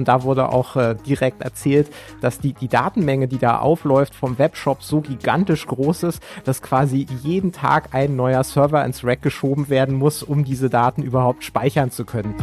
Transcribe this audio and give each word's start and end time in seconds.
und 0.00 0.08
da 0.08 0.22
wurde 0.22 0.48
auch 0.48 0.76
äh, 0.76 0.96
direkt 1.06 1.42
erzählt, 1.42 1.88
dass 2.22 2.38
die, 2.38 2.54
die 2.54 2.68
Datenmenge, 2.68 3.28
die 3.28 3.36
da 3.36 3.58
aufläuft 3.58 4.14
vom 4.14 4.38
Webshop 4.38 4.82
so 4.82 5.02
gigantisch 5.02 5.66
groß 5.66 6.04
ist, 6.04 6.22
dass 6.44 6.62
quasi 6.62 7.06
jeden 7.22 7.52
Tag 7.52 7.90
ein 7.92 8.16
neuer 8.16 8.42
Server 8.42 8.82
ins 8.82 9.04
Rack 9.04 9.20
geschoben 9.20 9.68
werden 9.68 9.94
muss, 9.94 10.22
um 10.22 10.42
diese 10.42 10.70
Daten 10.70 11.02
überhaupt 11.02 11.44
speichern 11.44 11.90
zu 11.90 12.06
können. 12.06 12.34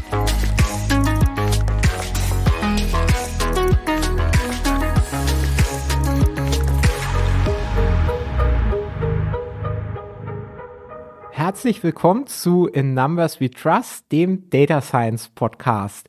Herzlich 11.31 11.81
willkommen 11.81 12.27
zu 12.27 12.67
In 12.67 12.93
Numbers 12.93 13.41
We 13.41 13.49
Trust, 13.49 14.11
dem 14.11 14.47
Data 14.51 14.79
Science 14.81 15.29
Podcast. 15.29 16.07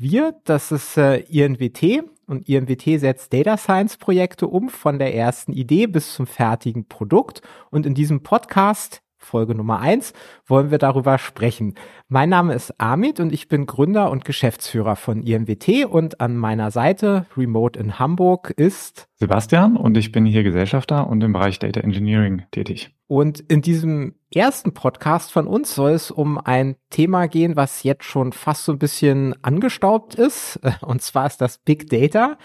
Wir, 0.00 0.36
das 0.44 0.70
ist 0.70 0.96
äh, 0.96 1.18
INWT 1.22 2.04
und 2.28 2.48
INWT 2.48 3.00
setzt 3.00 3.32
Data 3.32 3.56
Science 3.56 3.96
Projekte 3.96 4.46
um 4.46 4.68
von 4.68 5.00
der 5.00 5.12
ersten 5.12 5.52
Idee 5.52 5.88
bis 5.88 6.14
zum 6.14 6.28
fertigen 6.28 6.86
Produkt. 6.86 7.42
Und 7.70 7.84
in 7.84 7.94
diesem 7.94 8.22
Podcast 8.22 9.02
Folge 9.16 9.56
Nummer 9.56 9.80
eins 9.80 10.12
wollen 10.46 10.70
wir 10.70 10.78
darüber 10.78 11.18
sprechen. 11.18 11.74
Mein 12.06 12.28
Name 12.28 12.54
ist 12.54 12.80
Amit 12.80 13.18
und 13.18 13.32
ich 13.32 13.48
bin 13.48 13.66
Gründer 13.66 14.12
und 14.12 14.24
Geschäftsführer 14.24 14.94
von 14.94 15.24
IMWT 15.24 15.86
und 15.86 16.20
an 16.20 16.36
meiner 16.36 16.70
Seite, 16.70 17.26
remote 17.36 17.76
in 17.78 17.98
Hamburg, 17.98 18.50
ist 18.56 19.08
Sebastian 19.16 19.76
und 19.76 19.96
ich 19.96 20.12
bin 20.12 20.24
hier 20.24 20.44
Gesellschafter 20.44 21.08
und 21.08 21.24
im 21.24 21.32
Bereich 21.32 21.58
Data 21.58 21.80
Engineering 21.80 22.42
tätig. 22.52 22.94
Und 23.08 23.40
in 23.40 23.62
diesem 23.62 24.14
ersten 24.34 24.74
Podcast 24.74 25.32
von 25.32 25.46
uns 25.46 25.74
soll 25.74 25.92
es 25.92 26.10
um 26.10 26.38
ein 26.38 26.76
Thema 26.90 27.28
gehen, 27.28 27.56
was 27.56 27.82
jetzt 27.82 28.04
schon 28.04 28.32
fast 28.32 28.64
so 28.64 28.72
ein 28.72 28.78
bisschen 28.78 29.34
angestaubt 29.42 30.14
ist. 30.16 30.60
Und 30.82 31.02
zwar 31.02 31.26
ist 31.26 31.40
das 31.40 31.58
Big 31.58 31.88
Data. 31.88 32.36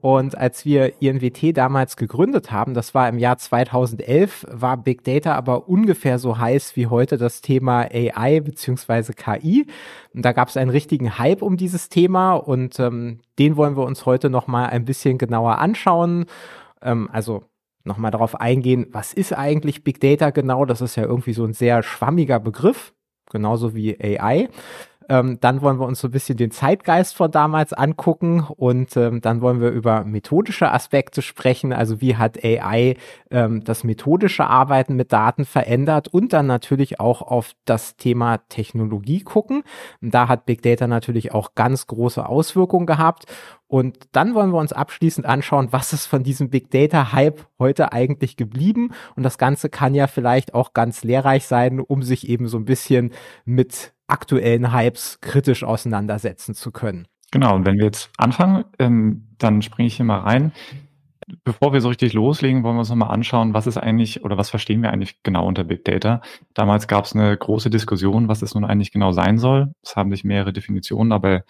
Und 0.00 0.36
als 0.36 0.64
wir 0.64 1.00
INWT 1.00 1.56
damals 1.56 1.96
gegründet 1.96 2.50
haben, 2.50 2.74
das 2.74 2.92
war 2.92 3.08
im 3.08 3.18
Jahr 3.18 3.38
2011, 3.38 4.46
war 4.50 4.76
Big 4.76 5.04
Data 5.04 5.34
aber 5.34 5.68
ungefähr 5.68 6.18
so 6.18 6.38
heiß 6.38 6.76
wie 6.76 6.88
heute 6.88 7.16
das 7.16 7.40
Thema 7.40 7.88
AI 7.92 8.40
beziehungsweise 8.40 9.12
KI. 9.14 9.66
Und 10.12 10.24
da 10.24 10.32
gab 10.32 10.48
es 10.48 10.56
einen 10.56 10.70
richtigen 10.70 11.18
Hype 11.18 11.40
um 11.40 11.56
dieses 11.56 11.88
Thema 11.88 12.34
und 12.34 12.80
ähm, 12.80 13.20
den 13.38 13.56
wollen 13.56 13.76
wir 13.76 13.84
uns 13.84 14.04
heute 14.04 14.28
noch 14.28 14.48
mal 14.48 14.66
ein 14.66 14.84
bisschen 14.84 15.18
genauer 15.18 15.58
anschauen. 15.58 16.26
Ähm, 16.82 17.08
also 17.12 17.44
nochmal 17.84 18.10
darauf 18.10 18.40
eingehen, 18.40 18.86
was 18.90 19.12
ist 19.12 19.32
eigentlich 19.32 19.84
Big 19.84 20.00
Data 20.00 20.30
genau? 20.30 20.64
Das 20.64 20.80
ist 20.80 20.96
ja 20.96 21.04
irgendwie 21.04 21.32
so 21.32 21.44
ein 21.44 21.52
sehr 21.52 21.82
schwammiger 21.82 22.40
Begriff, 22.40 22.94
genauso 23.30 23.74
wie 23.74 23.98
AI. 24.00 24.48
Ähm, 25.12 25.36
dann 25.42 25.60
wollen 25.60 25.78
wir 25.78 25.84
uns 25.84 26.00
so 26.00 26.08
ein 26.08 26.10
bisschen 26.10 26.38
den 26.38 26.50
Zeitgeist 26.50 27.14
von 27.14 27.30
damals 27.30 27.74
angucken 27.74 28.46
und 28.56 28.96
ähm, 28.96 29.20
dann 29.20 29.42
wollen 29.42 29.60
wir 29.60 29.68
über 29.68 30.04
methodische 30.04 30.72
Aspekte 30.72 31.20
sprechen. 31.20 31.74
Also 31.74 32.00
wie 32.00 32.16
hat 32.16 32.42
AI 32.42 32.96
ähm, 33.30 33.62
das 33.62 33.84
methodische 33.84 34.46
Arbeiten 34.46 34.96
mit 34.96 35.12
Daten 35.12 35.44
verändert 35.44 36.08
und 36.08 36.32
dann 36.32 36.46
natürlich 36.46 36.98
auch 36.98 37.20
auf 37.20 37.52
das 37.66 37.98
Thema 37.98 38.38
Technologie 38.48 39.20
gucken. 39.20 39.64
Da 40.00 40.28
hat 40.28 40.46
Big 40.46 40.62
Data 40.62 40.86
natürlich 40.86 41.32
auch 41.32 41.54
ganz 41.54 41.86
große 41.86 42.26
Auswirkungen 42.26 42.86
gehabt. 42.86 43.26
Und 43.68 43.96
dann 44.12 44.34
wollen 44.34 44.52
wir 44.52 44.58
uns 44.58 44.72
abschließend 44.72 45.26
anschauen, 45.26 45.68
was 45.72 45.92
ist 45.92 46.06
von 46.06 46.22
diesem 46.22 46.48
Big 46.48 46.70
Data 46.70 47.12
Hype 47.12 47.46
heute 47.58 47.92
eigentlich 47.92 48.36
geblieben. 48.36 48.92
Und 49.14 49.24
das 49.24 49.36
Ganze 49.36 49.68
kann 49.68 49.94
ja 49.94 50.06
vielleicht 50.06 50.54
auch 50.54 50.72
ganz 50.72 51.04
lehrreich 51.04 51.46
sein, 51.46 51.80
um 51.80 52.02
sich 52.02 52.28
eben 52.28 52.48
so 52.48 52.56
ein 52.58 52.64
bisschen 52.64 53.12
mit 53.44 53.92
aktuellen 54.12 54.72
Hypes 54.72 55.20
kritisch 55.20 55.64
auseinandersetzen 55.64 56.54
zu 56.54 56.70
können. 56.70 57.08
Genau, 57.32 57.54
und 57.54 57.64
wenn 57.64 57.78
wir 57.78 57.86
jetzt 57.86 58.10
anfangen, 58.18 58.64
ähm, 58.78 59.28
dann 59.38 59.62
springe 59.62 59.86
ich 59.86 59.96
hier 59.96 60.04
mal 60.04 60.20
rein. 60.20 60.52
Bevor 61.44 61.72
wir 61.72 61.80
so 61.80 61.88
richtig 61.88 62.12
loslegen, 62.12 62.62
wollen 62.62 62.74
wir 62.76 62.80
uns 62.80 62.90
nochmal 62.90 63.10
anschauen, 63.10 63.54
was 63.54 63.66
ist 63.66 63.78
eigentlich 63.78 64.22
oder 64.22 64.36
was 64.36 64.50
verstehen 64.50 64.82
wir 64.82 64.92
eigentlich 64.92 65.22
genau 65.22 65.46
unter 65.46 65.64
Big 65.64 65.84
Data. 65.84 66.20
Damals 66.52 66.88
gab 66.88 67.06
es 67.06 67.14
eine 67.14 67.34
große 67.34 67.70
Diskussion, 67.70 68.28
was 68.28 68.42
es 68.42 68.54
nun 68.54 68.64
eigentlich 68.64 68.92
genau 68.92 69.12
sein 69.12 69.38
soll. 69.38 69.72
Es 69.82 69.96
haben 69.96 70.10
sich 70.10 70.24
mehrere 70.24 70.52
Definitionen 70.52 71.10
dabei 71.10 71.44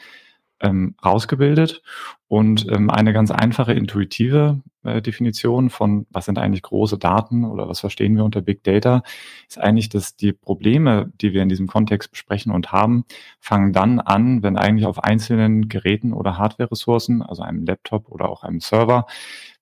ähm, 0.61 0.95
rausgebildet 1.05 1.83
und 2.29 2.67
ähm, 2.71 2.91
eine 2.91 3.13
ganz 3.13 3.33
einfache, 3.33 3.73
intuitive 3.73 4.61
Definition 4.85 5.71
von, 5.71 6.07
was 6.11 6.25
sind 6.25 6.39
eigentlich 6.39 6.63
große 6.63 6.99
Daten 6.99 7.45
oder 7.45 7.69
was 7.69 7.81
verstehen 7.81 8.17
wir 8.17 8.25
unter 8.25 8.43
Big 8.43 8.65
Data, 8.65 9.03
ist 9.49 9.59
eigentlich, 9.59 9.89
dass 9.89 10.17
die 10.17 10.33
Probleme, 10.33 11.13
die 11.21 11.33
wir 11.33 11.43
in 11.43 11.49
diesem 11.49 11.67
Kontext 11.67 12.11
besprechen 12.11 12.53
und 12.53 12.73
haben, 12.73 13.05
fangen 13.41 13.73
dann 13.73 14.01
an, 14.01 14.43
wenn 14.43 14.57
eigentlich 14.57 14.87
auf 14.87 15.03
einzelnen 15.03 15.69
Geräten 15.69 16.13
oder 16.13 16.39
Hardware-Ressourcen, 16.39 17.23
also 17.23 17.43
einem 17.43 17.65
Laptop 17.65 18.09
oder 18.09 18.29
auch 18.29 18.43
einem 18.43 18.61
Server, 18.61 19.07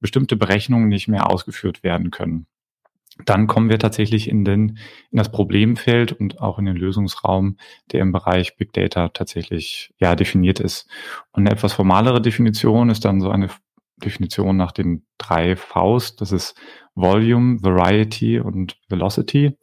bestimmte 0.01 0.37
Berechnungen 0.37 0.89
nicht 0.89 1.09
mehr 1.09 1.31
ausgeführt 1.31 1.83
werden 1.83 2.11
können 2.11 2.47
dann 3.27 3.47
kommen 3.47 3.69
wir 3.69 3.79
tatsächlich 3.79 4.29
in, 4.29 4.45
den, 4.45 4.79
in 5.11 5.19
das 5.19 5.31
Problemfeld 5.31 6.13
und 6.13 6.41
auch 6.41 6.59
in 6.59 6.67
den 6.67 6.77
Lösungsraum, 6.77 7.57
der 7.93 8.01
im 8.01 8.13
Bereich 8.13 8.57
Big 8.57 8.73
Data 8.73 9.09
tatsächlich 9.09 9.93
ja 9.99 10.15
definiert 10.15 10.61
ist. 10.61 10.89
Und 11.33 11.47
eine 11.47 11.51
etwas 11.51 11.73
formalere 11.73 12.21
Definition 12.23 12.91
ist 12.91 13.05
dann 13.05 13.21
so 13.21 13.31
eine 13.31 13.49
Definition 14.01 14.57
nach 14.57 14.73
den 14.73 15.07
drei 15.19 15.57
Vs. 15.57 16.17
Das 16.17 16.33
ist 16.33 16.55
Volume, 16.95 17.63
Variety 17.63 18.41
und 18.41 18.77
Velocity. 18.89 19.57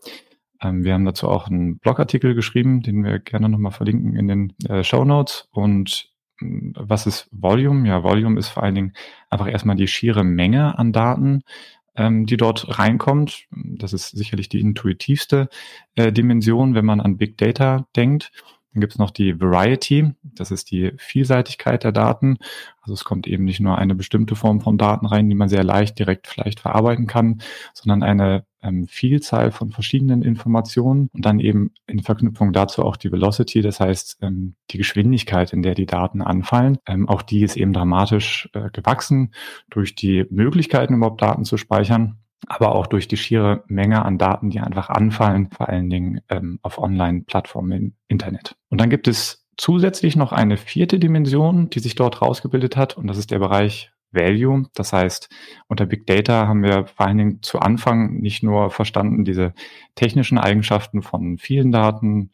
Ähm, 0.61 0.83
wir 0.83 0.93
haben 0.93 1.05
dazu 1.05 1.27
auch 1.27 1.47
einen 1.47 1.79
Blogartikel 1.79 2.35
geschrieben, 2.35 2.81
den 2.81 3.03
wir 3.03 3.19
gerne 3.19 3.49
nochmal 3.49 3.71
verlinken 3.71 4.15
in 4.15 4.27
den 4.27 4.53
äh, 4.67 4.83
Show 4.83 5.05
Notes. 5.05 5.47
Und 5.51 6.09
hm, 6.39 6.73
was 6.77 7.07
ist 7.07 7.27
Volume? 7.31 7.87
Ja, 7.87 8.03
Volume 8.03 8.39
ist 8.39 8.49
vor 8.49 8.63
allen 8.63 8.75
Dingen 8.75 8.93
einfach 9.29 9.47
erstmal 9.47 9.75
die 9.75 9.87
schiere 9.87 10.23
Menge 10.23 10.77
an 10.77 10.93
Daten, 10.93 11.43
ähm, 11.95 12.25
die 12.25 12.37
dort 12.37 12.79
reinkommt. 12.79 13.45
Das 13.51 13.93
ist 13.93 14.09
sicherlich 14.09 14.49
die 14.49 14.61
intuitivste 14.61 15.49
äh, 15.95 16.11
Dimension, 16.11 16.75
wenn 16.75 16.85
man 16.85 17.01
an 17.01 17.17
Big 17.17 17.37
Data 17.37 17.87
denkt. 17.95 18.31
Dann 18.73 18.81
gibt 18.81 18.93
es 18.93 18.99
noch 18.99 19.11
die 19.11 19.39
Variety, 19.39 20.13
das 20.23 20.51
ist 20.51 20.71
die 20.71 20.91
Vielseitigkeit 20.97 21.83
der 21.83 21.91
Daten. 21.91 22.37
Also 22.81 22.93
es 22.93 23.03
kommt 23.03 23.25
eben 23.27 23.43
nicht 23.43 23.59
nur 23.59 23.77
eine 23.77 23.95
bestimmte 23.95 24.35
Form 24.35 24.61
von 24.61 24.77
Daten 24.77 25.05
rein, 25.05 25.29
die 25.29 25.35
man 25.35 25.49
sehr 25.49 25.63
leicht 25.63 25.97
direkt 25.97 26.27
vielleicht 26.27 26.59
verarbeiten 26.59 27.07
kann, 27.07 27.41
sondern 27.73 28.03
eine 28.03 28.45
ähm, 28.61 28.87
Vielzahl 28.87 29.51
von 29.51 29.71
verschiedenen 29.71 30.21
Informationen 30.21 31.09
und 31.13 31.25
dann 31.25 31.39
eben 31.39 31.71
in 31.87 32.01
Verknüpfung 32.01 32.53
dazu 32.53 32.83
auch 32.83 32.97
die 32.97 33.11
Velocity, 33.11 33.61
das 33.61 33.79
heißt 33.79 34.17
ähm, 34.21 34.55
die 34.71 34.77
Geschwindigkeit, 34.77 35.53
in 35.53 35.63
der 35.63 35.75
die 35.75 35.85
Daten 35.85 36.21
anfallen. 36.21 36.77
Ähm, 36.85 37.07
auch 37.07 37.21
die 37.21 37.43
ist 37.43 37.57
eben 37.57 37.73
dramatisch 37.73 38.49
äh, 38.53 38.69
gewachsen 38.71 39.33
durch 39.69 39.95
die 39.95 40.25
Möglichkeiten, 40.29 40.95
überhaupt 40.95 41.21
Daten 41.21 41.45
zu 41.45 41.57
speichern 41.57 42.19
aber 42.45 42.75
auch 42.75 42.87
durch 42.87 43.07
die 43.07 43.17
schiere 43.17 43.63
Menge 43.67 44.05
an 44.05 44.17
Daten, 44.17 44.49
die 44.49 44.59
einfach 44.59 44.89
anfallen, 44.89 45.49
vor 45.49 45.69
allen 45.69 45.89
Dingen 45.89 46.21
ähm, 46.29 46.59
auf 46.61 46.77
Online-Plattformen 46.77 47.71
im 47.71 47.93
Internet. 48.07 48.55
Und 48.69 48.79
dann 48.79 48.89
gibt 48.89 49.07
es 49.07 49.45
zusätzlich 49.57 50.15
noch 50.15 50.31
eine 50.31 50.57
vierte 50.57 50.99
Dimension, 50.99 51.69
die 51.69 51.79
sich 51.79 51.95
dort 51.95 52.21
rausgebildet 52.21 52.77
hat, 52.77 52.97
und 52.97 53.07
das 53.07 53.17
ist 53.17 53.31
der 53.31 53.39
Bereich 53.39 53.91
Value. 54.11 54.65
Das 54.73 54.93
heißt, 54.93 55.29
unter 55.67 55.85
Big 55.85 56.05
Data 56.05 56.47
haben 56.47 56.63
wir 56.63 56.85
vor 56.85 57.07
allen 57.07 57.17
Dingen 57.17 57.43
zu 57.43 57.59
Anfang 57.59 58.19
nicht 58.19 58.43
nur 58.43 58.71
verstanden, 58.71 59.25
diese 59.25 59.53
technischen 59.95 60.37
Eigenschaften 60.37 61.01
von 61.01 61.37
vielen 61.37 61.71
Daten, 61.71 62.31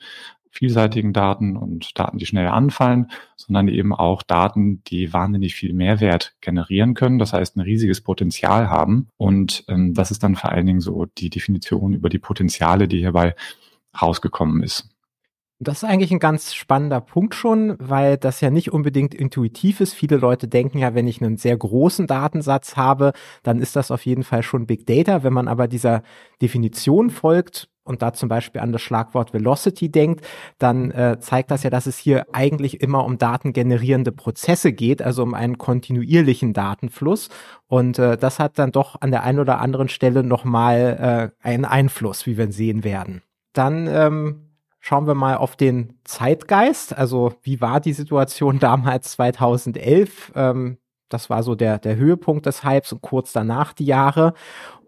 vielseitigen 0.54 1.14
Daten 1.14 1.58
und 1.58 1.98
Daten, 1.98 2.20
die 2.20 2.28
schnell 2.28 2.48
anfallen, 2.48 3.08
sondern 3.36 3.68
eben 3.68 3.94
auch 3.94 4.22
Daten, 4.22 4.84
die 4.86 5.12
wahnsinnig 5.12 5.56
viel 5.56 5.74
Mehrwert 5.74 6.36
generieren 6.42 6.94
können, 6.94 7.18
das 7.18 7.34
heißt 7.34 7.58
ein 7.58 7.62
riesiges 7.62 8.02
Potenzial 8.02 8.70
haben. 8.70 9.08
Und 9.18 9.66
ähm, 9.68 9.96
das 9.96 10.12
ist 10.12 10.22
dann 10.22 10.36
vor 10.36 10.52
allen 10.52 10.68
Dingen 10.68 10.80
so 10.80 11.06
die 11.18 11.32
Definition 11.32 11.94
über 11.94 12.10
die 12.10 12.20
Potenziale, 12.20 12.88
die 12.88 13.00
hierbei 13.00 13.36
rausgekommen 14.00 14.62
ist. 14.62 14.90
Das 15.60 15.78
ist 15.78 15.90
eigentlich 15.90 16.12
ein 16.12 16.20
ganz 16.20 16.54
spannender 16.54 17.00
Punkt 17.02 17.36
schon, 17.36 17.76
weil 17.80 18.18
das 18.18 18.42
ja 18.42 18.50
nicht 18.50 18.72
unbedingt 18.72 19.16
intuitiv 19.16 19.80
ist. 19.80 19.94
Viele 19.94 20.18
Leute 20.18 20.48
denken 20.48 20.78
ja, 20.78 20.94
wenn 20.94 21.08
ich 21.08 21.22
einen 21.22 21.38
sehr 21.38 21.56
großen 21.58 22.06
Datensatz 22.06 22.76
habe, 22.76 23.14
dann 23.44 23.60
ist 23.60 23.76
das 23.76 23.90
auf 23.90 24.06
jeden 24.06 24.24
Fall 24.24 24.44
schon 24.44 24.68
Big 24.68 24.86
Data. 24.86 25.24
Wenn 25.24 25.34
man 25.34 25.48
aber 25.48 25.68
dieser 25.68 26.04
Definition 26.42 27.10
folgt, 27.10 27.70
und 27.84 28.02
da 28.02 28.14
zum 28.14 28.30
Beispiel 28.30 28.62
an 28.62 28.72
das 28.72 28.82
Schlagwort 28.82 29.34
Velocity 29.34 29.92
denkt, 29.92 30.26
dann 30.58 30.92
äh, 30.92 31.18
zeigt 31.20 31.52
das 31.52 31.64
ja, 31.64 31.70
dass 31.70 31.86
es 31.86 31.98
hier 31.98 32.28
eigentlich 32.32 32.82
immer 32.82 33.06
um 33.06 33.18
datengenerierende 33.18 34.12
Prozesse 34.12 34.72
geht, 34.74 35.02
also 35.02 35.24
um 35.24 35.34
einen 35.34 35.58
kontinuierlichen 35.58 36.54
Datenfluss. 36.54 37.30
Und 37.68 38.00
äh, 38.00 38.18
das 38.18 38.40
hat 38.40 38.58
dann 38.58 38.72
doch 38.72 39.02
an 39.02 39.12
der 39.12 39.24
einen 39.24 39.40
oder 39.40 39.60
anderen 39.60 39.90
Stelle 39.90 40.24
nochmal 40.24 41.32
äh, 41.44 41.46
einen 41.48 41.66
Einfluss, 41.66 42.26
wie 42.26 42.38
wir 42.38 42.52
sehen 42.52 42.84
werden. 42.84 43.22
Dann 43.54 43.88
ähm, 43.88 44.50
schauen 44.80 45.08
wir 45.08 45.16
mal 45.16 45.36
auf 45.38 45.56
den 45.56 46.00
Zeitgeist. 46.04 46.98
Also 46.98 47.34
wie 47.42 47.62
war 47.62 47.80
die 47.80 47.94
Situation 47.94 48.60
damals 48.60 49.12
2011? 49.12 50.32
Ähm, 50.36 50.78
das 51.10 51.30
war 51.30 51.44
so 51.44 51.54
der, 51.54 51.78
der 51.78 51.96
Höhepunkt 51.96 52.46
des 52.46 52.64
Hypes 52.64 52.92
und 52.92 53.02
kurz 53.02 53.34
danach 53.34 53.74
die 53.74 53.86
Jahre. 53.86 54.34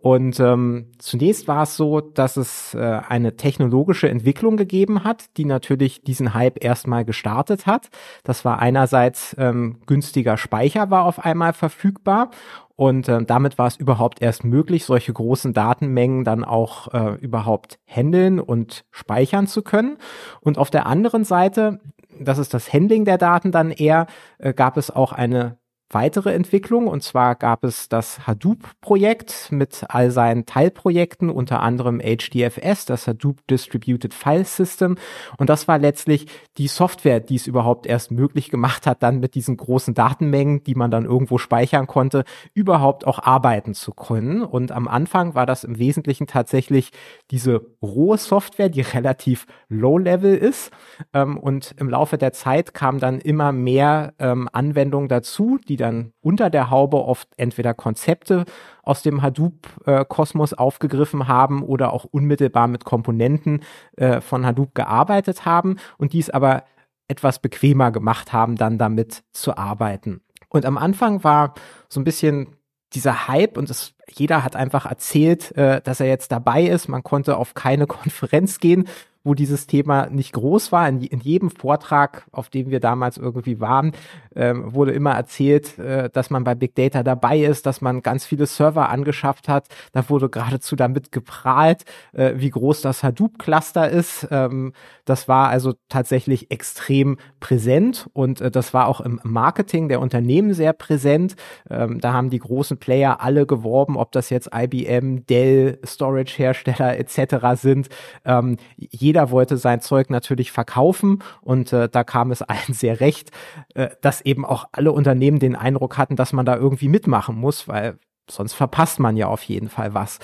Und 0.05 0.39
ähm, 0.39 0.91
zunächst 0.99 1.47
war 1.47 1.63
es 1.63 1.77
so, 1.77 1.99
dass 1.99 2.37
es 2.37 2.75
äh, 2.75 3.01
eine 3.09 3.37
technologische 3.37 4.07
Entwicklung 4.07 4.55
gegeben 4.55 5.03
hat, 5.03 5.35
die 5.35 5.45
natürlich 5.45 6.03
diesen 6.03 6.35
Hype 6.35 6.63
erstmal 6.63 7.05
gestartet 7.05 7.65
hat. 7.65 7.89
Das 8.23 8.45
war 8.45 8.59
einerseits 8.59 9.35
ähm, 9.39 9.79
günstiger 9.87 10.37
Speicher 10.37 10.91
war 10.91 11.05
auf 11.05 11.25
einmal 11.25 11.53
verfügbar 11.53 12.29
und 12.75 13.09
äh, 13.09 13.25
damit 13.25 13.57
war 13.57 13.65
es 13.65 13.77
überhaupt 13.77 14.21
erst 14.21 14.43
möglich, 14.43 14.85
solche 14.85 15.11
großen 15.11 15.53
Datenmengen 15.53 16.23
dann 16.23 16.43
auch 16.43 16.93
äh, 16.93 17.15
überhaupt 17.15 17.79
handeln 17.87 18.39
und 18.39 18.85
speichern 18.91 19.47
zu 19.47 19.63
können. 19.63 19.97
Und 20.39 20.59
auf 20.59 20.69
der 20.69 20.85
anderen 20.85 21.23
Seite, 21.23 21.79
das 22.19 22.37
ist 22.37 22.53
das 22.53 22.71
Handling 22.71 23.05
der 23.05 23.17
Daten 23.17 23.51
dann 23.51 23.71
eher, 23.71 24.05
äh, 24.37 24.53
gab 24.53 24.77
es 24.77 24.91
auch 24.91 25.13
eine 25.13 25.57
weitere 25.89 26.33
Entwicklung. 26.33 26.87
Und 26.87 27.03
zwar 27.03 27.35
gab 27.35 27.63
es 27.63 27.89
das 27.89 28.27
Hadoop-Projekt 28.27 29.49
mit 29.51 29.85
all 29.89 30.11
seinen 30.11 30.45
Teilprojekten, 30.45 31.29
unter 31.29 31.61
anderem 31.61 31.99
HDFS, 31.99 32.85
das 32.85 33.07
Hadoop 33.07 33.45
Distributed 33.47 34.13
File 34.13 34.45
System. 34.45 34.97
Und 35.37 35.49
das 35.49 35.67
war 35.67 35.77
letztlich 35.77 36.27
die 36.57 36.67
Software, 36.67 37.19
die 37.19 37.35
es 37.35 37.47
überhaupt 37.47 37.85
erst 37.85 38.11
möglich 38.11 38.49
gemacht 38.49 38.87
hat, 38.87 39.03
dann 39.03 39.19
mit 39.19 39.35
diesen 39.35 39.57
großen 39.57 39.93
Datenmengen, 39.93 40.63
die 40.63 40.75
man 40.75 40.91
dann 40.91 41.05
irgendwo 41.05 41.37
speichern 41.37 41.87
konnte, 41.87 42.23
überhaupt 42.53 43.05
auch 43.05 43.19
arbeiten 43.19 43.73
zu 43.73 43.91
können. 43.91 44.43
Und 44.43 44.71
am 44.71 44.87
Anfang 44.87 45.35
war 45.35 45.45
das 45.45 45.63
im 45.63 45.77
Wesentlichen 45.77 46.27
tatsächlich 46.27 46.91
diese 47.31 47.61
rohe 47.81 48.17
Software, 48.17 48.69
die 48.69 48.81
relativ 48.81 49.45
low-level 49.69 50.35
ist. 50.35 50.71
Ähm, 51.13 51.37
und 51.37 51.75
im 51.77 51.89
Laufe 51.89 52.17
der 52.17 52.33
Zeit 52.33 52.73
kamen 52.73 52.99
dann 52.99 53.19
immer 53.19 53.51
mehr 53.51 54.13
ähm, 54.19 54.49
Anwendungen 54.51 55.09
dazu, 55.09 55.59
die 55.67 55.74
die 55.75 55.83
dann 55.83 56.13
unter 56.21 56.49
der 56.49 56.69
Haube 56.69 57.03
oft 57.03 57.27
entweder 57.35 57.73
Konzepte 57.73 58.45
aus 58.81 59.01
dem 59.01 59.21
Hadoop-Kosmos 59.21 60.53
aufgegriffen 60.53 61.27
haben 61.27 61.63
oder 61.63 61.91
auch 61.91 62.05
unmittelbar 62.05 62.67
mit 62.67 62.85
Komponenten 62.85 63.61
äh, 63.97 64.21
von 64.21 64.45
Hadoop 64.45 64.73
gearbeitet 64.73 65.45
haben 65.45 65.75
und 65.97 66.13
dies 66.13 66.29
aber 66.29 66.63
etwas 67.09 67.39
bequemer 67.39 67.91
gemacht 67.91 68.31
haben, 68.31 68.55
dann 68.55 68.77
damit 68.77 69.23
zu 69.33 69.57
arbeiten. 69.57 70.21
Und 70.47 70.65
am 70.65 70.77
Anfang 70.77 71.25
war 71.25 71.55
so 71.89 71.99
ein 71.99 72.05
bisschen 72.05 72.55
dieser 72.93 73.27
Hype 73.27 73.57
und 73.57 73.69
es, 73.69 73.93
jeder 74.09 74.45
hat 74.45 74.55
einfach 74.55 74.85
erzählt, 74.85 75.51
äh, 75.57 75.81
dass 75.81 75.99
er 75.99 76.07
jetzt 76.07 76.31
dabei 76.31 76.63
ist. 76.63 76.87
Man 76.87 77.03
konnte 77.03 77.35
auf 77.35 77.53
keine 77.53 77.85
Konferenz 77.87 78.59
gehen 78.59 78.85
wo 79.25 79.33
dieses 79.33 79.67
Thema 79.67 80.05
nicht 80.05 80.31
groß 80.31 80.71
war. 80.71 80.87
In, 80.87 81.01
in 81.01 81.19
jedem 81.19 81.49
Vortrag, 81.49 82.25
auf 82.31 82.47
dem 82.49 82.69
wir 82.69 82.79
damals 82.79 83.17
irgendwie 83.17 83.59
waren, 83.59 83.91
ähm, 84.35 84.73
wurde 84.73 84.91
immer 84.91 85.11
erzählt, 85.11 85.77
äh, 85.79 86.09
dass 86.09 86.29
man 86.29 86.43
bei 86.43 86.55
Big 86.55 86.75
Data 86.75 87.03
dabei 87.03 87.39
ist, 87.39 87.65
dass 87.65 87.81
man 87.81 88.01
ganz 88.01 88.25
viele 88.25 88.45
Server 88.45 88.89
angeschafft 88.89 89.47
hat. 89.47 89.67
Da 89.93 90.09
wurde 90.09 90.29
geradezu 90.29 90.75
damit 90.75 91.11
geprahlt, 91.11 91.83
äh, 92.13 92.33
wie 92.35 92.49
groß 92.49 92.81
das 92.81 93.03
Hadoop-Cluster 93.03 93.89
ist. 93.89 94.27
Ähm, 94.31 94.73
das 95.05 95.27
war 95.27 95.49
also 95.49 95.73
tatsächlich 95.89 96.51
extrem 96.51 97.17
präsent 97.39 98.09
und 98.13 98.41
äh, 98.41 98.51
das 98.51 98.73
war 98.73 98.87
auch 98.87 99.01
im 99.01 99.19
Marketing 99.23 99.87
der 99.87 100.01
Unternehmen 100.01 100.53
sehr 100.53 100.73
präsent. 100.73 101.35
Ähm, 101.69 101.99
da 101.99 102.13
haben 102.13 102.29
die 102.29 102.39
großen 102.39 102.77
Player 102.77 103.21
alle 103.21 103.45
geworben, 103.45 103.97
ob 103.97 104.11
das 104.11 104.29
jetzt 104.29 104.49
IBM, 104.53 105.25
Dell, 105.27 105.79
Storage-Hersteller 105.85 106.97
etc. 106.97 107.61
sind. 107.61 107.89
Ähm, 108.25 108.57
jeder 108.77 109.31
wollte 109.31 109.57
sein 109.57 109.81
Zeug 109.81 110.09
natürlich 110.09 110.51
verkaufen 110.51 111.23
und 111.41 111.71
äh, 111.71 111.87
da 111.89 112.03
kam 112.03 112.31
es 112.31 112.41
allen 112.41 112.73
sehr 112.73 112.99
recht, 112.99 113.31
äh, 113.75 113.89
dass 114.01 114.21
eben 114.25 114.45
auch 114.45 114.67
alle 114.71 114.91
Unternehmen 114.91 115.39
den 115.39 115.55
Eindruck 115.55 115.97
hatten, 115.97 116.15
dass 116.15 116.33
man 116.33 116.45
da 116.45 116.55
irgendwie 116.55 116.89
mitmachen 116.89 117.35
muss, 117.35 117.67
weil 117.67 117.99
sonst 118.29 118.53
verpasst 118.53 118.99
man 118.99 119.17
ja 119.17 119.27
auf 119.27 119.43
jeden 119.43 119.69
Fall 119.69 119.93
was. 119.93 120.19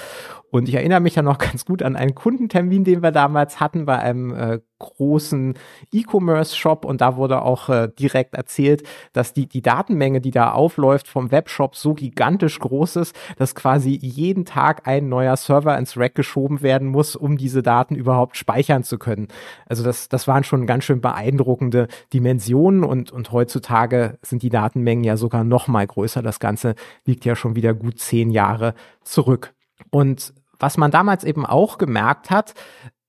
Und 0.51 0.67
ich 0.67 0.75
erinnere 0.75 0.99
mich 0.99 1.15
ja 1.15 1.21
noch 1.21 1.37
ganz 1.39 1.65
gut 1.65 1.81
an 1.81 1.95
einen 1.95 2.13
Kundentermin, 2.13 2.83
den 2.83 3.01
wir 3.01 3.11
damals 3.11 3.59
hatten 3.59 3.85
bei 3.85 3.97
einem 3.97 4.33
äh, 4.33 4.59
großen 4.79 5.53
E-Commerce-Shop 5.91 6.85
und 6.85 7.01
da 7.01 7.15
wurde 7.15 7.43
auch 7.43 7.69
äh, 7.69 7.89
direkt 7.99 8.35
erzählt, 8.35 8.83
dass 9.13 9.33
die, 9.33 9.47
die 9.47 9.61
Datenmenge, 9.61 10.21
die 10.21 10.31
da 10.31 10.51
aufläuft 10.51 11.07
vom 11.07 11.31
Webshop 11.31 11.75
so 11.75 11.93
gigantisch 11.93 12.59
groß 12.59 12.95
ist, 12.97 13.15
dass 13.37 13.53
quasi 13.53 13.91
jeden 13.91 14.43
Tag 14.43 14.87
ein 14.87 15.07
neuer 15.07 15.37
Server 15.37 15.77
ins 15.77 15.97
Rack 15.97 16.15
geschoben 16.15 16.61
werden 16.61 16.87
muss, 16.87 17.15
um 17.15 17.37
diese 17.37 17.61
Daten 17.61 17.95
überhaupt 17.95 18.37
speichern 18.37 18.83
zu 18.83 18.97
können. 18.97 19.27
Also 19.67 19.83
das, 19.83 20.09
das 20.09 20.27
waren 20.27 20.43
schon 20.43 20.65
ganz 20.65 20.83
schön 20.83 20.99
beeindruckende 20.99 21.87
Dimensionen 22.11 22.83
und, 22.83 23.11
und 23.11 23.31
heutzutage 23.31 24.17
sind 24.23 24.41
die 24.41 24.49
Datenmengen 24.49 25.03
ja 25.03 25.15
sogar 25.15 25.43
noch 25.43 25.67
mal 25.67 25.85
größer. 25.85 26.23
Das 26.23 26.39
Ganze 26.39 26.73
liegt 27.05 27.23
ja 27.23 27.35
schon 27.35 27.55
wieder 27.55 27.73
gut 27.75 27.99
zehn 27.99 28.31
Jahre 28.31 28.73
zurück. 29.03 29.53
Und 29.91 30.33
was 30.61 30.77
man 30.77 30.91
damals 30.91 31.23
eben 31.23 31.45
auch 31.45 31.77
gemerkt 31.77 32.29
hat, 32.29 32.53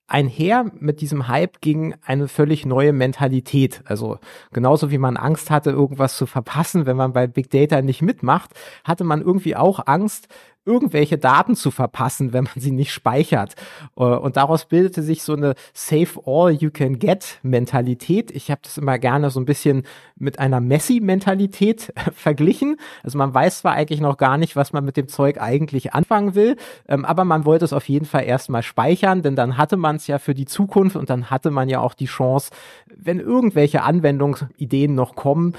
einher 0.07 0.65
mit 0.79 1.01
diesem 1.01 1.27
Hype 1.27 1.61
ging 1.61 1.95
eine 2.05 2.27
völlig 2.27 2.65
neue 2.65 2.93
Mentalität. 2.93 3.81
Also 3.85 4.19
genauso 4.51 4.91
wie 4.91 4.97
man 4.97 5.17
Angst 5.17 5.49
hatte, 5.49 5.71
irgendwas 5.71 6.17
zu 6.17 6.25
verpassen, 6.25 6.85
wenn 6.85 6.97
man 6.97 7.13
bei 7.13 7.27
Big 7.27 7.49
Data 7.49 7.81
nicht 7.81 8.01
mitmacht, 8.01 8.51
hatte 8.83 9.03
man 9.03 9.21
irgendwie 9.21 9.55
auch 9.55 9.87
Angst, 9.87 10.27
irgendwelche 10.65 11.17
Daten 11.17 11.55
zu 11.55 11.71
verpassen, 11.71 12.33
wenn 12.33 12.45
man 12.45 12.53
sie 12.55 12.71
nicht 12.71 12.91
speichert. 12.91 13.55
Äh, 13.97 14.03
und 14.03 14.37
daraus 14.37 14.65
bildete 14.65 15.01
sich 15.01 15.23
so 15.23 15.33
eine 15.33 15.55
Save 15.73 16.21
All 16.25 16.51
You 16.51 16.71
Can 16.71 16.99
Get 16.99 17.39
Mentalität. 17.43 18.31
Ich 18.31 18.49
habe 18.49 18.61
das 18.63 18.77
immer 18.77 18.97
gerne 18.97 19.29
so 19.29 19.39
ein 19.39 19.45
bisschen 19.45 19.83
mit 20.15 20.39
einer 20.39 20.59
Messi-Mentalität 20.59 21.93
verglichen. 22.13 22.77
Also 23.03 23.17
man 23.17 23.33
weiß 23.33 23.59
zwar 23.59 23.73
eigentlich 23.73 24.01
noch 24.01 24.17
gar 24.17 24.37
nicht, 24.37 24.55
was 24.55 24.73
man 24.73 24.85
mit 24.85 24.97
dem 24.97 25.07
Zeug 25.07 25.39
eigentlich 25.39 25.93
anfangen 25.93 26.35
will, 26.35 26.55
ähm, 26.87 27.05
aber 27.05 27.25
man 27.25 27.45
wollte 27.45 27.65
es 27.65 27.73
auf 27.73 27.89
jeden 27.89 28.05
Fall 28.05 28.23
erstmal 28.23 28.63
speichern, 28.63 29.21
denn 29.21 29.35
dann 29.35 29.57
hatte 29.57 29.77
man 29.77 29.97
es 29.97 30.07
ja 30.07 30.19
für 30.19 30.33
die 30.33 30.45
Zukunft 30.45 30.95
und 30.95 31.09
dann 31.09 31.29
hatte 31.29 31.51
man 31.51 31.69
ja 31.69 31.79
auch 31.79 31.93
die 31.93 32.05
Chance, 32.05 32.51
wenn 32.95 33.19
irgendwelche 33.19 33.83
Anwendungsideen 33.83 34.95
noch 34.95 35.15
kommen, 35.15 35.53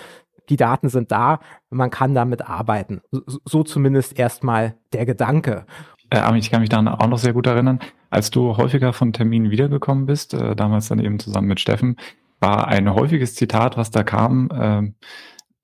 die 0.49 0.57
Daten 0.57 0.89
sind 0.89 1.11
da, 1.11 1.41
man 1.71 1.91
kann 1.91 2.15
damit 2.15 2.43
arbeiten. 2.43 3.01
So, 3.45 3.63
zumindest 3.63 4.19
erstmal 4.19 4.75
der 4.93 5.07
Gedanke. 5.07 5.67
Äh, 6.11 6.19
Armin, 6.19 6.41
ich 6.41 6.51
kann 6.51 6.61
mich 6.61 6.71
daran 6.71 6.89
auch 6.89 7.07
noch 7.07 7.19
sehr 7.19 7.33
gut 7.33 7.47
erinnern, 7.47 7.81
als 8.11 8.31
du 8.31 8.57
häufiger 8.57 8.93
von 8.93 9.13
Terminen 9.13 9.51
wiedergekommen 9.51 10.07
bist, 10.07 10.35
äh, 10.35 10.55
damals 10.55 10.89
dann 10.89 10.99
eben 10.99 11.19
zusammen 11.19 11.49
mit 11.49 11.61
Steffen, 11.61 11.97
war 12.41 12.69
ein 12.69 12.93
häufiges 12.93 13.35
Zitat, 13.35 13.77
was 13.77 13.91
da 13.91 14.03
kam, 14.03 14.51
äh, 14.51 14.93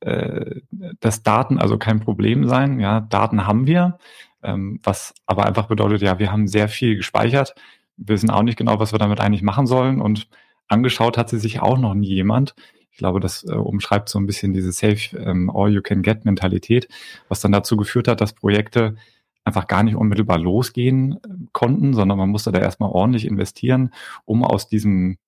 äh, 0.01 0.61
dass 1.01 1.23
Daten 1.23 1.59
also 1.59 1.79
kein 1.79 2.01
Problem 2.01 2.49
seien. 2.49 2.81
Ja, 2.81 3.01
Daten 3.01 3.47
haben 3.47 3.67
wir, 3.67 3.99
ähm, 4.43 4.81
was 4.83 5.15
aber 5.27 5.47
einfach 5.47 5.67
bedeutet, 5.67 6.01
ja, 6.03 6.19
wir 6.19 6.33
haben 6.33 6.49
sehr 6.49 6.69
viel 6.69 6.97
gespeichert. 6.97 7.55
Wir 7.97 8.15
wissen 8.15 8.31
auch 8.31 8.43
nicht 8.43 8.57
genau, 8.57 8.81
was 8.81 8.93
wir 8.93 8.99
damit 8.99 9.21
eigentlich 9.21 9.43
machen 9.43 9.67
sollen 9.67 10.01
und 10.01 10.29
angeschaut 10.69 11.19
hat 11.19 11.29
sie 11.29 11.39
sich 11.39 11.61
auch 11.61 11.79
noch 11.79 11.95
nie 11.95 12.15
jemand. 12.15 12.55
Ich 12.91 12.99
glaube, 12.99 13.21
das 13.21 13.45
äh, 13.45 13.55
umschreibt 13.55 14.09
so 14.09 14.19
ein 14.19 14.27
bisschen 14.27 14.53
diese 14.53 14.73
Safe 14.73 15.17
ähm, 15.17 15.51
All 15.51 15.73
You 15.73 15.83
Can 15.83 16.03
Get 16.03 16.25
Mentalität, 16.25 16.89
was 17.29 17.41
dann 17.41 17.53
dazu 17.53 17.77
geführt 17.77 18.09
hat, 18.09 18.21
dass 18.21 18.33
Projekte 18.33 18.97
einfach 19.45 19.67
gar 19.67 19.83
nicht 19.83 19.97
unmittelbar 19.97 20.39
losgehen 20.39 21.13
äh, 21.15 21.19
konnten, 21.53 21.95
sondern 21.95 22.19
man 22.19 22.29
musste 22.29 22.53
da 22.53 22.59
erstmal 22.59 22.91
ordentlich 22.91 23.25
investieren, 23.25 23.93
um 24.25 24.45
aus 24.45 24.69
diesem 24.69 25.19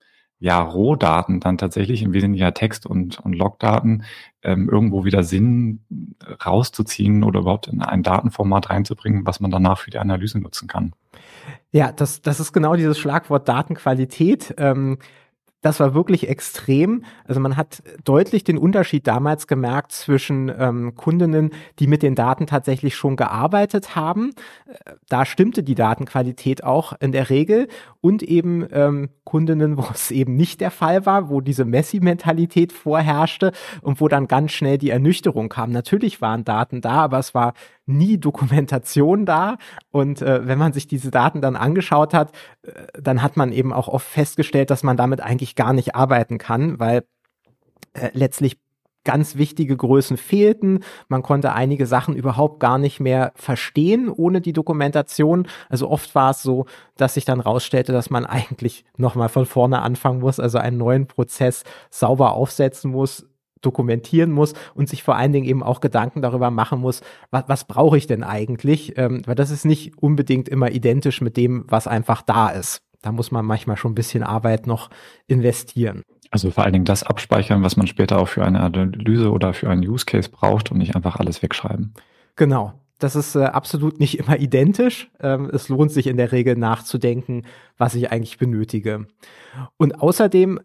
ja, 0.42 0.60
Rohdaten 0.60 1.38
dann 1.38 1.56
tatsächlich 1.56 2.02
im 2.02 2.12
Wesentlichen 2.12 2.52
Text- 2.52 2.84
und, 2.84 3.20
und 3.20 3.32
Logdaten 3.32 4.02
ähm, 4.42 4.68
irgendwo 4.68 5.04
wieder 5.04 5.22
Sinn 5.22 5.84
rauszuziehen 6.44 7.22
oder 7.22 7.40
überhaupt 7.40 7.68
in 7.68 7.80
ein 7.80 8.02
Datenformat 8.02 8.68
reinzubringen, 8.68 9.24
was 9.24 9.38
man 9.38 9.52
danach 9.52 9.78
für 9.78 9.92
die 9.92 9.98
Analyse 9.98 10.40
nutzen 10.40 10.66
kann. 10.66 10.94
Ja, 11.70 11.92
das, 11.92 12.22
das 12.22 12.40
ist 12.40 12.52
genau 12.52 12.74
dieses 12.74 12.98
Schlagwort 12.98 13.48
Datenqualität. 13.48 14.52
Ähm, 14.58 14.98
das 15.62 15.80
war 15.80 15.94
wirklich 15.94 16.28
extrem. 16.28 17.04
Also 17.24 17.40
man 17.40 17.56
hat 17.56 17.82
deutlich 18.04 18.44
den 18.44 18.58
Unterschied 18.58 19.06
damals 19.06 19.46
gemerkt 19.46 19.92
zwischen 19.92 20.52
ähm, 20.56 20.94
Kundinnen, 20.96 21.50
die 21.78 21.86
mit 21.86 22.02
den 22.02 22.14
Daten 22.14 22.46
tatsächlich 22.46 22.94
schon 22.96 23.16
gearbeitet 23.16 23.96
haben. 23.96 24.32
Äh, 24.66 24.92
da 25.08 25.24
stimmte 25.24 25.62
die 25.62 25.76
Datenqualität 25.76 26.64
auch 26.64 26.92
in 27.00 27.12
der 27.12 27.30
Regel 27.30 27.68
und 28.02 28.22
eben 28.22 28.66
ähm, 28.72 29.08
Kundinnen, 29.24 29.76
wo 29.78 29.86
es 29.94 30.10
eben 30.10 30.36
nicht 30.36 30.60
der 30.60 30.70
Fall 30.70 31.06
war, 31.06 31.30
wo 31.30 31.40
diese 31.40 31.64
Messi-Mentalität 31.64 32.72
vorherrschte 32.72 33.52
und 33.80 34.02
wo 34.02 34.08
dann 34.08 34.28
ganz 34.28 34.52
schnell 34.52 34.76
die 34.76 34.90
Ernüchterung 34.90 35.48
kam. 35.48 35.70
Natürlich 35.70 36.20
waren 36.20 36.44
Daten 36.44 36.82
da, 36.82 36.96
aber 37.04 37.18
es 37.18 37.32
war 37.32 37.54
nie 37.86 38.18
Dokumentation 38.18 39.24
da. 39.24 39.56
Und 39.90 40.20
äh, 40.20 40.46
wenn 40.46 40.58
man 40.58 40.74
sich 40.74 40.86
diese 40.86 41.10
Daten 41.10 41.40
dann 41.40 41.56
angeschaut 41.56 42.12
hat, 42.12 42.32
äh, 42.62 42.70
dann 43.00 43.22
hat 43.22 43.38
man 43.38 43.52
eben 43.52 43.72
auch 43.72 43.88
oft 43.88 44.06
festgestellt, 44.06 44.68
dass 44.70 44.82
man 44.82 44.96
damit 44.98 45.20
eigentlich 45.22 45.54
gar 45.54 45.72
nicht 45.72 45.94
arbeiten 45.94 46.36
kann, 46.38 46.78
weil 46.78 47.04
äh, 47.94 48.10
letztlich 48.12 48.58
ganz 49.04 49.36
wichtige 49.36 49.76
Größen 49.76 50.16
fehlten. 50.16 50.80
Man 51.08 51.22
konnte 51.22 51.52
einige 51.52 51.86
Sachen 51.86 52.14
überhaupt 52.14 52.60
gar 52.60 52.78
nicht 52.78 53.00
mehr 53.00 53.32
verstehen 53.34 54.08
ohne 54.08 54.40
die 54.40 54.52
Dokumentation. 54.52 55.48
Also 55.68 55.90
oft 55.90 56.14
war 56.14 56.30
es 56.30 56.42
so, 56.42 56.66
dass 56.96 57.14
sich 57.14 57.24
dann 57.24 57.40
rausstellte, 57.40 57.92
dass 57.92 58.10
man 58.10 58.26
eigentlich 58.26 58.84
nochmal 58.96 59.28
von 59.28 59.46
vorne 59.46 59.82
anfangen 59.82 60.20
muss, 60.20 60.40
also 60.40 60.58
einen 60.58 60.78
neuen 60.78 61.06
Prozess 61.06 61.64
sauber 61.90 62.32
aufsetzen 62.32 62.90
muss, 62.90 63.26
dokumentieren 63.62 64.30
muss 64.30 64.54
und 64.74 64.88
sich 64.88 65.02
vor 65.02 65.16
allen 65.16 65.32
Dingen 65.32 65.46
eben 65.46 65.62
auch 65.62 65.80
Gedanken 65.80 66.20
darüber 66.20 66.50
machen 66.50 66.80
muss, 66.80 67.00
was, 67.30 67.44
was 67.46 67.64
brauche 67.64 67.96
ich 67.96 68.06
denn 68.06 68.24
eigentlich? 68.24 68.98
Ähm, 68.98 69.22
weil 69.24 69.34
das 69.34 69.50
ist 69.50 69.64
nicht 69.64 69.98
unbedingt 69.98 70.48
immer 70.48 70.70
identisch 70.70 71.20
mit 71.20 71.36
dem, 71.36 71.64
was 71.68 71.86
einfach 71.86 72.22
da 72.22 72.50
ist. 72.50 72.82
Da 73.00 73.10
muss 73.10 73.30
man 73.30 73.44
manchmal 73.44 73.76
schon 73.76 73.92
ein 73.92 73.96
bisschen 73.96 74.22
Arbeit 74.22 74.66
noch 74.66 74.90
investieren. 75.26 76.02
Also 76.32 76.50
vor 76.50 76.64
allen 76.64 76.72
Dingen 76.72 76.86
das 76.86 77.02
abspeichern, 77.02 77.62
was 77.62 77.76
man 77.76 77.86
später 77.86 78.18
auch 78.18 78.26
für 78.26 78.44
eine 78.44 78.60
Analyse 78.60 79.30
oder 79.30 79.52
für 79.52 79.68
einen 79.68 79.86
Use 79.86 80.06
Case 80.06 80.30
braucht 80.30 80.72
und 80.72 80.78
nicht 80.78 80.96
einfach 80.96 81.16
alles 81.16 81.42
wegschreiben. 81.42 81.92
Genau. 82.36 82.72
Das 82.98 83.16
ist 83.16 83.34
äh, 83.34 83.44
absolut 83.44 84.00
nicht 84.00 84.18
immer 84.18 84.38
identisch. 84.38 85.10
Ähm, 85.20 85.50
es 85.52 85.68
lohnt 85.68 85.92
sich 85.92 86.06
in 86.06 86.16
der 86.16 86.32
Regel 86.32 86.56
nachzudenken, 86.56 87.42
was 87.76 87.94
ich 87.94 88.10
eigentlich 88.10 88.38
benötige. 88.38 89.06
Und 89.76 90.00
außerdem 90.00 90.60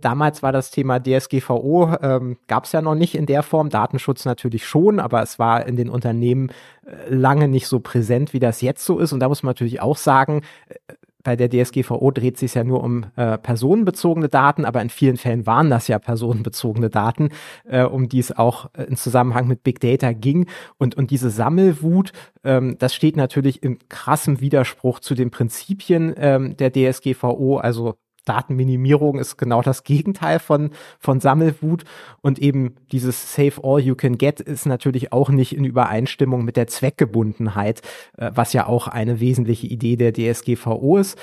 Damals 0.00 0.42
war 0.42 0.50
das 0.50 0.72
Thema 0.72 0.98
DSGVO, 0.98 1.98
ähm, 2.02 2.38
gab 2.48 2.64
es 2.64 2.72
ja 2.72 2.82
noch 2.82 2.96
nicht 2.96 3.14
in 3.14 3.24
der 3.24 3.44
Form, 3.44 3.70
Datenschutz 3.70 4.24
natürlich 4.24 4.66
schon, 4.66 4.98
aber 4.98 5.22
es 5.22 5.38
war 5.38 5.64
in 5.64 5.76
den 5.76 5.88
Unternehmen 5.88 6.50
äh, 6.84 7.14
lange 7.14 7.46
nicht 7.46 7.68
so 7.68 7.78
präsent, 7.78 8.32
wie 8.32 8.40
das 8.40 8.62
jetzt 8.62 8.84
so 8.84 8.98
ist. 8.98 9.12
Und 9.12 9.20
da 9.20 9.28
muss 9.28 9.44
man 9.44 9.50
natürlich 9.50 9.80
auch 9.80 9.96
sagen, 9.96 10.42
äh, 10.68 10.94
bei 11.26 11.34
der 11.34 11.50
DSGVO 11.50 12.12
dreht 12.12 12.38
sich 12.38 12.54
ja 12.54 12.62
nur 12.62 12.84
um 12.84 13.06
äh, 13.16 13.36
personenbezogene 13.36 14.28
Daten, 14.28 14.64
aber 14.64 14.80
in 14.80 14.90
vielen 14.90 15.16
Fällen 15.16 15.44
waren 15.44 15.70
das 15.70 15.88
ja 15.88 15.98
personenbezogene 15.98 16.88
Daten, 16.88 17.30
äh, 17.64 17.82
um 17.82 18.08
die 18.08 18.20
es 18.20 18.30
auch 18.30 18.70
äh, 18.74 18.84
im 18.84 18.96
Zusammenhang 18.96 19.48
mit 19.48 19.64
Big 19.64 19.80
Data 19.80 20.12
ging. 20.12 20.46
Und, 20.78 20.94
und 20.94 21.10
diese 21.10 21.30
Sammelwut, 21.30 22.12
ähm, 22.44 22.76
das 22.78 22.94
steht 22.94 23.16
natürlich 23.16 23.64
in 23.64 23.80
krassem 23.88 24.40
Widerspruch 24.40 25.00
zu 25.00 25.16
den 25.16 25.32
Prinzipien 25.32 26.14
ähm, 26.16 26.56
der 26.56 26.72
DSGVO, 26.72 27.56
also 27.56 27.96
Datenminimierung 28.26 29.18
ist 29.18 29.38
genau 29.38 29.62
das 29.62 29.84
Gegenteil 29.84 30.38
von, 30.38 30.70
von 30.98 31.20
Sammelwut 31.20 31.84
und 32.20 32.38
eben 32.38 32.76
dieses 32.92 33.34
Save 33.34 33.62
All 33.62 33.80
You 33.80 33.94
Can 33.94 34.18
Get 34.18 34.40
ist 34.40 34.66
natürlich 34.66 35.12
auch 35.12 35.30
nicht 35.30 35.56
in 35.56 35.64
Übereinstimmung 35.64 36.44
mit 36.44 36.56
der 36.56 36.66
Zweckgebundenheit, 36.66 37.80
äh, 38.18 38.30
was 38.34 38.52
ja 38.52 38.66
auch 38.66 38.88
eine 38.88 39.20
wesentliche 39.20 39.66
Idee 39.66 39.96
der 39.96 40.12
DSGVO 40.12 40.98
ist. 40.98 41.18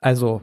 Also 0.00 0.42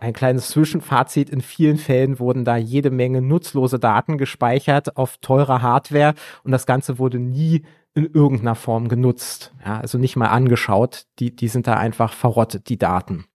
ein 0.00 0.14
kleines 0.14 0.48
Zwischenfazit. 0.48 1.30
In 1.30 1.42
vielen 1.42 1.76
Fällen 1.76 2.18
wurden 2.18 2.44
da 2.44 2.56
jede 2.56 2.90
Menge 2.90 3.20
nutzlose 3.20 3.78
Daten 3.78 4.18
gespeichert 4.18 4.96
auf 4.96 5.18
teurer 5.18 5.62
Hardware 5.62 6.14
und 6.42 6.52
das 6.52 6.66
Ganze 6.66 6.98
wurde 6.98 7.18
nie 7.18 7.62
in 7.94 8.06
irgendeiner 8.06 8.54
Form 8.54 8.88
genutzt. 8.88 9.52
Ja, 9.64 9.78
also 9.78 9.98
nicht 9.98 10.16
mal 10.16 10.28
angeschaut. 10.28 11.04
Die, 11.18 11.34
die 11.34 11.48
sind 11.48 11.66
da 11.66 11.74
einfach 11.74 12.12
verrottet, 12.12 12.68
die 12.68 12.78
Daten. 12.78 13.26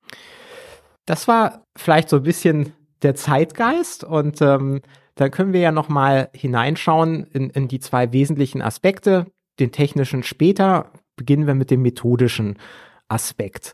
Das 1.06 1.28
war 1.28 1.64
vielleicht 1.78 2.10
so 2.10 2.18
ein 2.18 2.24
bisschen 2.24 2.74
der 3.02 3.16
Zeitgeist 3.16 4.04
und 4.04 4.42
ähm, 4.42 4.82
dann 5.16 5.32
können 5.32 5.54
wir 5.54 5.62
ja 5.62 5.72
noch 5.72 5.88
mal 5.88 6.30
hineinschauen 6.34 7.26
in, 7.26 7.50
in 7.50 7.68
die 7.68 7.80
zwei 7.80 8.12
wesentlichen 8.12 8.62
Aspekte, 8.62 9.28
den 9.60 9.72
technischen 9.72 10.24
später. 10.24 10.92
Beginnen 11.16 11.48
wir 11.48 11.56
mit 11.56 11.72
dem 11.72 11.82
methodischen 11.82 12.58
Aspekt. 13.08 13.74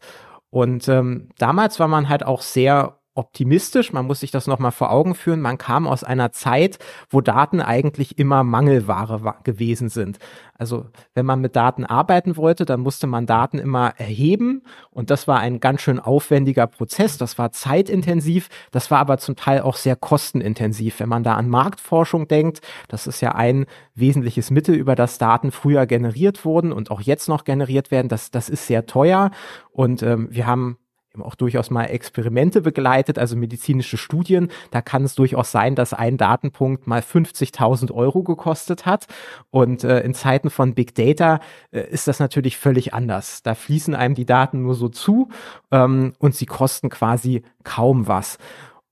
Und 0.51 0.87
ähm, 0.87 1.29
damals 1.37 1.79
war 1.79 1.87
man 1.87 2.09
halt 2.09 2.23
auch 2.23 2.41
sehr 2.41 3.00
optimistisch. 3.13 3.91
Man 3.91 4.05
muss 4.05 4.21
sich 4.21 4.31
das 4.31 4.47
nochmal 4.47 4.71
vor 4.71 4.91
Augen 4.91 5.15
führen. 5.15 5.41
Man 5.41 5.57
kam 5.57 5.87
aus 5.87 6.03
einer 6.03 6.31
Zeit, 6.31 6.79
wo 7.09 7.21
Daten 7.21 7.61
eigentlich 7.61 8.17
immer 8.17 8.43
Mangelware 8.43 9.35
gewesen 9.43 9.89
sind. 9.89 10.17
Also 10.61 10.85
wenn 11.15 11.25
man 11.25 11.41
mit 11.41 11.55
Daten 11.55 11.85
arbeiten 11.85 12.37
wollte, 12.37 12.65
dann 12.65 12.81
musste 12.81 13.07
man 13.07 13.25
Daten 13.25 13.57
immer 13.57 13.93
erheben 13.97 14.61
und 14.91 15.09
das 15.09 15.27
war 15.27 15.39
ein 15.39 15.59
ganz 15.59 15.81
schön 15.81 15.99
aufwendiger 15.99 16.67
Prozess. 16.67 17.17
Das 17.17 17.39
war 17.39 17.51
zeitintensiv, 17.51 18.47
das 18.69 18.91
war 18.91 18.99
aber 18.99 19.17
zum 19.17 19.35
Teil 19.35 19.61
auch 19.61 19.75
sehr 19.75 19.95
kostenintensiv. 19.95 20.99
Wenn 20.99 21.09
man 21.09 21.23
da 21.23 21.33
an 21.33 21.49
Marktforschung 21.49 22.27
denkt, 22.27 22.61
das 22.89 23.07
ist 23.07 23.21
ja 23.21 23.33
ein 23.33 23.65
wesentliches 23.95 24.51
Mittel, 24.51 24.75
über 24.75 24.93
das 24.93 25.17
Daten 25.17 25.51
früher 25.51 25.87
generiert 25.87 26.45
wurden 26.45 26.71
und 26.71 26.91
auch 26.91 27.01
jetzt 27.01 27.27
noch 27.27 27.43
generiert 27.43 27.89
werden. 27.89 28.07
Das, 28.07 28.29
das 28.29 28.47
ist 28.47 28.67
sehr 28.67 28.85
teuer 28.85 29.31
und 29.71 30.03
ähm, 30.03 30.27
wir 30.29 30.45
haben 30.45 30.77
eben 31.13 31.23
auch 31.23 31.35
durchaus 31.35 31.69
mal 31.69 31.85
Experimente 31.85 32.61
begleitet, 32.61 33.19
also 33.19 33.35
medizinische 33.35 33.97
Studien. 33.97 34.49
Da 34.71 34.81
kann 34.81 35.03
es 35.03 35.15
durchaus 35.15 35.51
sein, 35.51 35.75
dass 35.75 35.93
ein 35.93 36.17
Datenpunkt 36.17 36.87
mal 36.87 37.01
50.000 37.01 37.91
Euro 37.91 38.23
gekostet 38.23 38.85
hat. 38.85 39.07
Und 39.49 39.83
äh, 39.83 40.01
in 40.01 40.13
Zeiten 40.13 40.49
von 40.49 40.73
Big 40.73 40.95
Data 40.95 41.39
äh, 41.71 41.81
ist 41.89 42.07
das 42.07 42.19
natürlich 42.19 42.57
völlig 42.57 42.93
anders. 42.93 43.43
Da 43.43 43.55
fließen 43.55 43.93
einem 43.93 44.15
die 44.15 44.25
Daten 44.25 44.61
nur 44.61 44.75
so 44.75 44.87
zu 44.87 45.29
ähm, 45.71 46.13
und 46.19 46.35
sie 46.35 46.45
kosten 46.45 46.89
quasi 46.89 47.43
kaum 47.63 48.07
was. 48.07 48.37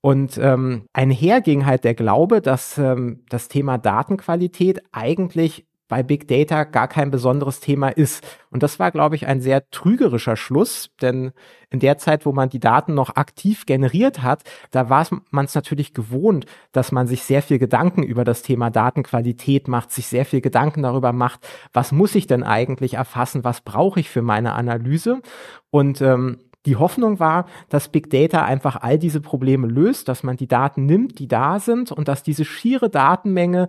Und 0.02 0.38
ähm, 0.38 0.86
einher 0.92 1.40
ging 1.42 1.66
halt 1.66 1.84
der 1.84 1.94
Glaube, 1.94 2.40
dass 2.40 2.78
ähm, 2.78 3.22
das 3.28 3.48
Thema 3.48 3.76
Datenqualität 3.76 4.82
eigentlich 4.92 5.66
bei 5.90 6.04
Big 6.04 6.28
Data 6.28 6.62
gar 6.64 6.86
kein 6.86 7.10
besonderes 7.10 7.58
Thema 7.58 7.88
ist. 7.88 8.24
Und 8.50 8.62
das 8.62 8.78
war, 8.78 8.92
glaube 8.92 9.16
ich, 9.16 9.26
ein 9.26 9.40
sehr 9.40 9.68
trügerischer 9.70 10.36
Schluss, 10.36 10.90
denn 11.02 11.32
in 11.68 11.80
der 11.80 11.98
Zeit, 11.98 12.24
wo 12.24 12.32
man 12.32 12.48
die 12.48 12.60
Daten 12.60 12.94
noch 12.94 13.16
aktiv 13.16 13.66
generiert 13.66 14.22
hat, 14.22 14.44
da 14.70 14.88
war 14.88 15.06
man 15.30 15.44
es 15.44 15.54
natürlich 15.54 15.92
gewohnt, 15.92 16.46
dass 16.70 16.92
man 16.92 17.08
sich 17.08 17.24
sehr 17.24 17.42
viel 17.42 17.58
Gedanken 17.58 18.04
über 18.04 18.24
das 18.24 18.42
Thema 18.42 18.70
Datenqualität 18.70 19.66
macht, 19.66 19.90
sich 19.90 20.06
sehr 20.06 20.24
viel 20.24 20.40
Gedanken 20.40 20.82
darüber 20.82 21.12
macht, 21.12 21.40
was 21.72 21.90
muss 21.90 22.14
ich 22.14 22.28
denn 22.28 22.44
eigentlich 22.44 22.94
erfassen, 22.94 23.42
was 23.42 23.60
brauche 23.60 23.98
ich 23.98 24.08
für 24.08 24.22
meine 24.22 24.52
Analyse. 24.54 25.20
Und 25.70 26.00
ähm, 26.00 26.38
die 26.66 26.76
Hoffnung 26.76 27.18
war, 27.20 27.46
dass 27.70 27.88
Big 27.88 28.10
Data 28.10 28.44
einfach 28.44 28.76
all 28.76 28.98
diese 28.98 29.20
Probleme 29.20 29.66
löst, 29.66 30.08
dass 30.08 30.22
man 30.22 30.36
die 30.36 30.46
Daten 30.46 30.84
nimmt, 30.84 31.18
die 31.18 31.26
da 31.26 31.58
sind 31.58 31.90
und 31.90 32.06
dass 32.06 32.22
diese 32.22 32.44
schiere 32.44 32.90
Datenmenge 32.90 33.68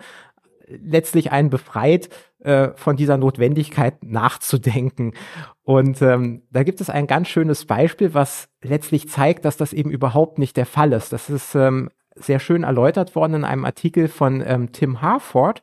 letztlich 0.84 1.32
einen 1.32 1.50
befreit, 1.50 2.10
äh, 2.40 2.70
von 2.76 2.96
dieser 2.96 3.18
Notwendigkeit 3.18 4.04
nachzudenken. 4.04 5.14
Und 5.64 6.02
ähm, 6.02 6.42
da 6.50 6.64
gibt 6.64 6.82
es 6.82 6.90
ein 6.90 7.08
ganz 7.08 7.28
schönes 7.28 7.66
Beispiel, 7.66 8.14
was 8.14 8.50
letztlich 8.64 9.10
zeigt, 9.10 9.46
dass 9.46 9.58
das 9.58 9.74
eben 9.74 9.92
überhaupt 9.92 10.40
nicht 10.40 10.58
der 10.58 10.66
Fall 10.66 10.94
ist. 10.94 11.14
Das 11.14 11.30
ist 11.30 11.54
ähm, 11.56 11.90
sehr 12.16 12.40
schön 12.40 12.64
erläutert 12.64 13.16
worden 13.16 13.36
in 13.36 13.44
einem 13.44 13.66
Artikel 13.66 14.08
von 14.08 14.44
ähm, 14.46 14.72
Tim 14.72 15.02
Harford. 15.02 15.62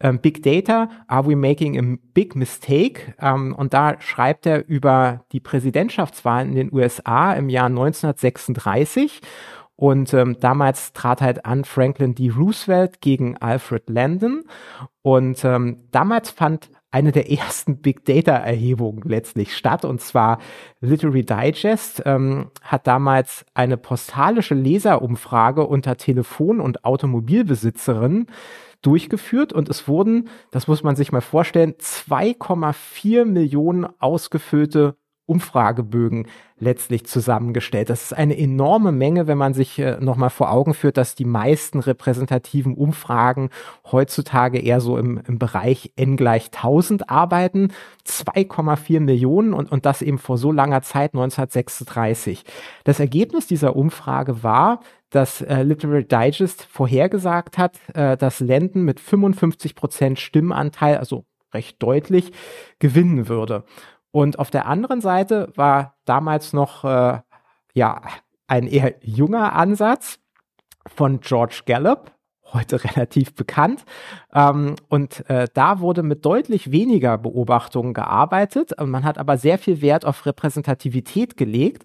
Ähm, 0.00 0.20
Big 0.20 0.42
Data, 0.44 0.90
are 1.08 1.26
we 1.26 1.34
making 1.34 1.76
a 1.78 1.98
big 2.14 2.36
mistake? 2.36 3.14
Ähm, 3.20 3.54
und 3.54 3.74
da 3.74 4.00
schreibt 4.00 4.46
er 4.46 4.68
über 4.68 5.24
die 5.32 5.40
Präsidentschaftswahlen 5.40 6.50
in 6.50 6.54
den 6.54 6.72
USA 6.72 7.32
im 7.32 7.48
Jahr 7.48 7.66
1936 7.66 9.20
und 9.80 10.12
ähm, 10.12 10.36
damals 10.40 10.92
trat 10.92 11.20
halt 11.20 11.46
an 11.46 11.64
Franklin 11.64 12.16
D. 12.16 12.30
Roosevelt 12.30 13.00
gegen 13.00 13.36
Alfred 13.36 13.88
Landon. 13.88 14.42
Und 15.02 15.44
ähm, 15.44 15.84
damals 15.92 16.32
fand 16.32 16.68
eine 16.90 17.12
der 17.12 17.30
ersten 17.38 17.80
Big 17.80 18.04
Data 18.04 18.32
Erhebungen 18.32 19.02
letztlich 19.04 19.56
statt. 19.56 19.84
Und 19.84 20.00
zwar 20.00 20.40
Literary 20.80 21.24
Digest 21.24 22.02
ähm, 22.06 22.50
hat 22.60 22.88
damals 22.88 23.46
eine 23.54 23.76
postalische 23.76 24.56
Leserumfrage 24.56 25.64
unter 25.64 25.96
Telefon- 25.96 26.60
und 26.60 26.84
Automobilbesitzerinnen 26.84 28.26
durchgeführt 28.82 29.52
und 29.52 29.68
es 29.68 29.86
wurden, 29.86 30.28
das 30.50 30.66
muss 30.66 30.82
man 30.82 30.96
sich 30.96 31.12
mal 31.12 31.20
vorstellen, 31.20 31.74
2,4 31.74 33.24
Millionen 33.24 33.86
ausgefüllte 34.00 34.96
Umfragebögen 35.28 36.26
letztlich 36.58 37.06
zusammengestellt. 37.06 37.90
Das 37.90 38.02
ist 38.02 38.12
eine 38.12 38.36
enorme 38.36 38.92
Menge, 38.92 39.26
wenn 39.26 39.38
man 39.38 39.54
sich 39.54 39.78
äh, 39.78 39.98
nochmal 40.00 40.30
vor 40.30 40.50
Augen 40.50 40.74
führt, 40.74 40.96
dass 40.96 41.14
die 41.14 41.24
meisten 41.24 41.80
repräsentativen 41.80 42.74
Umfragen 42.74 43.50
heutzutage 43.92 44.58
eher 44.58 44.80
so 44.80 44.98
im, 44.98 45.20
im 45.26 45.38
Bereich 45.38 45.92
n 45.96 46.16
gleich 46.16 46.46
1000 46.46 47.10
arbeiten. 47.10 47.72
2,4 48.06 49.00
Millionen 49.00 49.52
und, 49.52 49.70
und 49.70 49.86
das 49.86 50.02
eben 50.02 50.18
vor 50.18 50.38
so 50.38 50.50
langer 50.50 50.82
Zeit, 50.82 51.12
1936. 51.12 52.44
Das 52.84 52.98
Ergebnis 52.98 53.46
dieser 53.46 53.76
Umfrage 53.76 54.42
war, 54.42 54.80
dass 55.10 55.40
äh, 55.40 55.62
Literary 55.62 56.04
Digest 56.04 56.64
vorhergesagt 56.64 57.58
hat, 57.58 57.78
äh, 57.94 58.16
dass 58.16 58.40
Lenden 58.40 58.84
mit 58.84 59.00
55 59.00 59.74
Prozent 59.74 60.18
Stimmanteil, 60.18 60.98
also 60.98 61.24
recht 61.54 61.82
deutlich, 61.82 62.32
gewinnen 62.78 63.28
würde. 63.28 63.64
Und 64.10 64.38
auf 64.38 64.50
der 64.50 64.66
anderen 64.66 65.00
Seite 65.00 65.52
war 65.54 65.96
damals 66.04 66.52
noch 66.52 66.84
äh, 66.84 67.20
ja 67.74 68.02
ein 68.46 68.66
eher 68.66 68.94
junger 69.02 69.54
Ansatz 69.54 70.18
von 70.86 71.20
George 71.20 71.62
Gallup, 71.66 72.10
heute 72.52 72.82
relativ 72.96 73.34
bekannt. 73.34 73.84
Ähm, 74.34 74.76
und 74.88 75.28
äh, 75.28 75.46
da 75.52 75.80
wurde 75.80 76.02
mit 76.02 76.24
deutlich 76.24 76.72
weniger 76.72 77.18
Beobachtungen 77.18 77.94
gearbeitet. 77.94 78.72
Man 78.82 79.04
hat 79.04 79.18
aber 79.18 79.36
sehr 79.36 79.58
viel 79.58 79.80
Wert 79.82 80.04
auf 80.04 80.26
Repräsentativität 80.26 81.36
gelegt. 81.36 81.84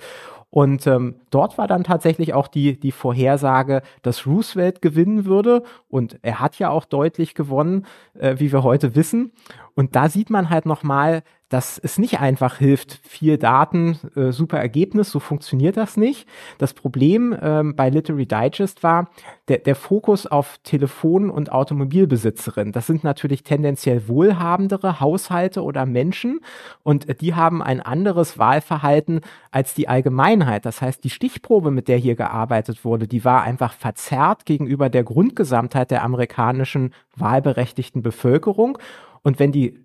Und 0.53 0.86
ähm, 0.86 1.15
dort 1.32 1.58
war 1.58 1.68
dann 1.68 1.84
tatsächlich 1.84 2.36
auch 2.36 2.48
die, 2.48 2.80
die 2.80 2.92
Vorhersage, 2.92 3.82
dass 4.03 4.27
Roosevelt 4.27 4.84
gewinnen 4.84 5.25
würde. 5.25 5.63
Und 5.89 6.20
er 6.22 6.39
hat 6.39 6.60
ja 6.60 6.70
auch 6.70 6.86
deutlich 6.86 7.34
gewonnen, 7.34 7.88
äh, 8.13 8.36
wie 8.38 8.51
wir 8.51 8.62
heute 8.62 8.96
wissen. 8.96 9.32
Und 9.75 9.96
da 9.96 10.10
sieht 10.10 10.30
man 10.30 10.50
halt 10.50 10.65
nochmal, 10.65 11.24
dass 11.53 11.77
es 11.77 12.00
nicht 12.00 12.20
einfach 12.20 12.58
hilft, 12.58 13.00
viel 13.03 13.38
Daten, 13.38 14.00
äh, 14.15 14.32
super 14.32 14.58
Ergebnis, 14.58 15.12
so 15.12 15.20
funktioniert 15.20 15.77
das 15.77 15.98
nicht. 15.98 16.27
Das 16.58 16.74
Problem 16.74 17.38
ähm, 17.39 17.75
bei 17.75 17.92
Literary 17.92 18.25
Digest 18.25 18.82
war 18.82 19.10
der, 19.50 19.60
der 19.60 19.75
Fokus 19.75 20.25
auf 20.25 20.58
Telefon- 20.63 21.30
und 21.30 21.51
Automobilbesitzerinnen. 21.51 22.74
Das 22.74 22.88
sind 22.88 23.03
natürlich 23.03 23.44
tendenziell 23.44 24.08
wohlhabendere 24.08 25.00
Haushalte 25.00 25.62
oder 25.62 25.86
Menschen 25.86 26.39
und 26.82 27.22
die 27.22 27.36
haben 27.36 27.62
ein 27.62 27.82
anderes 27.82 28.39
Wahlverhalten 28.39 29.22
als 29.51 29.75
die 29.75 29.88
Allgemeinheit. 29.88 30.65
Das 30.65 30.82
heißt, 30.82 31.03
die 31.03 31.12
Stichprobe, 31.12 31.70
mit 31.70 31.88
der 31.88 31.98
hier 31.98 32.15
gearbeitet 32.15 32.84
wurde, 32.84 33.08
die 33.08 33.24
war 33.24 33.44
einfach 33.44 33.74
verzerrt 33.74 34.48
gegenüber 34.48 34.89
der 34.89 35.03
Grundgesamtheit 35.03 35.92
der 35.92 36.03
amerikanischen 36.03 36.96
wahlberechtigten 37.15 38.01
Bevölkerung. 38.01 38.80
Und 39.24 39.39
wenn 39.39 39.51
die 39.51 39.84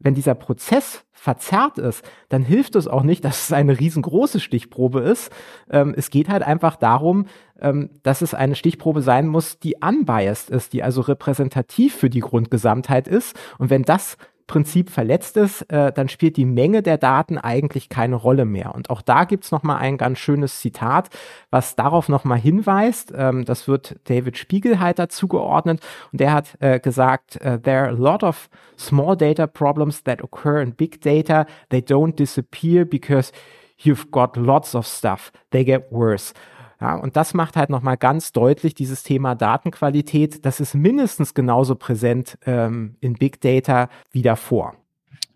wenn 0.00 0.14
dieser 0.14 0.34
Prozess 0.34 1.04
verzerrt 1.12 1.78
ist, 1.78 2.02
dann 2.30 2.42
hilft 2.42 2.74
es 2.74 2.88
auch 2.88 3.02
nicht, 3.02 3.24
dass 3.24 3.44
es 3.44 3.52
eine 3.52 3.78
riesengroße 3.78 4.40
Stichprobe 4.40 5.00
ist. 5.00 5.30
Ähm, 5.70 5.94
es 5.96 6.10
geht 6.10 6.28
halt 6.28 6.42
einfach 6.42 6.76
darum, 6.76 7.26
ähm, 7.60 7.90
dass 8.02 8.22
es 8.22 8.34
eine 8.34 8.54
Stichprobe 8.54 9.02
sein 9.02 9.28
muss, 9.28 9.58
die 9.58 9.76
unbiased 9.80 10.50
ist, 10.50 10.72
die 10.72 10.82
also 10.82 11.02
repräsentativ 11.02 11.94
für 11.94 12.10
die 12.10 12.20
Grundgesamtheit 12.20 13.06
ist. 13.06 13.38
Und 13.58 13.70
wenn 13.70 13.82
das 13.82 14.16
Prinzip 14.50 14.90
verletzt 14.90 15.36
ist, 15.36 15.62
äh, 15.70 15.92
dann 15.92 16.08
spielt 16.08 16.36
die 16.36 16.44
Menge 16.44 16.82
der 16.82 16.98
Daten 16.98 17.38
eigentlich 17.38 17.88
keine 17.88 18.16
Rolle 18.16 18.44
mehr. 18.44 18.74
Und 18.74 18.90
auch 18.90 19.00
da 19.00 19.22
gibt's 19.22 19.52
noch 19.52 19.62
mal 19.62 19.76
ein 19.76 19.96
ganz 19.96 20.18
schönes 20.18 20.58
Zitat, 20.58 21.08
was 21.50 21.76
darauf 21.76 22.08
noch 22.08 22.24
mal 22.24 22.36
hinweist. 22.36 23.12
Ähm, 23.16 23.44
das 23.44 23.68
wird 23.68 24.00
David 24.08 24.36
Spiegelhalter 24.36 25.08
zugeordnet 25.08 25.80
und 26.10 26.20
der 26.20 26.32
hat 26.32 26.56
äh, 26.58 26.80
gesagt, 26.80 27.36
uh, 27.36 27.58
there 27.58 27.78
are 27.78 27.90
a 27.90 27.92
lot 27.92 28.24
of 28.24 28.50
small 28.76 29.16
data 29.16 29.46
problems 29.46 30.02
that 30.02 30.20
occur 30.20 30.60
in 30.60 30.74
big 30.74 31.00
data. 31.00 31.46
They 31.68 31.80
don't 31.80 32.18
disappear 32.18 32.84
because 32.84 33.30
you've 33.78 34.10
got 34.10 34.36
lots 34.36 34.74
of 34.74 34.84
stuff. 34.84 35.30
They 35.52 35.64
get 35.64 35.92
worse. 35.92 36.34
Ja, 36.80 36.94
und 36.94 37.16
das 37.16 37.34
macht 37.34 37.56
halt 37.56 37.68
nochmal 37.68 37.96
ganz 37.96 38.32
deutlich 38.32 38.74
dieses 38.74 39.02
Thema 39.02 39.34
Datenqualität. 39.34 40.46
Das 40.46 40.60
ist 40.60 40.74
mindestens 40.74 41.34
genauso 41.34 41.74
präsent 41.74 42.38
ähm, 42.46 42.96
in 43.00 43.14
Big 43.14 43.40
Data 43.40 43.90
wie 44.12 44.22
davor. 44.22 44.74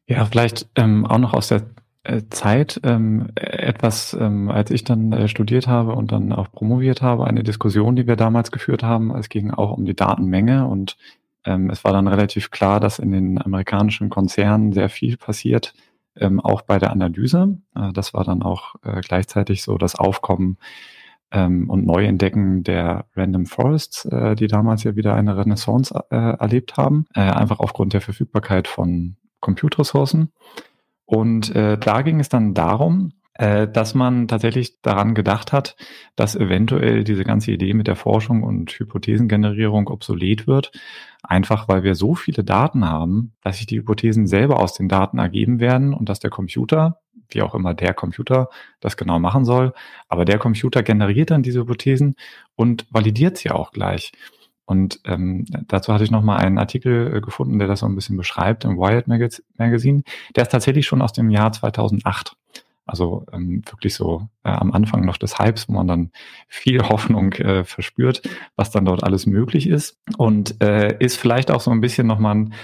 Ja, 0.06 0.24
vielleicht 0.24 0.68
ähm, 0.74 1.04
auch 1.06 1.18
noch 1.18 1.34
aus 1.34 1.48
der 1.48 1.62
äh, 2.04 2.22
Zeit 2.30 2.80
ähm, 2.82 3.28
etwas, 3.34 4.16
ähm, 4.18 4.50
als 4.50 4.70
ich 4.70 4.84
dann 4.84 5.12
äh, 5.12 5.28
studiert 5.28 5.66
habe 5.66 5.94
und 5.94 6.12
dann 6.12 6.32
auch 6.32 6.50
promoviert 6.50 7.02
habe, 7.02 7.26
eine 7.26 7.42
Diskussion, 7.42 7.96
die 7.96 8.06
wir 8.06 8.16
damals 8.16 8.50
geführt 8.50 8.82
haben. 8.82 9.14
Es 9.14 9.28
ging 9.28 9.50
auch 9.50 9.72
um 9.72 9.84
die 9.84 9.96
Datenmenge 9.96 10.66
und 10.66 10.96
ähm, 11.44 11.68
es 11.70 11.84
war 11.84 11.92
dann 11.92 12.08
relativ 12.08 12.50
klar, 12.50 12.80
dass 12.80 12.98
in 12.98 13.12
den 13.12 13.40
amerikanischen 13.40 14.08
Konzernen 14.08 14.72
sehr 14.72 14.88
viel 14.88 15.16
passiert, 15.16 15.74
ähm, 16.16 16.40
auch 16.40 16.62
bei 16.62 16.78
der 16.78 16.90
Analyse. 16.90 17.58
Äh, 17.74 17.92
das 17.92 18.14
war 18.14 18.24
dann 18.24 18.42
auch 18.42 18.76
äh, 18.82 19.00
gleichzeitig 19.00 19.62
so 19.62 19.78
das 19.78 19.94
Aufkommen 19.94 20.58
ähm, 21.34 21.68
und 21.68 21.84
Neuentdecken 21.84 22.62
der 22.62 23.06
Random 23.14 23.46
Forests, 23.46 24.04
äh, 24.06 24.36
die 24.36 24.46
damals 24.46 24.84
ja 24.84 24.96
wieder 24.96 25.14
eine 25.14 25.36
Renaissance 25.36 25.92
äh, 26.10 26.16
erlebt 26.16 26.76
haben, 26.76 27.06
äh, 27.14 27.20
einfach 27.20 27.58
aufgrund 27.58 27.92
der 27.92 28.00
Verfügbarkeit 28.00 28.68
von 28.68 29.16
Compute-Ressourcen. 29.40 30.32
Und 31.04 31.54
äh, 31.54 31.76
da 31.76 32.02
ging 32.02 32.20
es 32.20 32.28
dann 32.28 32.54
darum, 32.54 33.12
äh, 33.34 33.66
dass 33.66 33.94
man 33.94 34.28
tatsächlich 34.28 34.80
daran 34.80 35.14
gedacht 35.14 35.52
hat, 35.52 35.76
dass 36.14 36.36
eventuell 36.36 37.02
diese 37.02 37.24
ganze 37.24 37.50
Idee 37.50 37.74
mit 37.74 37.88
der 37.88 37.96
Forschung 37.96 38.44
und 38.44 38.70
Hypothesengenerierung 38.70 39.88
obsolet 39.88 40.46
wird, 40.46 40.70
einfach 41.22 41.68
weil 41.68 41.82
wir 41.82 41.96
so 41.96 42.14
viele 42.14 42.44
Daten 42.44 42.88
haben, 42.88 43.34
dass 43.42 43.56
sich 43.56 43.66
die 43.66 43.78
Hypothesen 43.78 44.28
selber 44.28 44.60
aus 44.60 44.74
den 44.74 44.88
Daten 44.88 45.18
ergeben 45.18 45.58
werden 45.58 45.92
und 45.94 46.08
dass 46.08 46.20
der 46.20 46.30
Computer 46.30 47.00
wie 47.34 47.42
auch 47.42 47.54
immer 47.54 47.74
der 47.74 47.94
Computer 47.94 48.48
das 48.80 48.96
genau 48.96 49.18
machen 49.18 49.44
soll. 49.44 49.72
Aber 50.08 50.24
der 50.24 50.38
Computer 50.38 50.82
generiert 50.82 51.30
dann 51.30 51.42
diese 51.42 51.60
Hypothesen 51.60 52.16
und 52.56 52.86
validiert 52.90 53.36
sie 53.38 53.50
auch 53.50 53.70
gleich. 53.72 54.12
Und 54.66 55.00
ähm, 55.04 55.44
dazu 55.68 55.92
hatte 55.92 56.04
ich 56.04 56.10
noch 56.10 56.22
mal 56.22 56.36
einen 56.36 56.58
Artikel 56.58 57.16
äh, 57.16 57.20
gefunden, 57.20 57.58
der 57.58 57.68
das 57.68 57.80
so 57.80 57.86
ein 57.86 57.94
bisschen 57.94 58.16
beschreibt 58.16 58.64
im 58.64 58.78
Wired 58.78 59.08
Magazine. 59.08 60.02
Der 60.34 60.44
ist 60.44 60.52
tatsächlich 60.52 60.86
schon 60.86 61.02
aus 61.02 61.12
dem 61.12 61.30
Jahr 61.30 61.52
2008. 61.52 62.34
Also 62.86 63.24
ähm, 63.32 63.62
wirklich 63.66 63.94
so 63.94 64.28
äh, 64.42 64.50
am 64.50 64.72
Anfang 64.72 65.04
noch 65.04 65.16
des 65.16 65.38
Hypes, 65.38 65.68
wo 65.68 65.72
man 65.72 65.88
dann 65.88 66.10
viel 66.48 66.82
Hoffnung 66.88 67.32
äh, 67.34 67.64
verspürt, 67.64 68.22
was 68.56 68.70
dann 68.70 68.84
dort 68.84 69.04
alles 69.04 69.26
möglich 69.26 69.68
ist. 69.68 69.98
Und 70.16 70.62
äh, 70.62 70.96
ist 70.98 71.16
vielleicht 71.16 71.50
auch 71.50 71.60
so 71.60 71.70
ein 71.70 71.80
bisschen 71.80 72.06
nochmal 72.06 72.34
ein 72.34 72.54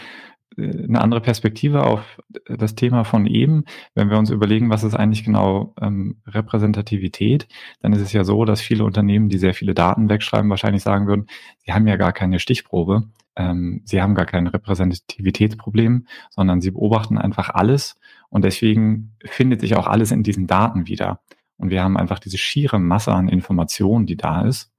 eine 0.59 1.01
andere 1.01 1.21
Perspektive 1.21 1.85
auf 1.85 2.21
das 2.47 2.75
Thema 2.75 3.05
von 3.05 3.27
eben. 3.27 3.65
Wenn 3.95 4.11
wir 4.11 4.19
uns 4.19 4.31
überlegen, 4.31 4.71
was 4.71 4.85
ist 4.85 4.95
eigentlich 4.95 5.25
genau 5.25 5.75
ähm, 5.81 6.17
Repräsentativität, 6.27 7.47
dann 7.81 7.93
ist 7.93 8.01
es 8.01 8.13
ja 8.13 8.25
so, 8.25 8.45
dass 8.45 8.61
viele 8.61 8.85
Unternehmen, 8.85 9.29
die 9.29 9.39
sehr 9.39 9.55
viele 9.55 9.75
Daten 9.75 10.09
wegschreiben, 10.09 10.51
wahrscheinlich 10.51 10.83
sagen 10.83 11.07
würden, 11.07 11.27
sie 11.59 11.73
haben 11.73 11.87
ja 11.87 11.97
gar 11.97 12.13
keine 12.13 12.41
Stichprobe, 12.41 13.05
ähm, 13.37 13.83
sie 13.85 14.03
haben 14.03 14.15
gar 14.15 14.27
kein 14.27 14.47
Repräsentativitätsproblem, 14.47 16.07
sondern 16.31 16.61
sie 16.61 16.73
beobachten 16.73 17.19
einfach 17.19 17.51
alles 17.51 17.97
und 18.29 18.45
deswegen 18.45 19.17
findet 19.25 19.61
sich 19.61 19.77
auch 19.77 19.87
alles 19.87 20.11
in 20.11 20.23
diesen 20.23 20.47
Daten 20.47 20.87
wieder. 20.87 21.21
Und 21.57 21.71
wir 21.71 21.83
haben 21.83 21.97
einfach 21.97 22.19
diese 22.19 22.39
schiere 22.39 22.79
Masse 22.79 23.13
an 23.13 23.29
Informationen, 23.29 24.07
die 24.07 24.17
da 24.17 24.43
ist 24.43 24.73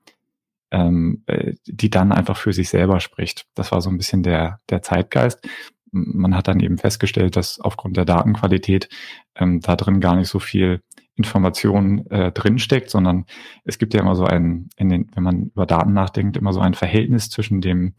ähm, 0.72 1.24
äh, 1.28 1.54
die 1.66 1.90
dann 1.90 2.12
einfach 2.12 2.38
für 2.38 2.54
sich 2.54 2.70
selber 2.70 3.00
spricht. 3.00 3.46
Das 3.56 3.72
war 3.72 3.82
so 3.82 3.90
ein 3.90 3.98
bisschen 3.98 4.24
der, 4.24 4.60
der 4.70 4.82
Zeitgeist. 4.82 5.48
Man 5.92 6.36
hat 6.36 6.48
dann 6.48 6.62
eben 6.62 6.78
festgestellt, 6.78 7.36
dass 7.36 7.60
aufgrund 7.60 7.98
der 7.98 8.06
Datenqualität 8.06 8.90
ähm, 9.36 9.60
da 9.60 9.76
drin 9.76 10.00
gar 10.00 10.16
nicht 10.16 10.30
so 10.30 10.40
viel 10.40 10.82
Information 11.16 12.10
äh, 12.10 12.32
drinsteckt, 12.32 12.90
sondern 12.90 13.26
es 13.66 13.78
gibt 13.78 13.94
ja 13.94 14.00
immer 14.00 14.16
so 14.16 14.26
ein, 14.26 14.70
in 14.78 14.90
den, 14.90 15.12
wenn 15.14 15.24
man 15.24 15.44
über 15.48 15.66
Daten 15.66 15.94
nachdenkt, 15.94 16.38
immer 16.38 16.54
so 16.54 16.62
ein 16.62 16.74
Verhältnis 16.74 17.30
zwischen 17.30 17.62
dem 17.62 17.94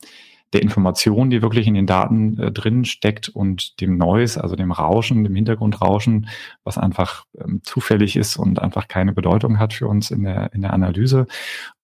der 0.52 0.62
Information, 0.62 1.30
die 1.30 1.40
wirklich 1.40 1.66
in 1.66 1.74
den 1.74 1.86
Daten 1.86 2.38
äh, 2.38 2.52
drin 2.52 2.84
steckt 2.84 3.28
und 3.28 3.80
dem 3.80 3.96
Noise, 3.96 4.42
also 4.42 4.54
dem 4.54 4.70
Rauschen, 4.70 5.24
dem 5.24 5.34
Hintergrundrauschen, 5.34 6.28
was 6.62 6.78
einfach 6.78 7.24
ähm, 7.38 7.60
zufällig 7.62 8.16
ist 8.16 8.36
und 8.36 8.60
einfach 8.60 8.88
keine 8.88 9.12
Bedeutung 9.12 9.58
hat 9.58 9.72
für 9.72 9.88
uns 9.88 10.10
in 10.10 10.24
der, 10.24 10.52
in 10.52 10.62
der 10.62 10.74
Analyse. 10.74 11.26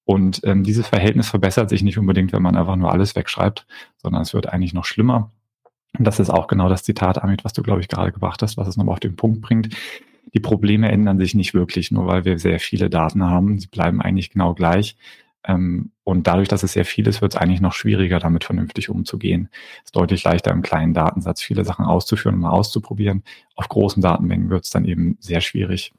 Und 0.09 0.41
ähm, 0.45 0.65
dieses 0.65 0.87
Verhältnis 0.87 1.29
verbessert 1.29 1.69
sich 1.69 1.83
nicht 1.83 1.99
unbedingt, 1.99 2.33
wenn 2.33 2.41
man 2.41 2.57
einfach 2.57 2.77
nur 2.77 2.91
alles 2.91 3.15
wegschreibt, 3.15 3.67
sondern 3.99 4.23
es 4.23 4.33
wird 4.33 4.49
eigentlich 4.49 4.73
noch 4.73 4.87
schlimmer. 4.87 5.33
Und 5.99 6.07
das 6.07 6.19
ist 6.19 6.31
auch 6.31 6.47
genau 6.47 6.71
das 6.71 6.83
Zitat, 6.83 7.23
Amit, 7.23 7.45
was 7.45 7.53
du, 7.53 7.63
glaube 7.63 7.83
ich, 7.83 7.89
gerade 7.89 8.11
gebracht 8.11 8.41
hast, 8.41 8.57
was 8.57 8.67
es 8.69 8.79
nochmal 8.79 8.95
auf 8.95 9.01
den 9.01 9.17
Punkt 9.17 9.43
bringt. 9.43 9.69
Die 10.33 10.41
Probleme 10.41 10.91
ändern 10.91 11.19
sich 11.19 11.35
nicht 11.35 11.53
wirklich, 11.53 11.91
nur 11.91 12.07
weil 12.07 12.25
wir 12.25 12.39
sehr 12.39 12.59
viele 12.59 12.89
Daten 12.89 13.23
haben. 13.23 13.59
Sie 13.59 13.67
bleiben 13.67 14.01
eigentlich 14.01 14.31
genau 14.31 14.55
gleich. 14.55 14.97
Ähm, 15.45 15.91
und 16.05 16.27
dadurch, 16.27 16.49
dass 16.49 16.63
es 16.63 16.73
sehr 16.73 16.87
viel 16.87 17.07
ist, 17.07 17.21
wird 17.21 17.35
es 17.35 17.39
eigentlich 17.39 17.61
noch 17.61 17.75
schwieriger, 17.75 18.19
damit 18.19 18.45
vernünftig 18.45 18.89
umzugehen. 18.89 19.51
Es 19.81 19.89
ist 19.89 19.97
deutlich 19.97 20.25
leichter, 20.25 20.53
im 20.53 20.63
kleinen 20.63 20.95
Datensatz 20.95 21.43
viele 21.43 21.67
Sachen 21.67 21.85
auszuführen 21.85 22.37
und 22.37 22.41
mal 22.41 22.51
auszuprobieren. 22.53 23.25
Auf 23.57 23.69
großen 23.69 24.01
Datenmengen 24.01 24.49
wird 24.49 24.65
es 24.65 24.71
dann 24.71 24.87
eben 24.87 25.19
sehr 25.21 25.43
schwierig. 25.43 25.93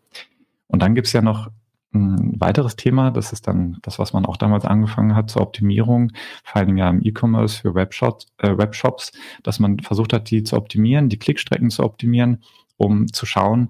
Und 0.66 0.82
dann 0.82 0.96
gibt 0.96 1.06
es 1.06 1.14
ja 1.14 1.22
noch 1.22 1.52
ein 1.94 2.40
weiteres 2.40 2.76
Thema, 2.76 3.12
das 3.12 3.34
ist 3.34 3.48
dann 3.48 3.78
das, 3.82 3.98
was 3.98 4.14
man 4.14 4.26
auch 4.26 4.38
damals 4.38 4.66
angefangen 4.66 5.16
hat 5.16 5.30
zur 5.30 5.42
Optimierung, 5.42 6.12
vor 6.44 6.62
allem 6.62 6.78
ja 6.78 6.90
im 6.90 7.02
E-Commerce 7.04 7.62
für 7.62 7.74
Webshops, 7.74 8.28
äh, 8.38 8.58
Webshops, 8.58 9.12
dass 9.44 9.60
man 9.60 9.80
versucht 9.80 10.14
hat, 10.14 10.30
die 10.30 10.44
zu 10.44 10.56
optimieren, 10.56 11.10
die 11.10 11.18
Klickstrecken 11.18 11.72
zu 11.72 11.84
optimieren, 11.84 12.44
um 12.78 13.12
zu 13.12 13.26
schauen, 13.26 13.70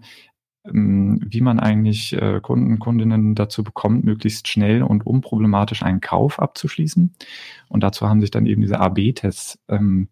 ähm, 0.66 1.22
wie 1.26 1.42
man 1.42 1.60
eigentlich 1.60 2.14
äh, 2.14 2.40
Kunden, 2.42 2.80
Kundinnen 2.80 3.36
dazu 3.36 3.64
bekommt, 3.64 4.04
möglichst 4.04 4.48
schnell 4.48 4.84
und 4.84 5.06
unproblematisch 5.06 5.84
einen 5.84 6.02
Kauf 6.02 6.40
abzuschließen. 6.40 7.16
Und 7.70 7.84
dazu 7.84 8.08
haben 8.08 8.22
sich 8.22 8.32
dann 8.32 8.46
eben 8.46 8.62
diese 8.62 8.80
AB-Tests 8.80 9.60
ähm, 9.70 10.10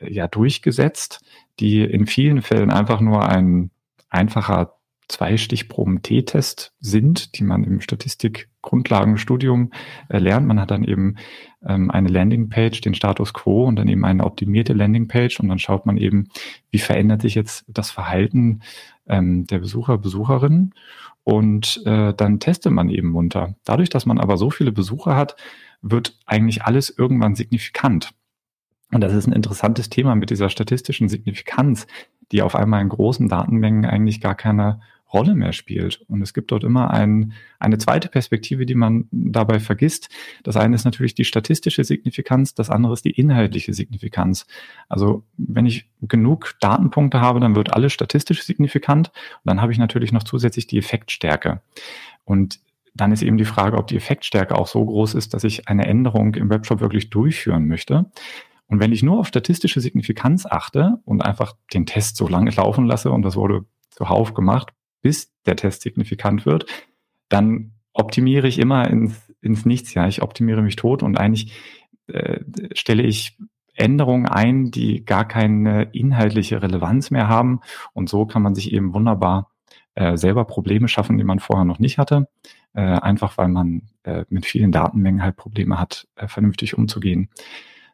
ja 0.00 0.28
durchgesetzt, 0.28 1.20
die 1.58 1.82
in 1.82 2.06
vielen 2.06 2.42
Fällen 2.42 2.70
einfach 2.70 3.00
nur 3.00 3.28
ein 3.28 3.70
einfacher 4.08 4.79
zwei 5.10 5.36
Stichproben 5.36 6.02
T-Test 6.02 6.72
sind, 6.80 7.36
die 7.38 7.44
man 7.44 7.64
im 7.64 7.80
Statistik-Grundlagenstudium 7.80 9.72
äh, 10.08 10.18
lernt. 10.18 10.46
Man 10.46 10.60
hat 10.60 10.70
dann 10.70 10.84
eben 10.84 11.16
ähm, 11.66 11.90
eine 11.90 12.08
Landingpage, 12.08 12.80
den 12.80 12.94
Status 12.94 13.34
Quo 13.34 13.64
und 13.64 13.76
dann 13.76 13.88
eben 13.88 14.04
eine 14.04 14.24
optimierte 14.24 14.72
Landingpage 14.72 15.40
und 15.40 15.48
dann 15.48 15.58
schaut 15.58 15.84
man 15.86 15.96
eben, 15.96 16.28
wie 16.70 16.78
verändert 16.78 17.22
sich 17.22 17.34
jetzt 17.34 17.64
das 17.68 17.90
Verhalten 17.90 18.60
ähm, 19.08 19.46
der 19.46 19.58
Besucher, 19.58 19.98
Besucherinnen 19.98 20.74
und 21.24 21.82
äh, 21.84 22.14
dann 22.14 22.40
testet 22.40 22.72
man 22.72 22.88
eben 22.88 23.08
munter. 23.08 23.56
Dadurch, 23.64 23.90
dass 23.90 24.06
man 24.06 24.18
aber 24.18 24.36
so 24.36 24.50
viele 24.50 24.72
Besucher 24.72 25.16
hat, 25.16 25.36
wird 25.82 26.18
eigentlich 26.26 26.62
alles 26.62 26.90
irgendwann 26.90 27.34
signifikant. 27.34 28.10
Und 28.92 29.02
das 29.02 29.12
ist 29.12 29.26
ein 29.26 29.32
interessantes 29.32 29.88
Thema 29.88 30.14
mit 30.14 30.30
dieser 30.30 30.48
statistischen 30.48 31.08
Signifikanz, 31.08 31.86
die 32.32 32.42
auf 32.42 32.54
einmal 32.54 32.82
in 32.82 32.88
großen 32.88 33.28
Datenmengen 33.28 33.84
eigentlich 33.84 34.20
gar 34.20 34.34
keine 34.34 34.80
Rolle 35.12 35.34
mehr 35.34 35.52
spielt. 35.52 36.02
Und 36.08 36.22
es 36.22 36.32
gibt 36.34 36.52
dort 36.52 36.64
immer 36.64 36.90
ein, 36.90 37.32
eine 37.58 37.78
zweite 37.78 38.08
Perspektive, 38.08 38.66
die 38.66 38.74
man 38.74 39.08
dabei 39.10 39.58
vergisst. 39.58 40.08
Das 40.42 40.56
eine 40.56 40.74
ist 40.74 40.84
natürlich 40.84 41.14
die 41.14 41.24
statistische 41.24 41.84
Signifikanz, 41.84 42.54
das 42.54 42.70
andere 42.70 42.92
ist 42.92 43.04
die 43.04 43.10
inhaltliche 43.10 43.74
Signifikanz. 43.74 44.46
Also 44.88 45.24
wenn 45.36 45.66
ich 45.66 45.88
genug 46.02 46.54
Datenpunkte 46.60 47.20
habe, 47.20 47.40
dann 47.40 47.56
wird 47.56 47.72
alles 47.74 47.92
statistisch 47.92 48.44
signifikant. 48.44 49.08
Und 49.08 49.50
dann 49.50 49.60
habe 49.60 49.72
ich 49.72 49.78
natürlich 49.78 50.12
noch 50.12 50.22
zusätzlich 50.22 50.66
die 50.66 50.78
Effektstärke. 50.78 51.60
Und 52.24 52.60
dann 52.94 53.12
ist 53.12 53.22
eben 53.22 53.36
die 53.36 53.44
Frage, 53.44 53.76
ob 53.76 53.86
die 53.86 53.96
Effektstärke 53.96 54.56
auch 54.56 54.66
so 54.66 54.84
groß 54.84 55.14
ist, 55.14 55.34
dass 55.34 55.44
ich 55.44 55.68
eine 55.68 55.86
Änderung 55.86 56.34
im 56.34 56.50
Webshop 56.50 56.80
wirklich 56.80 57.10
durchführen 57.10 57.66
möchte. 57.66 58.10
Und 58.66 58.80
wenn 58.80 58.92
ich 58.92 59.02
nur 59.02 59.18
auf 59.18 59.26
statistische 59.26 59.80
Signifikanz 59.80 60.46
achte 60.46 60.98
und 61.04 61.22
einfach 61.22 61.54
den 61.74 61.86
Test 61.86 62.16
so 62.16 62.28
lange 62.28 62.50
laufen 62.52 62.86
lasse, 62.86 63.10
und 63.10 63.22
das 63.22 63.36
wurde 63.36 63.64
zuhauf 63.90 64.34
gemacht, 64.34 64.72
bis 65.02 65.32
der 65.46 65.56
Test 65.56 65.82
signifikant 65.82 66.46
wird, 66.46 66.66
dann 67.28 67.72
optimiere 67.92 68.48
ich 68.48 68.58
immer 68.58 68.88
ins, 68.88 69.32
ins 69.40 69.64
Nichts. 69.64 69.94
Ja, 69.94 70.06
ich 70.06 70.22
optimiere 70.22 70.62
mich 70.62 70.76
tot 70.76 71.02
und 71.02 71.18
eigentlich 71.18 71.52
äh, 72.08 72.40
stelle 72.74 73.02
ich 73.02 73.38
Änderungen 73.74 74.26
ein, 74.26 74.70
die 74.70 75.04
gar 75.04 75.26
keine 75.26 75.84
inhaltliche 75.92 76.62
Relevanz 76.62 77.10
mehr 77.10 77.28
haben. 77.28 77.60
Und 77.92 78.08
so 78.08 78.26
kann 78.26 78.42
man 78.42 78.54
sich 78.54 78.72
eben 78.72 78.92
wunderbar 78.94 79.50
äh, 79.94 80.16
selber 80.16 80.44
Probleme 80.44 80.88
schaffen, 80.88 81.18
die 81.18 81.24
man 81.24 81.38
vorher 81.38 81.64
noch 81.64 81.78
nicht 81.78 81.98
hatte. 81.98 82.28
Äh, 82.72 82.82
einfach 82.82 83.38
weil 83.38 83.48
man 83.48 83.82
äh, 84.02 84.24
mit 84.28 84.46
vielen 84.46 84.70
Datenmengen 84.70 85.22
halt 85.22 85.36
Probleme 85.36 85.80
hat, 85.80 86.06
vernünftig 86.26 86.76
umzugehen. 86.76 87.30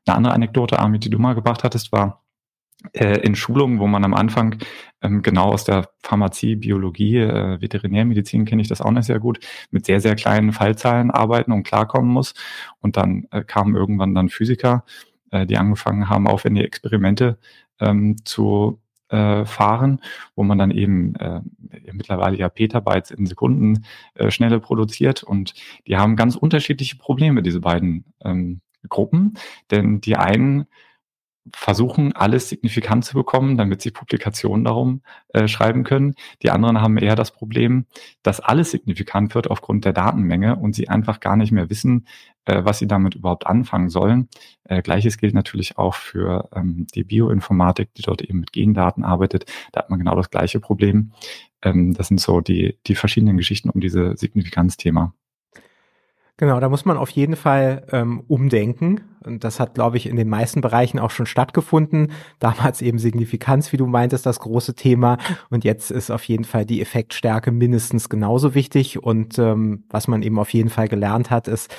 Eine 0.07 0.17
andere 0.17 0.35
Anekdote, 0.35 0.79
Armin, 0.79 1.01
die 1.01 1.11
du 1.11 1.19
mal 1.19 1.35
gebracht 1.35 1.65
hattest, 1.65 1.93
war, 1.93 2.26
äh, 2.93 3.19
in 3.21 3.35
Schulungen, 3.35 3.79
wo 3.79 3.87
man 3.87 4.05
am 4.05 4.15
Anfang 4.15 4.57
ähm, 5.03 5.23
genau 5.23 5.53
aus 5.53 5.65
der 5.65 5.89
Pharmazie, 6.03 6.57
Biologie, 6.57 7.19
äh, 7.19 7.61
Veterinärmedizin 7.61 8.45
kenne 8.45 8.63
ich 8.63 8.69
das 8.69 8.81
auch 8.81 8.91
nicht 8.91 9.07
sehr 9.07 9.19
gut, 9.19 9.41
mit 9.71 9.87
sehr, 9.87 10.01
sehr 10.01 10.15
kleinen 10.15 10.53
Fallzahlen 10.53 11.11
arbeiten 11.11 11.53
und 11.53 11.65
klarkommen 11.65 12.11
muss. 12.11 12.35
Und 12.81 12.97
dann 12.97 13.27
äh, 13.31 13.43
kamen 13.43 13.75
irgendwann 13.75 14.15
dann 14.15 14.29
Physiker, 14.29 14.85
äh, 15.31 15.47
die 15.47 15.57
angefangen 15.57 16.09
haben, 16.09 16.29
aufwendige 16.29 16.67
Experimente 16.67 17.39
ähm, 17.81 18.17
zu 18.25 18.81
äh, 19.09 19.45
fahren, 19.45 20.01
wo 20.35 20.43
man 20.43 20.59
dann 20.59 20.71
eben 20.71 21.15
äh, 21.17 21.41
mittlerweile 21.93 22.37
ja 22.37 22.49
Petabytes 22.49 23.11
in 23.11 23.27
Sekunden 23.27 23.85
äh, 24.15 24.31
schnelle 24.31 24.61
produziert 24.61 25.23
und 25.23 25.55
die 25.87 25.97
haben 25.97 26.17
ganz 26.17 26.35
unterschiedliche 26.37 26.97
Probleme, 26.97 27.43
diese 27.43 27.61
beiden 27.61 28.05
ähm, 28.25 28.61
Gruppen, 28.89 29.35
denn 29.71 30.01
die 30.01 30.17
einen 30.17 30.67
versuchen, 31.55 32.13
alles 32.13 32.49
signifikant 32.49 33.05
zu 33.05 33.15
bekommen, 33.15 33.57
damit 33.57 33.83
sie 33.83 33.91
Publikationen 33.91 34.65
darum 34.65 35.03
äh, 35.29 35.49
schreiben 35.49 35.85
können. 35.85 36.15
Die 36.43 36.51
anderen 36.51 36.81
haben 36.81 36.97
eher 36.97 37.17
das 37.17 37.31
Problem, 37.31 37.87
dass 38.23 38.41
alles 38.41 38.71
signifikant 38.71 39.35
wird 39.35 39.51
aufgrund 39.51 39.85
der 39.85 39.93
Datenmenge 39.93 40.57
und 40.57 40.75
sie 40.75 40.89
einfach 40.89 41.21
gar 41.21 41.37
nicht 41.37 41.53
mehr 41.53 41.71
wissen, 41.71 42.07
äh, 42.47 42.65
was 42.65 42.79
sie 42.79 42.87
damit 42.87 43.15
überhaupt 43.15 43.47
anfangen 43.47 43.91
sollen. 43.91 44.29
Äh, 44.65 44.83
Gleiches 44.83 45.19
gilt 45.19 45.35
natürlich 45.35 45.79
auch 45.79 45.95
für 45.95 46.49
ähm, 46.55 46.87
die 46.95 47.05
Bioinformatik, 47.05 47.95
die 47.95 48.03
dort 48.03 48.23
eben 48.23 48.41
mit 48.41 48.53
Gendaten 48.53 49.05
arbeitet. 49.05 49.47
Da 49.73 49.81
hat 49.81 49.91
man 49.91 49.99
genau 49.99 50.17
das 50.17 50.31
gleiche 50.31 50.61
Problem. 50.61 51.13
Ähm, 51.63 51.95
das 51.95 52.09
sind 52.09 52.21
so 52.21 52.41
die, 52.41 52.79
die 52.87 52.95
verschiedenen 52.95 53.37
Geschichten 53.37 53.71
um 53.71 53.81
diese 53.81 54.17
Signifikanzthema. 54.17 55.13
Genau, 56.39 56.61
da 56.61 56.69
muss 56.69 56.85
man 56.85 56.99
auf 56.99 57.09
jeden 57.11 57.35
Fall 57.35 57.87
ähm, 57.93 58.23
umdenken. 58.29 59.01
Und 59.25 59.43
das 59.43 59.59
hat, 59.59 59.75
glaube 59.75 59.97
ich, 59.97 60.07
in 60.07 60.17
den 60.17 60.29
meisten 60.29 60.61
Bereichen 60.61 60.99
auch 60.99 61.11
schon 61.11 61.25
stattgefunden. 61.25 62.13
Damals 62.39 62.83
eben 62.83 62.99
Signifikanz, 62.99 63.73
wie 63.73 63.79
du 63.79 63.87
meintest, 63.87 64.27
das 64.27 64.41
große 64.41 64.75
Thema. 64.75 65.17
Und 65.49 65.65
jetzt 65.65 65.91
ist 65.91 66.11
auf 66.11 66.25
jeden 66.25 66.45
Fall 66.45 66.67
die 66.67 66.83
Effektstärke 66.83 67.53
mindestens 67.53 68.11
genauso 68.11 68.55
wichtig. 68.55 69.03
Und 69.03 69.39
ähm, 69.39 69.85
was 69.89 70.09
man 70.09 70.23
eben 70.23 70.39
auf 70.39 70.51
jeden 70.53 70.69
Fall 70.69 70.89
gelernt 70.89 71.31
hat, 71.31 71.49
ist, 71.49 71.75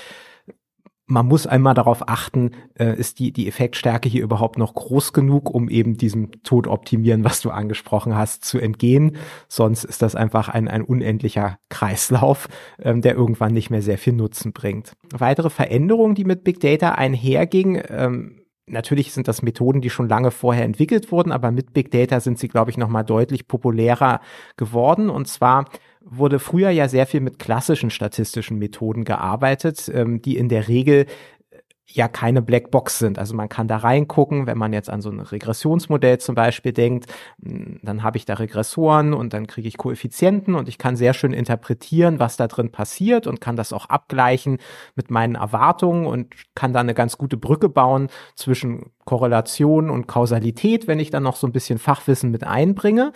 man 1.07 1.25
muss 1.25 1.47
einmal 1.47 1.73
darauf 1.73 2.07
achten, 2.09 2.51
äh, 2.77 2.93
ist 2.95 3.19
die, 3.19 3.31
die 3.31 3.47
Effektstärke 3.47 4.09
hier 4.09 4.23
überhaupt 4.23 4.57
noch 4.57 4.73
groß 4.73 5.13
genug, 5.13 5.49
um 5.49 5.69
eben 5.69 5.95
diesem 5.95 6.43
Tod 6.43 6.67
optimieren, 6.67 7.23
was 7.23 7.41
du 7.41 7.49
angesprochen 7.49 8.15
hast, 8.15 8.43
zu 8.43 8.59
entgehen. 8.59 9.15
Sonst 9.47 9.85
ist 9.85 10.01
das 10.01 10.15
einfach 10.15 10.49
ein, 10.49 10.67
ein 10.67 10.83
unendlicher 10.83 11.59
Kreislauf, 11.69 12.49
ähm, 12.79 13.01
der 13.01 13.15
irgendwann 13.15 13.53
nicht 13.53 13.69
mehr 13.69 13.81
sehr 13.81 13.97
viel 13.97 14.13
Nutzen 14.13 14.51
bringt. 14.51 14.93
Weitere 15.11 15.49
Veränderungen, 15.49 16.13
die 16.13 16.25
mit 16.25 16.43
Big 16.43 16.59
Data 16.59 16.91
einhergingen, 16.91 17.81
ähm, 17.89 18.41
Natürlich 18.69 19.13
sind 19.13 19.29
das 19.29 19.41
Methoden, 19.41 19.79
die 19.79 19.89
schon 19.89 20.09
lange 20.09 20.29
vorher 20.29 20.65
entwickelt 20.65 21.09
wurden, 21.09 21.31
aber 21.31 21.51
mit 21.51 21.71
Big 21.71 21.89
Data 21.89 22.19
sind 22.19 22.37
sie, 22.37 22.49
glaube 22.49 22.69
ich, 22.69 22.77
nochmal 22.77 23.05
deutlich 23.05 23.47
populärer 23.47 24.19
geworden. 24.57 25.09
Und 25.09 25.29
zwar 25.29 25.69
wurde 26.09 26.39
früher 26.39 26.69
ja 26.69 26.87
sehr 26.87 27.05
viel 27.05 27.21
mit 27.21 27.39
klassischen 27.39 27.89
statistischen 27.89 28.57
Methoden 28.57 29.03
gearbeitet, 29.03 29.89
ähm, 29.93 30.21
die 30.21 30.37
in 30.37 30.49
der 30.49 30.67
Regel 30.67 31.05
äh, 31.49 31.57
ja 31.85 32.07
keine 32.07 32.41
Blackbox 32.41 32.99
sind. 32.99 33.19
Also 33.19 33.35
man 33.35 33.49
kann 33.49 33.67
da 33.67 33.77
reingucken, 33.77 34.47
wenn 34.47 34.57
man 34.57 34.73
jetzt 34.73 34.89
an 34.89 35.01
so 35.01 35.09
ein 35.09 35.19
Regressionsmodell 35.19 36.19
zum 36.19 36.35
Beispiel 36.35 36.71
denkt, 36.71 37.07
hm, 37.43 37.79
dann 37.83 38.03
habe 38.03 38.17
ich 38.17 38.25
da 38.25 38.35
Regressoren 38.35 39.13
und 39.13 39.33
dann 39.33 39.47
kriege 39.47 39.67
ich 39.67 39.77
Koeffizienten 39.77 40.55
und 40.55 40.69
ich 40.69 40.77
kann 40.77 40.95
sehr 40.95 41.13
schön 41.13 41.33
interpretieren, 41.33 42.19
was 42.19 42.37
da 42.37 42.47
drin 42.47 42.71
passiert 42.71 43.27
und 43.27 43.41
kann 43.41 43.55
das 43.55 43.73
auch 43.73 43.87
abgleichen 43.87 44.57
mit 44.95 45.11
meinen 45.11 45.35
Erwartungen 45.35 46.05
und 46.05 46.33
kann 46.55 46.73
da 46.73 46.79
eine 46.79 46.93
ganz 46.93 47.17
gute 47.17 47.37
Brücke 47.37 47.69
bauen 47.69 48.09
zwischen 48.35 48.91
Korrelation 49.05 49.89
und 49.89 50.07
Kausalität, 50.07 50.87
wenn 50.87 50.99
ich 50.99 51.09
dann 51.09 51.23
noch 51.23 51.35
so 51.35 51.47
ein 51.47 51.53
bisschen 51.53 51.79
Fachwissen 51.79 52.31
mit 52.31 52.43
einbringe. 52.45 53.11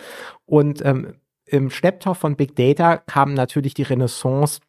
Und 0.46 0.84
ähm, 0.84 1.14
im 1.52 1.70
Schlepptau 1.70 2.14
von 2.14 2.34
Big 2.34 2.56
Data 2.56 2.96
kam 2.96 3.34
natürlich 3.34 3.74
die 3.74 3.82
Renaissance 3.82 4.60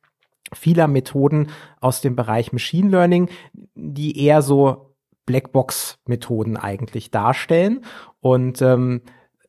vieler 0.53 0.87
Methoden 0.87 1.49
aus 1.79 2.01
dem 2.01 2.15
Bereich 2.15 2.51
Machine 2.51 2.89
Learning, 2.89 3.29
die 3.73 4.21
eher 4.23 4.41
so 4.41 4.93
Blackbox-Methoden 5.25 6.57
eigentlich 6.57 7.09
darstellen. 7.09 7.85
Und 8.19 8.61
ähm, 8.61 9.01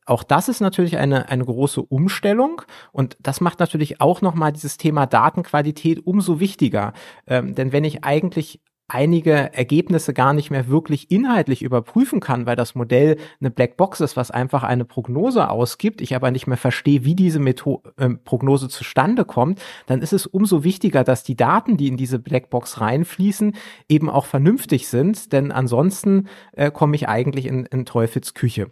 auch 0.05 0.23
das 0.23 0.47
ist 0.47 0.61
natürlich 0.61 0.97
eine, 0.97 1.27
eine 1.29 1.43
große 1.43 1.81
Umstellung 1.81 2.61
und 2.93 3.17
das 3.19 3.41
macht 3.41 3.59
natürlich 3.59 3.99
auch 3.99 4.21
nochmal 4.21 4.53
dieses 4.53 4.77
Thema 4.77 5.05
Datenqualität 5.05 6.05
umso 6.05 6.39
wichtiger. 6.39 6.93
Ähm, 7.27 7.53
denn 7.53 7.73
wenn 7.73 7.83
ich 7.83 8.05
eigentlich 8.05 8.61
einige 8.87 9.53
Ergebnisse 9.53 10.13
gar 10.13 10.33
nicht 10.33 10.51
mehr 10.51 10.67
wirklich 10.67 11.09
inhaltlich 11.09 11.63
überprüfen 11.63 12.19
kann, 12.19 12.45
weil 12.45 12.55
das 12.55 12.75
Modell 12.75 13.17
eine 13.39 13.49
Blackbox 13.49 13.99
ist, 13.99 14.15
was 14.15 14.29
einfach 14.29 14.63
eine 14.63 14.85
Prognose 14.85 15.49
ausgibt, 15.49 16.01
ich 16.01 16.15
aber 16.15 16.29
nicht 16.29 16.45
mehr 16.45 16.57
verstehe, 16.57 17.03
wie 17.03 17.15
diese 17.15 17.39
Metho 17.39 17.81
äh, 17.97 18.09
Prognose 18.09 18.69
zustande 18.69 19.25
kommt, 19.25 19.59
dann 19.87 20.01
ist 20.01 20.13
es 20.13 20.27
umso 20.27 20.63
wichtiger, 20.63 21.03
dass 21.03 21.23
die 21.23 21.35
Daten, 21.35 21.77
die 21.77 21.87
in 21.87 21.97
diese 21.97 22.19
Blackbox 22.19 22.79
reinfließen, 22.79 23.55
eben 23.89 24.09
auch 24.09 24.25
vernünftig 24.25 24.87
sind, 24.87 25.33
denn 25.33 25.51
ansonsten 25.51 26.27
äh, 26.53 26.69
komme 26.69 26.95
ich 26.95 27.07
eigentlich 27.09 27.47
in, 27.47 27.65
in 27.65 27.85
Teufels 27.85 28.35
Küche. 28.35 28.69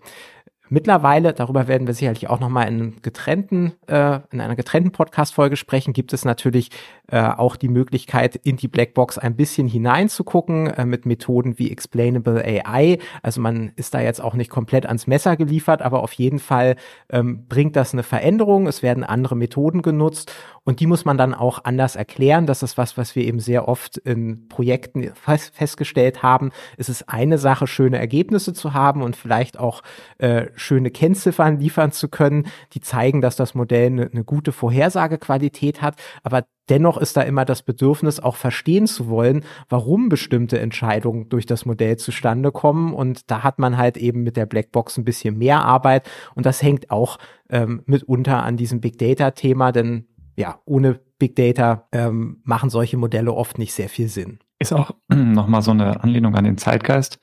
Mittlerweile, 0.74 1.34
darüber 1.34 1.68
werden 1.68 1.86
wir 1.86 1.94
sicherlich 1.94 2.32
auch 2.32 2.40
nochmal 2.40 2.68
in, 2.68 3.00
getrennten, 3.04 3.74
äh, 3.86 4.22
in 4.32 4.42
einer 4.42 4.56
getrennten 4.56 4.92
Podcast-Folge 4.92 5.56
sprechen, 5.56 5.94
gibt 5.94 6.14
es 6.14 6.26
natürlich 6.26 6.72
äh, 7.12 7.22
auch 7.22 7.58
die 7.58 7.68
Möglichkeit, 7.68 8.36
in 8.38 8.58
die 8.58 8.68
Blackbox 8.68 9.20
ein 9.20 9.36
bisschen 9.36 9.68
hineinzugucken 9.68 10.66
äh, 10.66 10.86
mit 10.88 11.06
Methoden 11.06 11.60
wie 11.60 11.70
Explainable 11.70 12.44
AI. 12.44 12.98
Also 13.22 13.40
man 13.40 13.72
ist 13.76 13.94
da 13.94 14.02
jetzt 14.02 14.20
auch 14.20 14.34
nicht 14.34 14.50
komplett 14.50 14.88
ans 14.88 15.06
Messer 15.06 15.38
geliefert, 15.38 15.84
aber 15.84 16.02
auf 16.02 16.14
jeden 16.14 16.40
Fall 16.40 16.76
ähm, 17.12 17.46
bringt 17.48 17.76
das 17.76 17.94
eine 17.94 18.02
Veränderung. 18.02 18.66
Es 18.66 18.82
werden 18.82 19.04
andere 19.04 19.36
Methoden 19.36 19.84
genutzt 19.84 20.34
und 20.64 20.80
die 20.80 20.88
muss 20.88 21.06
man 21.06 21.20
dann 21.20 21.36
auch 21.36 21.66
anders 21.66 21.96
erklären. 21.96 22.48
Das 22.48 22.64
ist 22.64 22.80
was, 22.80 22.98
was 22.98 23.16
wir 23.16 23.26
eben 23.26 23.40
sehr 23.40 23.68
oft 23.68 23.98
in 23.98 24.48
Projekten 24.48 25.12
festgestellt 25.14 26.24
haben. 26.24 26.52
Es 26.78 26.90
ist 26.90 27.10
eine 27.10 27.38
Sache, 27.38 27.68
schöne 27.68 28.00
Ergebnisse 28.00 28.54
zu 28.54 28.74
haben 28.74 29.04
und 29.04 29.16
vielleicht 29.16 29.60
auch 29.60 29.84
äh, 30.18 30.48
schöne 30.64 30.90
Kennziffern 30.90 31.60
liefern 31.60 31.92
zu 31.92 32.08
können, 32.10 32.48
die 32.74 32.82
zeigen, 32.82 33.22
dass 33.22 33.36
das 33.36 33.54
Modell 33.54 33.88
eine, 33.88 34.10
eine 34.12 34.24
gute 34.24 34.52
Vorhersagequalität 34.52 35.82
hat. 35.82 35.96
Aber 36.24 36.46
dennoch 36.70 36.98
ist 36.98 37.18
da 37.18 37.22
immer 37.22 37.46
das 37.46 37.62
Bedürfnis, 37.62 38.20
auch 38.20 38.36
verstehen 38.36 38.88
zu 38.88 39.08
wollen, 39.08 39.44
warum 39.70 40.10
bestimmte 40.10 40.60
Entscheidungen 40.60 41.30
durch 41.30 41.46
das 41.46 41.66
Modell 41.66 41.98
zustande 41.98 42.52
kommen. 42.52 42.94
Und 42.94 43.30
da 43.30 43.44
hat 43.44 43.60
man 43.60 43.78
halt 43.78 43.98
eben 43.98 44.24
mit 44.24 44.38
der 44.38 44.46
Blackbox 44.46 44.98
ein 44.98 45.06
bisschen 45.06 45.38
mehr 45.38 45.64
Arbeit. 45.64 46.10
Und 46.36 46.46
das 46.46 46.64
hängt 46.64 46.90
auch 46.90 47.18
ähm, 47.50 47.84
mitunter 47.86 48.44
an 48.44 48.58
diesem 48.58 48.82
Big 48.82 48.98
Data-Thema, 48.98 49.72
denn 49.72 50.08
ja, 50.36 50.60
ohne 50.66 51.00
Big 51.20 51.36
Data 51.36 51.88
ähm, 51.92 52.42
machen 52.44 52.70
solche 52.70 52.98
Modelle 52.98 53.34
oft 53.34 53.60
nicht 53.60 53.74
sehr 53.74 53.90
viel 53.90 54.08
Sinn. 54.08 54.40
Ist 54.60 54.74
auch 54.74 54.92
nochmal 55.10 55.62
so 55.62 55.72
eine 55.72 56.04
Anlehnung 56.04 56.36
an 56.36 56.44
den 56.44 56.58
Zeitgeist. 56.58 57.20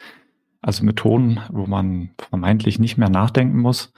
Also 0.62 0.84
Methoden, 0.84 1.40
wo 1.50 1.66
man 1.66 2.10
vermeintlich 2.18 2.78
nicht 2.78 2.98
mehr 2.98 3.08
nachdenken 3.08 3.58
muss, 3.58 3.92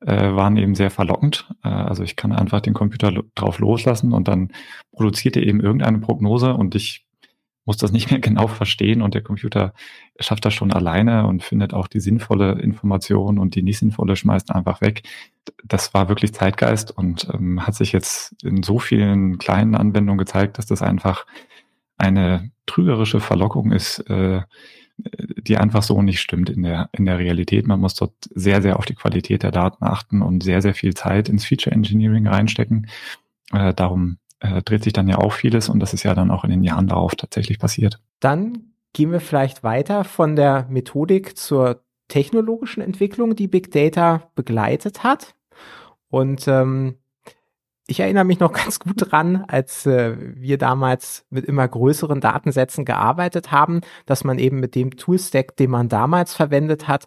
äh, 0.00 0.34
waren 0.34 0.56
eben 0.56 0.74
sehr 0.74 0.90
verlockend. 0.90 1.48
Äh, 1.62 1.68
also 1.68 2.02
ich 2.02 2.16
kann 2.16 2.32
einfach 2.32 2.60
den 2.60 2.74
Computer 2.74 3.12
drauf 3.34 3.58
loslassen 3.58 4.12
und 4.12 4.28
dann 4.28 4.52
produziert 4.92 5.36
er 5.36 5.42
eben 5.42 5.60
irgendeine 5.60 5.98
Prognose 5.98 6.54
und 6.54 6.74
ich 6.74 7.06
muss 7.66 7.76
das 7.76 7.92
nicht 7.92 8.10
mehr 8.10 8.20
genau 8.20 8.46
verstehen 8.46 9.02
und 9.02 9.14
der 9.14 9.22
Computer 9.22 9.74
schafft 10.18 10.44
das 10.44 10.54
schon 10.54 10.72
alleine 10.72 11.26
und 11.26 11.42
findet 11.42 11.74
auch 11.74 11.88
die 11.88 12.00
sinnvolle 12.00 12.52
Information 12.60 13.38
und 13.38 13.54
die 13.54 13.62
nicht 13.62 13.78
sinnvolle 13.78 14.16
schmeißt 14.16 14.54
einfach 14.54 14.80
weg. 14.80 15.02
Das 15.64 15.92
war 15.92 16.08
wirklich 16.08 16.32
Zeitgeist 16.32 16.96
und 16.96 17.28
ähm, 17.34 17.66
hat 17.66 17.74
sich 17.74 17.92
jetzt 17.92 18.34
in 18.42 18.62
so 18.62 18.78
vielen 18.78 19.38
kleinen 19.38 19.74
Anwendungen 19.74 20.18
gezeigt, 20.18 20.58
dass 20.58 20.66
das 20.66 20.80
einfach 20.80 21.26
eine 21.98 22.50
trügerische 22.66 23.20
Verlockung 23.20 23.72
ist, 23.72 24.00
äh, 24.10 24.42
die 24.98 25.56
einfach 25.56 25.82
so 25.82 26.02
nicht 26.02 26.20
stimmt 26.20 26.50
in 26.50 26.62
der, 26.62 26.88
in 26.92 27.04
der 27.04 27.18
Realität. 27.18 27.66
Man 27.66 27.80
muss 27.80 27.94
dort 27.94 28.14
sehr, 28.34 28.62
sehr 28.62 28.78
auf 28.78 28.86
die 28.86 28.94
Qualität 28.94 29.42
der 29.42 29.50
Daten 29.50 29.84
achten 29.84 30.22
und 30.22 30.42
sehr, 30.42 30.62
sehr 30.62 30.74
viel 30.74 30.94
Zeit 30.94 31.28
ins 31.28 31.44
Feature 31.44 31.74
Engineering 31.74 32.26
reinstecken. 32.26 32.88
Äh, 33.52 33.74
darum 33.74 34.18
äh, 34.40 34.62
dreht 34.62 34.84
sich 34.84 34.92
dann 34.92 35.08
ja 35.08 35.18
auch 35.18 35.32
vieles 35.32 35.68
und 35.68 35.80
das 35.80 35.94
ist 35.94 36.02
ja 36.02 36.14
dann 36.14 36.30
auch 36.30 36.44
in 36.44 36.50
den 36.50 36.64
Jahren 36.64 36.88
darauf 36.88 37.14
tatsächlich 37.14 37.58
passiert. 37.58 38.00
Dann 38.20 38.72
gehen 38.92 39.12
wir 39.12 39.20
vielleicht 39.20 39.62
weiter 39.62 40.04
von 40.04 40.36
der 40.36 40.66
Methodik 40.70 41.36
zur 41.36 41.82
technologischen 42.08 42.82
Entwicklung, 42.82 43.36
die 43.36 43.48
Big 43.48 43.70
Data 43.70 44.30
begleitet 44.34 45.04
hat. 45.04 45.34
Und 46.08 46.46
ähm, 46.48 46.96
ich 47.86 48.00
erinnere 48.00 48.24
mich 48.24 48.40
noch 48.40 48.52
ganz 48.64 48.78
gut 48.78 49.10
dran, 49.10 49.44
als 49.48 49.86
äh, 49.86 50.16
wir 50.18 50.58
damals 50.58 51.24
mit 51.30 51.44
immer 51.44 51.66
größeren 51.66 52.20
Datensätzen 52.20 52.84
gearbeitet 52.84 53.52
haben, 53.52 53.80
dass 54.06 54.24
man 54.24 54.38
eben 54.38 54.60
mit 54.60 54.74
dem 54.74 54.96
Toolstack, 54.96 55.56
den 55.56 55.70
man 55.70 55.88
damals 55.88 56.34
verwendet 56.34 56.88
hat, 56.88 57.04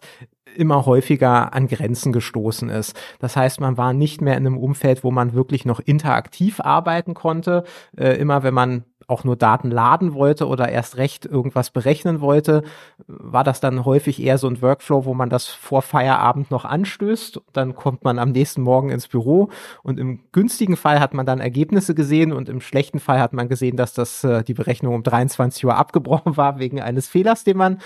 immer 0.56 0.84
häufiger 0.84 1.54
an 1.54 1.68
Grenzen 1.68 2.12
gestoßen 2.12 2.70
ist. 2.70 2.98
Das 3.20 3.36
heißt, 3.36 3.60
man 3.60 3.76
war 3.76 3.92
nicht 3.92 4.20
mehr 4.20 4.36
in 4.36 4.46
einem 4.46 4.58
Umfeld, 4.58 5.04
wo 5.04 5.10
man 5.10 5.32
wirklich 5.32 5.64
noch 5.64 5.80
interaktiv 5.80 6.60
arbeiten 6.60 7.14
konnte. 7.14 7.64
Äh, 7.96 8.16
immer 8.16 8.42
wenn 8.42 8.54
man 8.54 8.84
auch 9.10 9.24
nur 9.24 9.36
Daten 9.36 9.70
laden 9.70 10.14
wollte 10.14 10.46
oder 10.46 10.68
erst 10.68 10.96
recht 10.96 11.26
irgendwas 11.26 11.70
berechnen 11.70 12.20
wollte, 12.20 12.62
war 13.06 13.44
das 13.44 13.60
dann 13.60 13.84
häufig 13.84 14.22
eher 14.22 14.38
so 14.38 14.48
ein 14.48 14.62
Workflow, 14.62 15.04
wo 15.04 15.14
man 15.14 15.28
das 15.28 15.48
vor 15.48 15.82
Feierabend 15.82 16.50
noch 16.50 16.64
anstößt. 16.64 17.40
Dann 17.52 17.74
kommt 17.74 18.04
man 18.04 18.18
am 18.18 18.30
nächsten 18.30 18.62
Morgen 18.62 18.90
ins 18.90 19.08
Büro 19.08 19.48
und 19.82 19.98
im 19.98 20.20
günstigen 20.32 20.76
Fall 20.76 21.00
hat 21.00 21.14
man 21.14 21.26
dann 21.26 21.40
Ergebnisse 21.40 21.94
gesehen 21.94 22.32
und 22.32 22.48
im 22.48 22.60
schlechten 22.60 23.00
Fall 23.00 23.20
hat 23.20 23.32
man 23.32 23.48
gesehen, 23.48 23.76
dass 23.76 23.92
das 23.92 24.24
äh, 24.24 24.44
die 24.44 24.54
Berechnung 24.54 24.94
um 24.94 25.02
23 25.02 25.64
Uhr 25.64 25.76
abgebrochen 25.76 26.36
war 26.36 26.58
wegen 26.58 26.80
eines 26.80 27.08
Fehlers, 27.08 27.44
den 27.44 27.56
man 27.56 27.78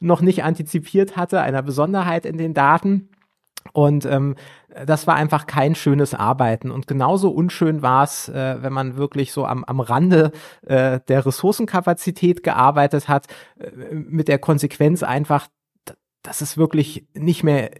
noch 0.00 0.20
nicht 0.20 0.44
antizipiert 0.44 1.16
hatte, 1.16 1.40
einer 1.40 1.62
Besonderheit 1.62 2.26
in 2.26 2.38
den 2.38 2.54
Daten. 2.54 3.08
Und 3.72 4.04
ähm, 4.04 4.36
das 4.86 5.06
war 5.06 5.14
einfach 5.14 5.46
kein 5.46 5.74
schönes 5.74 6.14
Arbeiten. 6.14 6.70
Und 6.70 6.86
genauso 6.86 7.30
unschön 7.30 7.82
war 7.82 8.04
es, 8.04 8.28
äh, 8.28 8.62
wenn 8.62 8.72
man 8.72 8.96
wirklich 8.96 9.32
so 9.32 9.44
am, 9.46 9.64
am 9.64 9.80
Rande 9.80 10.32
äh, 10.66 11.00
der 11.08 11.26
Ressourcenkapazität 11.26 12.42
gearbeitet 12.42 13.08
hat, 13.08 13.26
äh, 13.58 13.94
mit 13.94 14.28
der 14.28 14.38
Konsequenz 14.38 15.02
einfach, 15.02 15.48
dass 16.22 16.40
es 16.40 16.56
wirklich 16.56 17.06
nicht 17.14 17.44
mehr 17.44 17.70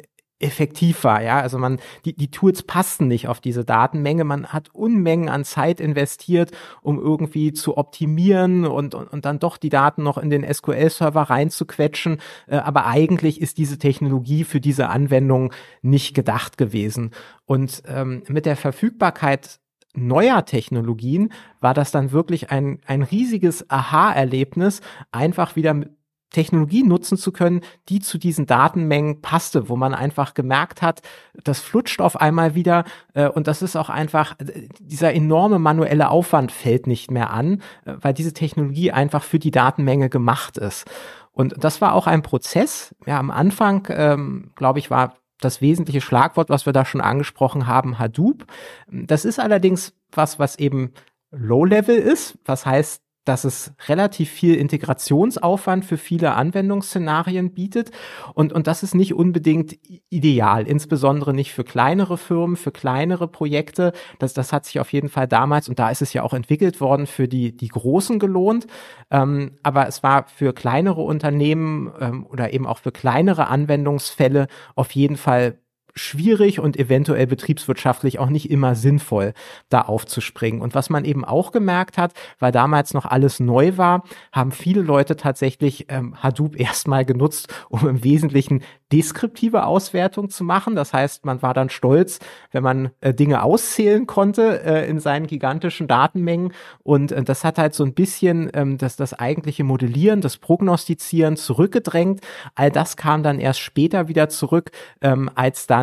effektiv 0.43 1.05
war, 1.05 1.23
ja. 1.23 1.41
Also 1.41 1.59
man, 1.59 1.79
die, 2.05 2.15
die 2.15 2.31
Tools 2.31 2.63
passten 2.63 3.09
nicht 3.09 3.29
auf 3.29 3.41
diese 3.41 3.65
Datenmenge. 3.65 4.25
Man 4.25 4.47
hat 4.47 4.75
Unmengen 4.75 5.29
an 5.29 5.45
Zeit 5.45 5.81
investiert, 5.81 6.51
um 6.83 6.99
irgendwie 6.99 7.53
zu 7.53 7.77
optimieren 7.77 8.67
und, 8.67 8.95
und, 8.95 9.13
und 9.13 9.25
dann 9.25 9.39
doch 9.39 9.57
die 9.57 9.69
Daten 9.69 10.03
noch 10.03 10.19
in 10.19 10.31
den 10.31 10.45
SQL-Server 10.45 11.23
reinzuquetschen. 11.23 12.19
Äh, 12.47 12.57
aber 12.57 12.87
eigentlich 12.87 13.41
ist 13.41 13.59
diese 13.59 13.79
Technologie 13.79 14.45
für 14.45 14.61
diese 14.61 14.89
Anwendung 14.89 15.53
nicht 15.83 16.15
gedacht 16.15 16.59
gewesen. 16.59 17.11
Und 17.45 17.83
ähm, 17.87 18.23
mit 18.29 18.47
der 18.47 18.57
Verfügbarkeit 18.57 19.61
neuer 19.95 20.45
Technologien 20.45 21.33
war 21.61 21.75
das 21.75 21.91
dann 21.91 22.13
wirklich 22.13 22.51
ein, 22.51 22.81
ein 22.87 23.03
riesiges 23.03 23.69
Aha-Erlebnis, 23.71 24.81
einfach 25.11 25.57
wieder 25.57 25.75
mit 25.75 25.91
Technologie 26.33 26.83
nutzen 26.83 27.17
zu 27.17 27.33
können, 27.33 27.61
die 27.89 28.01
zu 28.01 28.19
diesen 28.19 28.47
Datenmengen 28.47 29.21
passte, 29.21 29.69
wo 29.69 29.77
man 29.77 29.95
einfach 29.95 30.35
gemerkt 30.35 30.83
hat, 30.83 31.03
das 31.45 31.61
flutscht 31.61 32.01
auf 32.01 32.21
einmal 32.21 32.55
wieder 32.55 32.85
äh, 33.15 33.29
und 33.29 33.47
das 33.47 33.63
ist 33.63 33.77
auch 33.77 33.91
einfach, 33.91 34.39
äh, 34.41 34.69
dieser 34.81 35.15
enorme 35.15 35.59
manuelle 35.59 36.11
Aufwand 36.11 36.53
fällt 36.53 36.87
nicht 36.87 37.11
mehr 37.11 37.31
an, 37.31 37.63
äh, 37.85 37.95
weil 38.01 38.15
diese 38.15 38.33
Technologie 38.33 38.93
einfach 38.93 39.23
für 39.23 39.39
die 39.39 39.51
Datenmenge 39.51 40.09
gemacht 40.09 40.59
ist. 40.59 40.87
Und 41.33 41.55
das 41.63 41.81
war 41.81 41.95
auch 41.95 42.07
ein 42.07 42.23
Prozess. 42.23 42.95
Ja, 43.07 43.19
am 43.19 43.31
Anfang, 43.31 43.87
ähm, 43.91 44.51
glaube 44.55 44.79
ich, 44.79 44.91
war 44.91 45.15
das 45.41 45.61
wesentliche 45.61 46.01
Schlagwort, 46.01 46.51
was 46.51 46.67
wir 46.67 46.73
da 46.73 46.85
schon 46.85 47.01
angesprochen 47.01 47.67
haben, 47.67 47.99
Hadoop. 47.99 48.47
Das 48.91 49.25
ist 49.25 49.41
allerdings 49.41 49.95
was, 50.13 50.39
was 50.39 50.57
eben 50.57 50.93
Low-Level 51.31 51.97
ist. 51.97 52.39
Was 52.45 52.67
heißt, 52.67 53.02
dass 53.25 53.45
es 53.45 53.73
relativ 53.89 54.31
viel 54.31 54.57
Integrationsaufwand 54.57 55.85
für 55.85 55.97
viele 55.97 56.35
Anwendungsszenarien 56.35 57.55
bietet. 57.55 57.91
Und, 58.35 58.53
und 58.53 58.67
das 58.67 58.83
ist 58.83 58.95
nicht 58.95 59.15
unbedingt 59.15 59.79
ideal, 60.09 60.67
insbesondere 60.67 61.33
nicht 61.33 61.53
für 61.53 61.65
kleinere 61.65 62.19
Firmen, 62.19 62.57
für 62.57 62.73
kleinere 62.73 63.29
Projekte. 63.29 63.93
Das, 64.19 64.35
das 64.35 64.53
hat 64.53 64.65
sich 64.65 64.81
auf 64.81 64.93
jeden 64.93 65.09
Fall 65.09 65.29
damals, 65.29 65.69
und 65.69 65.79
da 65.79 65.91
ist 65.91 66.03
es 66.03 66.13
ja 66.13 66.23
auch 66.23 66.35
entwickelt 66.35 66.81
worden, 66.81 67.07
für 67.07 67.29
die, 67.29 67.57
die 67.57 67.69
Großen 67.69 68.19
gelohnt. 68.19 68.67
Ähm, 69.11 69.53
aber 69.63 69.87
es 69.87 70.03
war 70.03 70.27
für 70.27 70.53
kleinere 70.53 71.03
Unternehmen 71.03 71.93
ähm, 72.01 72.27
oder 72.27 72.53
eben 72.53 72.67
auch 72.67 72.79
für 72.79 72.93
kleinere 72.93 73.47
Anwendungsfälle 73.49 74.49
auf 74.75 74.93
jeden 74.93 75.17
Fall 75.17 75.62
schwierig 75.95 76.61
und 76.61 76.79
eventuell 76.79 77.27
betriebswirtschaftlich 77.27 78.19
auch 78.19 78.29
nicht 78.29 78.51
immer 78.51 78.75
sinnvoll, 78.75 79.35
da 79.69 79.83
aufzuspringen. 79.83 80.61
Und 80.61 80.75
was 80.75 80.91
man 80.91 81.05
eben 81.05 81.25
auch 81.25 81.53
gemerkt 81.53 81.99
hat, 81.99 82.13
weil 82.39 82.53
damals 82.53 82.95
noch 82.95 83.05
alles 83.05 83.41
neu 83.41 83.77
war, 83.77 84.05
haben 84.33 84.53
viele 84.53 84.83
Leute 84.83 85.17
tatsächlich 85.17 85.87
ähm, 85.89 86.23
Hadoop 86.23 86.59
erstmal 86.61 87.05
genutzt, 87.05 87.53
um 87.69 87.87
im 87.89 88.05
Wesentlichen 88.05 88.63
deskriptive 88.93 89.65
Auswertung 89.65 90.29
zu 90.29 90.45
machen. 90.45 90.77
Das 90.77 90.93
heißt, 90.93 91.25
man 91.25 91.43
war 91.43 91.55
dann 91.55 91.71
stolz, 91.71 92.19
wenn 92.51 92.63
man 92.63 92.91
äh, 93.01 93.15
Dinge 93.15 93.43
auszählen 93.43 94.07
konnte 94.07 94.63
äh, 94.65 94.89
in 94.89 95.01
seinen 95.01 95.27
gigantischen 95.27 95.89
Datenmengen. 95.89 96.53
Und 96.83 97.13
äh, 97.13 97.23
das 97.23 97.45
hat 97.45 97.59
halt 97.59 97.75
so 97.75 97.85
ein 97.85 97.95
bisschen 97.95 98.51
ähm, 98.55 98.79
das, 98.79 98.97
das 98.97 99.15
eigentliche 99.15 99.65
Modellieren, 99.65 100.21
das 100.21 100.37
Prognostizieren 100.37 101.37
zurückgedrängt. 101.37 102.21
All 102.55 102.71
das 102.71 102.97
kam 102.97 103.23
dann 103.23 103.39
erst 103.39 103.61
später 103.61 104.09
wieder 104.09 104.29
zurück, 104.29 104.71
ähm, 105.01 105.31
als 105.35 105.67
dann 105.67 105.82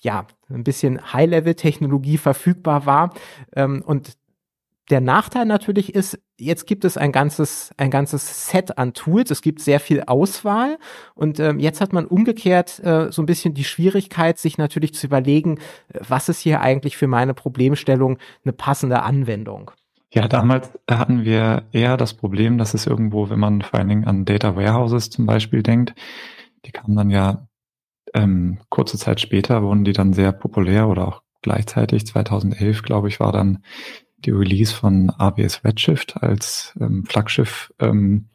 ja, 0.00 0.26
ein 0.50 0.64
bisschen 0.64 1.12
High-Level-Technologie 1.12 2.18
verfügbar 2.18 2.86
war. 2.86 3.14
Ähm, 3.54 3.82
und 3.84 4.16
der 4.90 5.00
Nachteil 5.00 5.46
natürlich 5.46 5.94
ist, 5.94 6.18
jetzt 6.38 6.66
gibt 6.66 6.84
es 6.84 6.96
ein 6.96 7.12
ganzes, 7.12 7.70
ein 7.76 7.90
ganzes 7.90 8.48
Set 8.48 8.78
an 8.78 8.94
Tools. 8.94 9.30
Es 9.30 9.40
gibt 9.40 9.60
sehr 9.60 9.80
viel 9.80 10.02
Auswahl. 10.02 10.78
Und 11.14 11.38
ähm, 11.38 11.60
jetzt 11.60 11.80
hat 11.80 11.92
man 11.92 12.04
umgekehrt 12.04 12.80
äh, 12.84 13.10
so 13.10 13.22
ein 13.22 13.26
bisschen 13.26 13.54
die 13.54 13.64
Schwierigkeit, 13.64 14.38
sich 14.38 14.58
natürlich 14.58 14.92
zu 14.94 15.06
überlegen, 15.06 15.60
was 15.88 16.28
ist 16.28 16.40
hier 16.40 16.60
eigentlich 16.60 16.96
für 16.96 17.06
meine 17.06 17.32
Problemstellung 17.32 18.18
eine 18.44 18.52
passende 18.52 19.02
Anwendung. 19.02 19.70
Ja, 20.12 20.28
damals 20.28 20.70
hatten 20.90 21.24
wir 21.24 21.62
eher 21.72 21.96
das 21.96 22.12
Problem, 22.12 22.58
dass 22.58 22.74
es 22.74 22.86
irgendwo, 22.86 23.30
wenn 23.30 23.40
man 23.40 23.62
vor 23.62 23.78
allen 23.78 23.88
Dingen 23.88 24.04
an 24.04 24.26
Data 24.26 24.56
Warehouses 24.56 25.08
zum 25.08 25.24
Beispiel 25.24 25.62
denkt, 25.62 25.94
die 26.66 26.70
kamen 26.70 26.96
dann 26.96 27.08
ja 27.08 27.46
ähm, 28.14 28.58
kurze 28.68 28.98
Zeit 28.98 29.20
später, 29.20 29.62
wurden 29.62 29.84
die 29.84 29.92
dann 29.92 30.12
sehr 30.12 30.32
populär 30.32 30.88
oder 30.88 31.08
auch 31.08 31.22
gleichzeitig, 31.42 32.06
2011 32.06 32.82
glaube 32.82 33.08
ich, 33.08 33.20
war 33.20 33.32
dann 33.32 33.62
die 34.18 34.30
Release 34.30 34.72
von 34.72 35.10
AWS 35.10 35.64
Redshift 35.64 36.22
als 36.22 36.76
ähm, 36.80 37.04
Flaggschiff 37.04 37.72
ähm, 37.80 38.28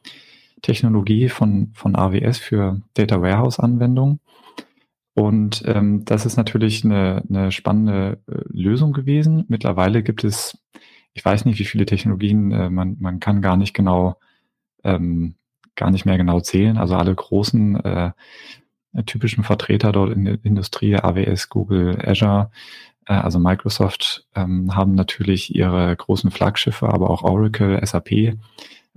Technologie 0.61 1.29
von, 1.29 1.71
von 1.73 1.95
AWS 1.95 2.39
für 2.39 2.81
Data 2.93 3.21
Warehouse 3.21 3.59
Anwendungen. 3.59 4.19
Und 5.13 5.63
ähm, 5.65 6.05
das 6.05 6.25
ist 6.25 6.37
natürlich 6.37 6.83
eine, 6.83 7.23
eine 7.27 7.51
spannende 7.51 8.19
äh, 8.27 8.41
Lösung 8.49 8.93
gewesen. 8.93 9.45
Mittlerweile 9.47 10.03
gibt 10.03 10.23
es, 10.23 10.59
ich 11.13 11.25
weiß 11.25 11.45
nicht, 11.45 11.57
wie 11.59 11.65
viele 11.65 11.85
Technologien, 11.85 12.51
äh, 12.51 12.69
man, 12.69 12.97
man 12.99 13.19
kann 13.19 13.41
gar 13.41 13.57
nicht 13.57 13.73
genau, 13.73 14.17
ähm, 14.83 15.35
gar 15.75 15.89
nicht 15.89 16.05
mehr 16.05 16.17
genau 16.17 16.39
zählen. 16.39 16.77
Also 16.77 16.95
alle 16.95 17.15
großen 17.15 17.83
äh, 17.83 18.11
typischen 19.05 19.43
Vertreter 19.43 19.91
dort 19.91 20.11
in 20.11 20.25
der 20.25 20.37
Industrie, 20.43 20.95
AWS, 20.95 21.49
Google, 21.49 21.97
Azure, 22.05 22.49
äh, 23.05 23.13
also 23.13 23.39
Microsoft 23.39 24.25
ähm, 24.35 24.75
haben 24.75 24.95
natürlich 24.95 25.55
ihre 25.55 25.95
großen 25.95 26.31
Flaggschiffe, 26.31 26.89
aber 26.89 27.09
auch 27.09 27.23
Oracle, 27.23 27.79
SAP 27.85 28.37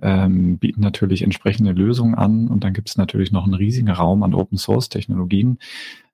ähm, 0.03 0.59
bieten 0.59 0.81
natürlich 0.81 1.23
entsprechende 1.23 1.73
Lösungen 1.73 2.15
an. 2.15 2.49
Und 2.49 2.65
dann 2.65 2.73
gibt 2.73 2.89
es 2.89 2.97
natürlich 2.97 3.33
noch 3.33 3.45
einen 3.45 3.55
riesigen 3.55 3.91
Raum 3.91 4.23
an 4.23 4.35
Open 4.35 4.59
Source 4.59 4.89
Technologien, 4.89 5.59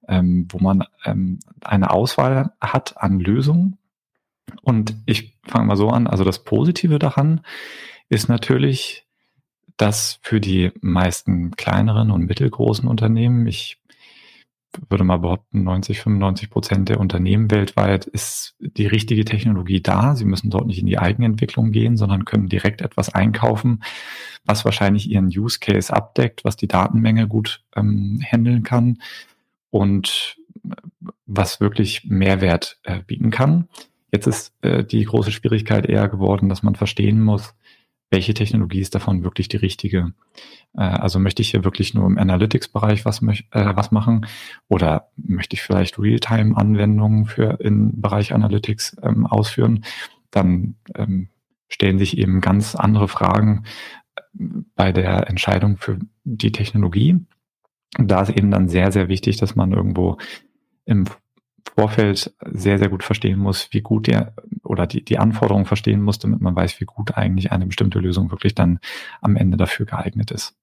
ähm, 0.09 0.47
wo 0.51 0.59
man 0.59 0.85
eine 1.61 1.91
Auswahl 1.91 2.53
hat 2.61 2.97
an 2.97 3.21
Lösungen. 3.21 3.79
Und 4.63 4.95
ich 5.07 5.37
fange 5.45 5.67
mal 5.67 5.77
so 5.77 5.89
an, 5.89 6.07
also 6.07 6.25
das 6.25 6.45
Positive 6.45 6.99
daran 6.99 7.41
ist 8.09 8.29
natürlich, 8.29 9.06
dass 9.77 10.19
für 10.23 10.41
die 10.41 10.73
meisten 10.81 11.53
kleineren 11.53 12.11
und 12.11 12.27
mittelgroßen 12.27 12.89
Unternehmen, 12.89 13.47
ich 13.47 13.79
würde 14.89 15.05
mal 15.05 15.19
behaupten, 15.19 15.63
90, 15.63 16.01
95 16.01 16.51
Prozent 16.51 16.89
der 16.89 17.01
Unternehmen 17.01 17.51
weltweit 17.51 18.05
ist 18.05 18.57
die 18.61 18.87
richtige 18.87 19.25
Technologie 19.25 19.81
da. 19.81 20.15
Sie 20.15 20.25
müssen 20.25 20.51
dort 20.51 20.67
nicht 20.67 20.79
in 20.79 20.87
die 20.87 20.99
Eigenentwicklung 20.99 21.73
gehen, 21.73 21.97
sondern 21.97 22.25
können 22.25 22.49
direkt 22.49 22.83
etwas 22.83 23.15
einkaufen, 23.15 23.83
was 24.45 24.65
wahrscheinlich 24.65 25.11
ihren 25.11 25.29
Use 25.29 25.59
Case 25.61 25.93
abdeckt, 25.93 26.45
was 26.45 26.57
die 26.57 26.69
Datenmenge 26.69 27.27
gut 27.27 27.65
ähm, 27.75 28.21
handeln 28.31 28.63
kann 28.63 28.99
und 29.71 30.37
was 31.27 31.61
wirklich 31.61 32.05
Mehrwert 32.05 32.79
äh, 32.85 33.01
bieten 33.07 33.31
kann. 33.31 33.69
Jetzt 34.13 34.27
ist 34.27 34.53
äh, 34.63 34.85
die 34.85 35.05
große 35.05 35.33
Schwierigkeit 35.33 35.87
eher 35.87 36.09
geworden, 36.09 36.49
dass 36.49 36.63
man 36.63 36.75
verstehen 36.75 37.21
muss, 37.21 37.55
welche 38.11 38.35
Technologie 38.35 38.81
ist 38.81 38.95
davon 38.95 39.25
wirklich 39.25 39.49
die 39.49 39.57
richtige. 39.57 40.13
Äh, 40.75 40.83
also 40.83 41.19
möchte 41.19 41.43
ich 41.43 41.51
hier 41.51 41.65
wirklich 41.65 41.95
nur 41.95 42.07
im 42.07 42.19
Analytics-Bereich 42.19 43.05
was, 43.05 43.23
äh, 43.23 43.43
was 43.51 43.91
machen 43.91 44.27
oder 44.69 45.11
möchte 45.17 45.55
ich 45.55 45.63
vielleicht 45.63 45.99
Realtime-Anwendungen 45.99 47.27
für 47.27 47.59
im 47.61 48.01
Bereich 48.01 48.33
Analytics 48.33 48.97
ähm, 49.03 49.27
ausführen, 49.27 49.85
dann 50.31 50.77
ähm, 50.95 51.29
stellen 51.69 51.99
sich 51.99 52.19
eben 52.19 52.41
ganz 52.41 52.75
andere 52.75 53.09
Fragen 53.09 53.65
äh, 54.15 54.21
bei 54.75 54.93
der 54.93 55.29
Entscheidung 55.29 55.77
für 55.77 55.99
die 56.25 56.53
Technologie. 56.53 57.19
Und 57.99 58.11
da 58.11 58.23
ist 58.23 58.31
eben 58.31 58.51
dann 58.51 58.69
sehr, 58.69 58.93
sehr 58.93 59.09
wichtig, 59.09 59.39
dass 59.39 59.57
man 59.57 59.73
irgendwo 59.73 60.19
im 60.85 61.07
Vorfeld 61.75 62.35
sehr, 62.53 62.79
sehr 62.79 62.89
gut 62.89 63.03
verstehen 63.03 63.39
muss, 63.39 63.69
wie 63.73 63.81
gut 63.81 64.07
der 64.07 64.35
oder 64.63 64.87
die, 64.87 65.05
die 65.05 65.19
Anforderungen 65.19 65.67
verstehen 65.67 66.03
muss, 66.03 66.19
damit 66.19 66.41
man 66.41 66.55
weiß, 66.55 66.81
wie 66.81 66.85
gut 66.85 67.17
eigentlich 67.17 67.53
eine 67.53 67.67
bestimmte 67.67 67.99
Lösung 67.99 68.31
wirklich 68.31 68.55
dann 68.55 68.79
am 69.21 69.37
Ende 69.37 69.57
dafür 69.57 69.87
geeignet 69.87 70.31
ist. 70.31 70.55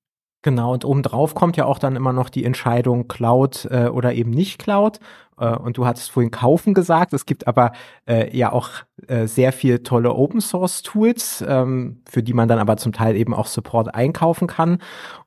Genau, 0.44 0.74
und 0.74 0.84
obendrauf 0.84 1.36
kommt 1.36 1.56
ja 1.56 1.66
auch 1.66 1.80
dann 1.80 1.96
immer 1.96 2.12
noch 2.12 2.30
die 2.30 2.44
Entscheidung 2.44 3.08
Cloud 3.08 3.66
äh, 3.72 3.88
oder 3.88 4.14
eben 4.14 4.30
nicht 4.32 4.60
Cloud. 4.60 5.00
Äh, 5.38 5.56
und 5.56 5.78
du 5.78 5.86
hattest 5.86 6.12
vorhin 6.12 6.32
kaufen 6.32 6.74
gesagt. 6.74 7.14
Es 7.14 7.26
gibt 7.26 7.48
aber 7.48 7.72
äh, 8.06 8.36
ja 8.36 8.52
auch 8.52 8.70
äh, 9.08 9.26
sehr 9.26 9.54
viel 9.54 9.80
tolle 9.80 10.14
Open 10.14 10.42
Source 10.42 10.82
Tools, 10.82 11.44
ähm, 11.48 12.02
für 12.10 12.24
die 12.24 12.34
man 12.34 12.50
dann 12.50 12.60
aber 12.60 12.76
zum 12.76 12.92
Teil 12.92 13.16
eben 13.16 13.34
auch 13.34 13.48
Support 13.48 13.96
einkaufen 13.96 14.48
kann. 14.48 14.80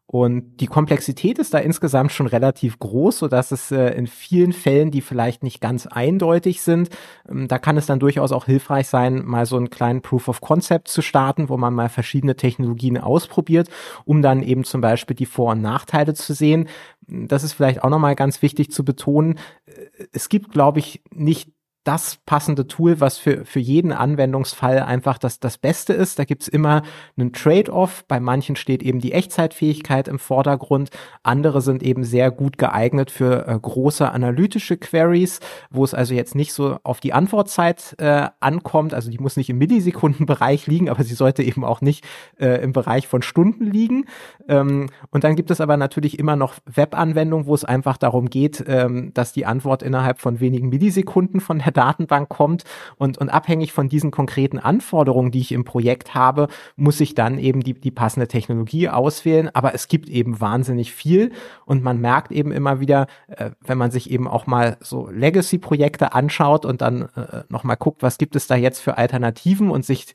Und 0.08 0.58
die 0.60 0.68
Komplexität 0.68 1.38
ist 1.38 1.52
da 1.52 1.58
insgesamt 1.58 2.12
schon 2.12 2.28
relativ 2.28 2.78
groß, 2.78 3.18
so 3.18 3.28
dass 3.28 3.50
es 3.50 3.72
äh, 3.72 3.88
in 3.94 4.06
vielen 4.06 4.52
Fällen, 4.52 4.92
die 4.92 5.00
vielleicht 5.00 5.42
nicht 5.42 5.60
ganz 5.60 5.88
eindeutig 5.88 6.62
sind, 6.62 6.90
ähm, 7.28 7.48
da 7.48 7.58
kann 7.58 7.76
es 7.76 7.86
dann 7.86 7.98
durchaus 7.98 8.30
auch 8.30 8.44
hilfreich 8.44 8.86
sein, 8.86 9.24
mal 9.24 9.46
so 9.46 9.56
einen 9.56 9.68
kleinen 9.68 10.02
Proof 10.02 10.28
of 10.28 10.40
Concept 10.40 10.86
zu 10.86 11.02
starten, 11.02 11.48
wo 11.48 11.56
man 11.56 11.74
mal 11.74 11.88
verschiedene 11.88 12.36
Technologien 12.36 12.98
ausprobiert, 12.98 13.68
um 14.04 14.22
dann 14.22 14.44
eben 14.44 14.62
zum 14.62 14.80
Beispiel 14.80 15.16
die 15.16 15.26
Vor- 15.26 15.52
und 15.52 15.60
Nachteile 15.60 16.14
zu 16.14 16.34
sehen. 16.34 16.68
Das 17.08 17.42
ist 17.42 17.54
vielleicht 17.54 17.82
auch 17.82 17.90
nochmal 17.90 18.14
ganz 18.14 18.42
wichtig 18.42 18.70
zu 18.70 18.84
betonen. 18.84 19.40
Äh, 19.66 20.06
es 20.12 20.28
gibt, 20.28 20.52
glaube 20.52 20.78
ich, 20.78 21.02
nicht 21.12 21.55
das 21.86 22.18
passende 22.26 22.66
Tool, 22.66 23.00
was 23.00 23.16
für, 23.16 23.44
für 23.44 23.60
jeden 23.60 23.92
Anwendungsfall 23.92 24.80
einfach 24.80 25.18
das, 25.18 25.38
das 25.38 25.56
Beste 25.56 25.92
ist. 25.92 26.18
Da 26.18 26.24
gibt's 26.24 26.48
immer 26.48 26.82
einen 27.16 27.32
Trade-off. 27.32 28.04
Bei 28.08 28.18
manchen 28.18 28.56
steht 28.56 28.82
eben 28.82 28.98
die 28.98 29.12
Echtzeitfähigkeit 29.12 30.08
im 30.08 30.18
Vordergrund. 30.18 30.90
Andere 31.22 31.60
sind 31.60 31.84
eben 31.84 32.02
sehr 32.02 32.32
gut 32.32 32.58
geeignet 32.58 33.12
für 33.12 33.46
äh, 33.46 33.56
große 33.56 34.10
analytische 34.10 34.76
Queries, 34.76 35.38
wo 35.70 35.84
es 35.84 35.94
also 35.94 36.12
jetzt 36.12 36.34
nicht 36.34 36.52
so 36.52 36.78
auf 36.82 36.98
die 36.98 37.12
Antwortzeit 37.12 37.94
äh, 37.98 38.30
ankommt. 38.40 38.92
Also 38.92 39.08
die 39.08 39.18
muss 39.18 39.36
nicht 39.36 39.50
im 39.50 39.58
Millisekundenbereich 39.58 40.66
liegen, 40.66 40.88
aber 40.88 41.04
sie 41.04 41.14
sollte 41.14 41.44
eben 41.44 41.64
auch 41.64 41.82
nicht 41.82 42.04
äh, 42.40 42.62
im 42.64 42.72
Bereich 42.72 43.06
von 43.06 43.22
Stunden 43.22 43.64
liegen. 43.64 44.06
Ähm, 44.48 44.88
und 45.10 45.22
dann 45.22 45.36
gibt 45.36 45.52
es 45.52 45.60
aber 45.60 45.76
natürlich 45.76 46.18
immer 46.18 46.34
noch 46.34 46.54
Webanwendungen, 46.66 47.46
wo 47.46 47.54
es 47.54 47.64
einfach 47.64 47.96
darum 47.96 48.28
geht, 48.28 48.64
ähm, 48.66 49.12
dass 49.14 49.32
die 49.32 49.46
Antwort 49.46 49.84
innerhalb 49.84 50.18
von 50.18 50.40
wenigen 50.40 50.68
Millisekunden 50.68 51.38
von 51.38 51.58
der 51.58 51.75
Datenbank 51.76 52.28
kommt 52.28 52.64
und, 52.96 53.18
und 53.18 53.28
abhängig 53.28 53.72
von 53.72 53.88
diesen 53.88 54.10
konkreten 54.10 54.58
Anforderungen, 54.58 55.30
die 55.30 55.40
ich 55.40 55.52
im 55.52 55.64
Projekt 55.64 56.14
habe, 56.14 56.48
muss 56.76 57.00
ich 57.00 57.14
dann 57.14 57.38
eben 57.38 57.62
die, 57.62 57.74
die 57.74 57.90
passende 57.90 58.28
Technologie 58.28 58.88
auswählen. 58.88 59.50
Aber 59.54 59.74
es 59.74 59.88
gibt 59.88 60.08
eben 60.08 60.40
wahnsinnig 60.40 60.92
viel 60.92 61.32
und 61.64 61.82
man 61.82 62.00
merkt 62.00 62.32
eben 62.32 62.52
immer 62.52 62.80
wieder, 62.80 63.06
äh, 63.28 63.50
wenn 63.60 63.78
man 63.78 63.90
sich 63.90 64.10
eben 64.10 64.28
auch 64.28 64.46
mal 64.46 64.76
so 64.80 65.08
Legacy-Projekte 65.10 66.14
anschaut 66.14 66.64
und 66.64 66.80
dann 66.80 67.02
äh, 67.16 67.42
nochmal 67.48 67.76
guckt, 67.76 68.02
was 68.02 68.18
gibt 68.18 68.36
es 68.36 68.46
da 68.46 68.56
jetzt 68.56 68.80
für 68.80 68.96
Alternativen 68.98 69.70
und 69.70 69.84
sich 69.84 70.14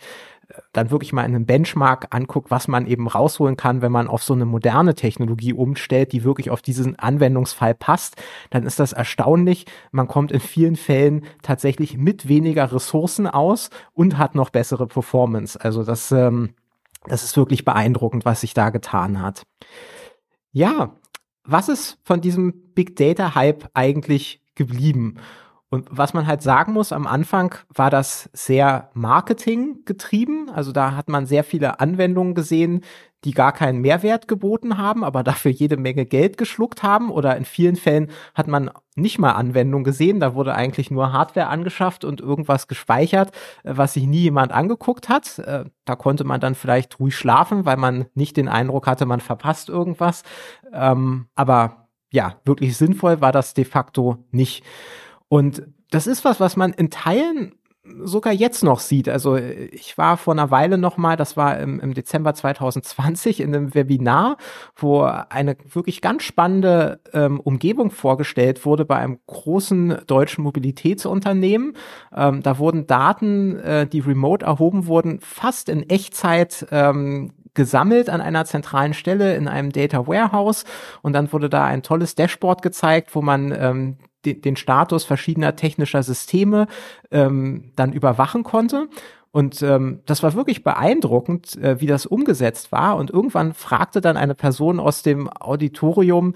dann 0.73 0.91
wirklich 0.91 1.13
mal 1.13 1.23
in 1.23 1.45
Benchmark 1.45 2.07
anguckt, 2.11 2.51
was 2.51 2.67
man 2.67 2.87
eben 2.87 3.07
rausholen 3.07 3.57
kann, 3.57 3.81
wenn 3.81 3.91
man 3.91 4.07
auf 4.07 4.23
so 4.23 4.33
eine 4.33 4.45
moderne 4.45 4.95
Technologie 4.95 5.53
umstellt, 5.53 6.11
die 6.11 6.23
wirklich 6.23 6.49
auf 6.49 6.61
diesen 6.61 6.97
Anwendungsfall 6.97 7.73
passt, 7.73 8.21
dann 8.49 8.63
ist 8.63 8.79
das 8.79 8.93
erstaunlich. 8.93 9.65
Man 9.91 10.07
kommt 10.07 10.31
in 10.31 10.39
vielen 10.39 10.75
Fällen 10.75 11.25
tatsächlich 11.41 11.97
mit 11.97 12.27
weniger 12.27 12.71
Ressourcen 12.71 13.27
aus 13.27 13.69
und 13.93 14.17
hat 14.17 14.35
noch 14.35 14.49
bessere 14.49 14.87
Performance. 14.87 15.59
Also 15.59 15.83
das, 15.83 16.11
ähm, 16.11 16.55
das 17.05 17.23
ist 17.23 17.37
wirklich 17.37 17.65
beeindruckend, 17.65 18.25
was 18.25 18.41
sich 18.41 18.53
da 18.53 18.69
getan 18.69 19.21
hat. 19.21 19.43
Ja, 20.51 20.95
was 21.43 21.69
ist 21.69 21.97
von 22.03 22.21
diesem 22.21 22.73
Big 22.73 22.95
Data 22.95 23.35
Hype 23.35 23.69
eigentlich 23.73 24.41
geblieben? 24.55 25.15
Und 25.73 25.87
was 25.89 26.13
man 26.13 26.27
halt 26.27 26.41
sagen 26.41 26.73
muss, 26.73 26.91
am 26.91 27.07
Anfang 27.07 27.55
war 27.73 27.89
das 27.89 28.29
sehr 28.33 28.89
Marketing 28.93 29.85
getrieben. 29.85 30.49
Also 30.53 30.73
da 30.73 30.97
hat 30.97 31.07
man 31.07 31.25
sehr 31.25 31.45
viele 31.45 31.79
Anwendungen 31.79 32.35
gesehen, 32.35 32.81
die 33.23 33.31
gar 33.31 33.53
keinen 33.53 33.79
Mehrwert 33.79 34.27
geboten 34.27 34.77
haben, 34.77 35.05
aber 35.05 35.23
dafür 35.23 35.49
jede 35.49 35.77
Menge 35.77 36.05
Geld 36.05 36.37
geschluckt 36.37 36.83
haben. 36.83 37.09
Oder 37.09 37.37
in 37.37 37.45
vielen 37.45 37.77
Fällen 37.77 38.11
hat 38.35 38.49
man 38.49 38.69
nicht 38.97 39.17
mal 39.17 39.31
Anwendungen 39.31 39.85
gesehen. 39.85 40.19
Da 40.19 40.35
wurde 40.35 40.55
eigentlich 40.55 40.91
nur 40.91 41.13
Hardware 41.13 41.47
angeschafft 41.47 42.03
und 42.03 42.19
irgendwas 42.19 42.67
gespeichert, 42.67 43.31
äh, 43.63 43.71
was 43.77 43.93
sich 43.93 44.05
nie 44.05 44.23
jemand 44.23 44.51
angeguckt 44.51 45.07
hat. 45.07 45.39
Äh, 45.39 45.63
da 45.85 45.95
konnte 45.95 46.25
man 46.25 46.41
dann 46.41 46.55
vielleicht 46.55 46.99
ruhig 46.99 47.15
schlafen, 47.15 47.63
weil 47.65 47.77
man 47.77 48.07
nicht 48.13 48.35
den 48.35 48.49
Eindruck 48.49 48.87
hatte, 48.87 49.05
man 49.05 49.21
verpasst 49.21 49.69
irgendwas. 49.69 50.23
Ähm, 50.73 51.27
aber 51.33 51.87
ja, 52.11 52.41
wirklich 52.43 52.75
sinnvoll 52.75 53.21
war 53.21 53.31
das 53.31 53.53
de 53.53 53.63
facto 53.63 54.17
nicht. 54.31 54.65
Und 55.31 55.63
das 55.91 56.07
ist 56.07 56.25
was, 56.25 56.41
was 56.41 56.57
man 56.57 56.73
in 56.73 56.89
Teilen 56.89 57.53
sogar 58.03 58.33
jetzt 58.33 58.65
noch 58.65 58.81
sieht. 58.81 59.07
Also 59.07 59.37
ich 59.37 59.97
war 59.97 60.17
vor 60.17 60.33
einer 60.33 60.51
Weile 60.51 60.77
noch 60.77 60.97
mal, 60.97 61.15
das 61.15 61.37
war 61.37 61.57
im, 61.57 61.79
im 61.79 61.93
Dezember 61.93 62.33
2020 62.33 63.39
in 63.39 63.55
einem 63.55 63.73
Webinar, 63.73 64.35
wo 64.75 65.03
eine 65.03 65.55
wirklich 65.71 66.01
ganz 66.01 66.23
spannende 66.23 66.99
ähm, 67.13 67.39
Umgebung 67.39 67.91
vorgestellt 67.91 68.65
wurde 68.65 68.83
bei 68.83 68.97
einem 68.97 69.19
großen 69.25 70.01
deutschen 70.05 70.43
Mobilitätsunternehmen. 70.43 71.77
Ähm, 72.13 72.43
da 72.43 72.57
wurden 72.57 72.85
Daten, 72.85 73.57
äh, 73.59 73.87
die 73.87 74.01
remote 74.01 74.45
erhoben 74.45 74.85
wurden, 74.85 75.21
fast 75.21 75.69
in 75.69 75.89
Echtzeit 75.89 76.67
ähm, 76.71 77.31
gesammelt 77.53 78.09
an 78.09 78.19
einer 78.19 78.43
zentralen 78.43 78.93
Stelle 78.93 79.35
in 79.37 79.47
einem 79.47 79.71
Data 79.71 80.07
Warehouse 80.07 80.65
und 81.01 81.13
dann 81.13 81.31
wurde 81.31 81.49
da 81.49 81.63
ein 81.63 81.83
tolles 81.83 82.15
Dashboard 82.15 82.61
gezeigt, 82.61 83.15
wo 83.15 83.21
man 83.21 83.55
ähm, 83.57 83.97
den, 84.25 84.41
den 84.41 84.55
Status 84.55 85.03
verschiedener 85.03 85.55
technischer 85.55 86.03
Systeme 86.03 86.67
ähm, 87.11 87.71
dann 87.75 87.93
überwachen 87.93 88.43
konnte. 88.43 88.87
Und 89.31 89.61
ähm, 89.61 90.01
das 90.05 90.23
war 90.23 90.33
wirklich 90.33 90.63
beeindruckend, 90.63 91.55
äh, 91.55 91.79
wie 91.79 91.87
das 91.87 92.05
umgesetzt 92.05 92.71
war. 92.71 92.97
Und 92.97 93.09
irgendwann 93.09 93.53
fragte 93.53 94.01
dann 94.01 94.17
eine 94.17 94.35
Person 94.35 94.79
aus 94.79 95.03
dem 95.03 95.29
Auditorium, 95.29 96.33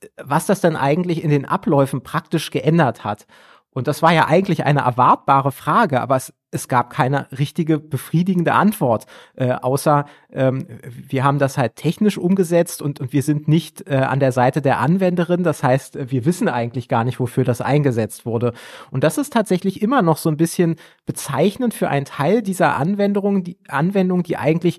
äh, 0.00 0.08
was 0.22 0.46
das 0.46 0.60
dann 0.60 0.76
eigentlich 0.76 1.24
in 1.24 1.30
den 1.30 1.46
Abläufen 1.46 2.02
praktisch 2.02 2.50
geändert 2.50 3.02
hat. 3.02 3.26
Und 3.70 3.88
das 3.88 4.02
war 4.02 4.12
ja 4.12 4.26
eigentlich 4.26 4.64
eine 4.64 4.80
erwartbare 4.80 5.52
Frage, 5.52 6.00
aber 6.00 6.16
es, 6.16 6.32
es 6.54 6.68
gab 6.68 6.90
keine 6.90 7.26
richtige 7.36 7.78
befriedigende 7.78 8.52
Antwort, 8.52 9.06
äh, 9.34 9.50
außer 9.50 10.06
ähm, 10.32 10.66
wir 11.08 11.24
haben 11.24 11.38
das 11.38 11.58
halt 11.58 11.76
technisch 11.76 12.16
umgesetzt 12.16 12.80
und, 12.80 13.00
und 13.00 13.12
wir 13.12 13.22
sind 13.22 13.48
nicht 13.48 13.88
äh, 13.88 13.96
an 13.96 14.20
der 14.20 14.30
Seite 14.30 14.62
der 14.62 14.78
Anwenderin. 14.78 15.42
Das 15.42 15.62
heißt, 15.62 16.10
wir 16.10 16.24
wissen 16.24 16.48
eigentlich 16.48 16.88
gar 16.88 17.04
nicht, 17.04 17.18
wofür 17.18 17.44
das 17.44 17.60
eingesetzt 17.60 18.24
wurde. 18.24 18.52
Und 18.90 19.04
das 19.04 19.18
ist 19.18 19.32
tatsächlich 19.32 19.82
immer 19.82 20.02
noch 20.02 20.16
so 20.16 20.28
ein 20.28 20.36
bisschen 20.36 20.76
bezeichnend 21.06 21.74
für 21.74 21.88
einen 21.88 22.06
Teil 22.06 22.40
dieser 22.40 22.76
Anwendung, 22.76 23.42
die 23.42 23.58
Anwendung, 23.68 24.22
die 24.22 24.36
eigentlich 24.36 24.78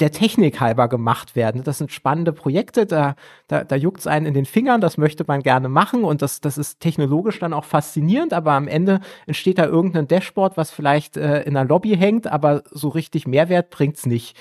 der 0.00 0.12
Technik 0.12 0.60
halber 0.60 0.88
gemacht 0.88 1.34
werden. 1.34 1.64
Das 1.64 1.78
sind 1.78 1.90
spannende 1.92 2.32
Projekte, 2.32 2.86
da, 2.86 3.16
da, 3.48 3.64
da 3.64 3.76
juckt's 3.76 4.06
einen 4.06 4.26
in 4.26 4.34
den 4.34 4.44
Fingern, 4.44 4.80
das 4.80 4.96
möchte 4.96 5.24
man 5.26 5.42
gerne 5.42 5.68
machen 5.68 6.04
und 6.04 6.22
das, 6.22 6.40
das 6.40 6.56
ist 6.58 6.80
technologisch 6.80 7.38
dann 7.38 7.52
auch 7.52 7.64
faszinierend, 7.64 8.32
aber 8.32 8.52
am 8.52 8.68
Ende 8.68 9.00
entsteht 9.26 9.58
da 9.58 9.66
irgendein 9.66 10.06
Dashboard, 10.06 10.56
was 10.56 10.70
vielleicht 10.70 11.16
äh, 11.16 11.42
in 11.42 11.56
einer 11.56 11.68
Lobby 11.68 11.96
hängt, 11.96 12.26
aber 12.26 12.62
so 12.70 12.88
richtig 12.88 13.26
Mehrwert 13.26 13.70
bringt's 13.70 14.06
nicht. 14.06 14.36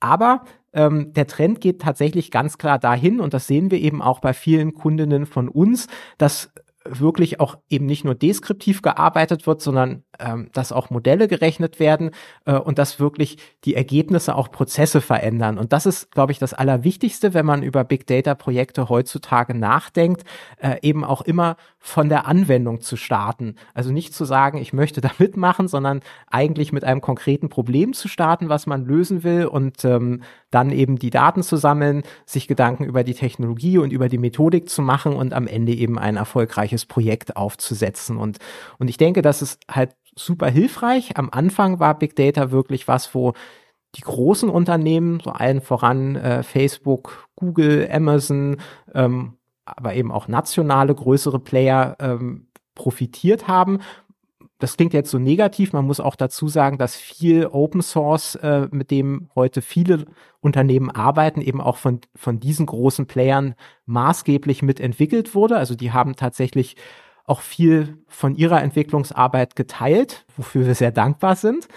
Aber 0.00 0.44
ähm, 0.72 1.12
der 1.12 1.26
Trend 1.26 1.60
geht 1.60 1.80
tatsächlich 1.82 2.30
ganz 2.30 2.58
klar 2.58 2.78
dahin 2.78 3.20
und 3.20 3.34
das 3.34 3.46
sehen 3.46 3.70
wir 3.70 3.80
eben 3.80 4.02
auch 4.02 4.20
bei 4.20 4.32
vielen 4.32 4.74
Kundinnen 4.74 5.26
von 5.26 5.48
uns, 5.48 5.88
dass 6.18 6.52
wirklich 6.88 7.40
auch 7.40 7.58
eben 7.68 7.86
nicht 7.86 8.04
nur 8.04 8.14
deskriptiv 8.14 8.82
gearbeitet 8.82 9.46
wird, 9.46 9.60
sondern 9.60 10.04
ähm, 10.20 10.50
dass 10.52 10.72
auch 10.72 10.90
Modelle 10.90 11.28
gerechnet 11.28 11.80
werden 11.80 12.10
äh, 12.44 12.54
und 12.54 12.78
dass 12.78 13.00
wirklich 13.00 13.38
die 13.64 13.74
Ergebnisse 13.74 14.34
auch 14.34 14.50
Prozesse 14.50 15.00
verändern. 15.00 15.58
Und 15.58 15.72
das 15.72 15.86
ist, 15.86 16.10
glaube 16.12 16.32
ich, 16.32 16.38
das 16.38 16.54
Allerwichtigste, 16.54 17.34
wenn 17.34 17.46
man 17.46 17.62
über 17.62 17.84
Big 17.84 18.06
Data-Projekte 18.06 18.88
heutzutage 18.88 19.54
nachdenkt, 19.54 20.24
äh, 20.58 20.76
eben 20.82 21.04
auch 21.04 21.22
immer 21.22 21.56
von 21.78 22.08
der 22.08 22.26
Anwendung 22.26 22.80
zu 22.80 22.96
starten. 22.96 23.54
Also 23.72 23.92
nicht 23.92 24.12
zu 24.12 24.24
sagen, 24.24 24.58
ich 24.58 24.72
möchte 24.72 25.00
da 25.00 25.10
mitmachen, 25.18 25.68
sondern 25.68 26.00
eigentlich 26.30 26.72
mit 26.72 26.84
einem 26.84 27.00
konkreten 27.00 27.48
Problem 27.48 27.92
zu 27.92 28.08
starten, 28.08 28.48
was 28.48 28.66
man 28.66 28.84
lösen 28.84 29.22
will 29.22 29.46
und 29.46 29.84
ähm, 29.84 30.22
dann 30.50 30.70
eben 30.70 30.98
die 30.98 31.10
Daten 31.10 31.42
zu 31.42 31.56
sammeln, 31.56 32.02
sich 32.24 32.48
Gedanken 32.48 32.84
über 32.84 33.04
die 33.04 33.14
Technologie 33.14 33.78
und 33.78 33.92
über 33.92 34.08
die 34.08 34.18
Methodik 34.18 34.68
zu 34.68 34.82
machen 34.82 35.12
und 35.14 35.32
am 35.32 35.46
Ende 35.46 35.72
eben 35.72 35.98
ein 35.98 36.16
erfolgreiches 36.16 36.86
Projekt 36.86 37.36
aufzusetzen. 37.36 38.16
Und, 38.16 38.38
und 38.78 38.88
ich 38.88 38.96
denke, 38.96 39.22
das 39.22 39.42
ist 39.42 39.60
halt 39.70 39.90
super 40.16 40.48
hilfreich. 40.48 41.16
Am 41.16 41.28
Anfang 41.30 41.78
war 41.78 41.98
Big 41.98 42.16
Data 42.16 42.50
wirklich 42.50 42.88
was, 42.88 43.14
wo 43.14 43.34
die 43.94 44.02
großen 44.02 44.48
Unternehmen, 44.48 45.20
so 45.20 45.30
allen 45.30 45.60
voran 45.60 46.16
äh, 46.16 46.42
Facebook, 46.42 47.28
Google, 47.36 47.88
Amazon, 47.90 48.56
ähm, 48.94 49.34
aber 49.64 49.94
eben 49.94 50.12
auch 50.12 50.28
nationale 50.28 50.94
größere 50.94 51.38
Player 51.38 51.96
ähm, 52.00 52.48
profitiert 52.74 53.48
haben. 53.48 53.80
Das 54.58 54.76
klingt 54.76 54.94
jetzt 54.94 55.10
so 55.10 55.18
negativ. 55.18 55.72
Man 55.72 55.84
muss 55.84 56.00
auch 56.00 56.16
dazu 56.16 56.48
sagen, 56.48 56.78
dass 56.78 56.96
viel 56.96 57.46
Open 57.46 57.82
Source, 57.82 58.36
äh, 58.36 58.68
mit 58.70 58.90
dem 58.90 59.28
heute 59.34 59.60
viele 59.60 60.06
Unternehmen 60.40 60.90
arbeiten, 60.90 61.42
eben 61.42 61.60
auch 61.60 61.76
von, 61.76 62.00
von 62.14 62.40
diesen 62.40 62.64
großen 62.64 63.06
Playern 63.06 63.54
maßgeblich 63.84 64.62
mitentwickelt 64.62 65.34
wurde. 65.34 65.56
Also 65.56 65.74
die 65.74 65.92
haben 65.92 66.16
tatsächlich 66.16 66.76
auch 67.26 67.40
viel 67.40 67.98
von 68.08 68.34
ihrer 68.34 68.62
Entwicklungsarbeit 68.62 69.56
geteilt, 69.56 70.24
wofür 70.36 70.66
wir 70.66 70.74
sehr 70.74 70.92
dankbar 70.92 71.36
sind. 71.36 71.68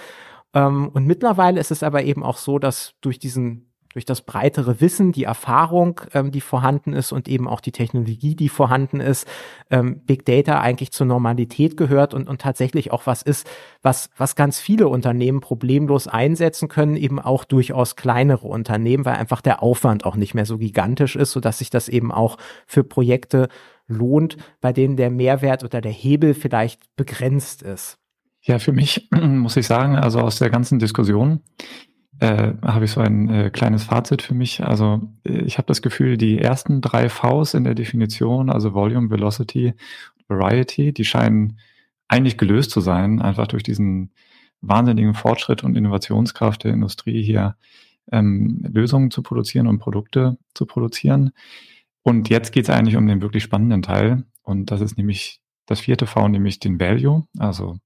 Ähm, 0.54 0.90
und 0.90 1.06
mittlerweile 1.06 1.60
ist 1.60 1.72
es 1.72 1.84
aber 1.84 2.04
eben 2.04 2.24
auch 2.24 2.38
so, 2.38 2.60
dass 2.60 2.94
durch 3.02 3.20
diesen 3.20 3.70
durch 3.94 4.06
das 4.06 4.22
breitere 4.22 4.82
Wissen, 4.82 5.12
die 5.12 5.24
Erfahrung, 5.24 6.02
ähm, 6.14 6.32
die 6.32 6.42
vorhanden 6.42 6.94
ist 6.94 7.12
und 7.12 7.28
eben 7.28 7.48
auch 7.48 7.60
die 7.60 7.72
Technologie, 7.72 8.36
die 8.36 8.50
vorhanden 8.50 9.00
ist, 9.00 9.28
ähm, 9.72 10.02
Big 10.06 10.26
Data 10.26 10.60
eigentlich 10.60 10.92
zur 10.92 11.08
Normalität 11.08 11.76
gehört 11.76 12.14
und, 12.14 12.30
und 12.30 12.40
tatsächlich 12.40 12.92
auch 12.92 13.08
was 13.08 13.24
ist, 13.24 13.50
was, 13.82 14.12
was 14.16 14.36
ganz 14.36 14.60
viele 14.60 14.88
Unternehmen 14.88 15.42
problemlos 15.42 16.08
einsetzen 16.08 16.68
können, 16.68 16.96
eben 16.98 17.20
auch 17.20 17.44
durchaus 17.44 17.96
kleinere 17.96 18.48
Unternehmen, 18.48 19.06
weil 19.06 19.16
einfach 19.16 19.42
der 19.42 19.64
Aufwand 19.64 20.06
auch 20.06 20.16
nicht 20.16 20.36
mehr 20.36 20.46
so 20.46 20.60
gigantisch 20.60 21.16
ist, 21.16 21.32
so 21.32 21.40
dass 21.40 21.58
sich 21.58 21.72
das 21.72 21.90
eben 21.90 22.12
auch 22.12 22.38
für 22.68 22.84
Projekte 22.84 23.50
lohnt, 23.90 24.38
bei 24.62 24.72
denen 24.72 24.96
der 24.96 25.10
Mehrwert 25.10 25.64
oder 25.64 25.82
der 25.82 25.92
Hebel 25.92 26.34
vielleicht 26.34 26.96
begrenzt 26.96 27.62
ist. 27.62 27.98
Ja, 28.42 28.60
für 28.60 28.72
mich 28.72 29.10
muss 29.22 29.58
ich 29.58 29.68
sagen, 29.68 29.98
also 29.98 30.20
aus 30.20 30.40
der 30.40 30.50
ganzen 30.50 30.80
Diskussion 30.80 31.42
äh, 32.20 32.54
habe 32.62 32.86
ich 32.86 32.92
so 32.92 33.02
ein 33.02 33.30
äh, 33.30 33.50
kleines 33.50 33.84
Fazit 33.84 34.22
für 34.22 34.34
mich. 34.34 34.64
Also 34.64 35.02
äh, 35.26 35.42
ich 35.42 35.58
habe 35.58 35.68
das 35.68 35.82
Gefühl, 35.82 36.18
die 36.18 36.40
ersten 36.40 36.82
drei 36.82 37.10
Vs 37.10 37.54
in 37.54 37.64
der 37.64 37.76
Definition, 37.76 38.50
also 38.50 38.74
Volume, 38.74 39.10
Velocity, 39.10 39.74
Variety, 40.28 40.94
die 40.94 41.06
scheinen 41.06 41.60
eigentlich 42.08 42.38
gelöst 42.38 42.72
zu 42.72 42.82
sein, 42.82 43.22
einfach 43.22 43.48
durch 43.48 43.64
diesen 43.64 44.12
wahnsinnigen 44.62 45.14
Fortschritt 45.14 45.64
und 45.64 45.78
Innovationskraft 45.78 46.64
der 46.64 46.74
Industrie 46.74 47.24
hier 47.24 47.56
ähm, 48.12 48.64
Lösungen 48.68 49.12
zu 49.12 49.22
produzieren 49.22 49.68
und 49.68 49.80
Produkte 49.80 50.38
zu 50.54 50.66
produzieren. 50.66 51.32
Und 52.04 52.30
jetzt 52.30 52.52
geht 52.52 52.66
es 52.66 52.70
eigentlich 52.70 52.96
um 52.96 53.08
den 53.08 53.22
wirklich 53.22 53.44
spannenden 53.44 53.82
Teil. 53.82 54.24
Und 54.44 54.72
das 54.72 54.82
ist 54.82 54.98
nämlich 54.98 55.42
das 55.66 55.82
vierte 55.82 56.08
V, 56.08 56.28
nämlich 56.28 56.60
den 56.60 56.80
Value, 56.80 57.28
also 57.38 57.78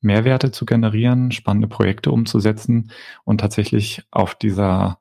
Mehrwerte 0.00 0.50
zu 0.50 0.64
generieren, 0.64 1.32
spannende 1.32 1.68
Projekte 1.68 2.10
umzusetzen 2.10 2.90
und 3.24 3.40
tatsächlich 3.40 4.02
auf 4.10 4.34
dieser 4.34 5.00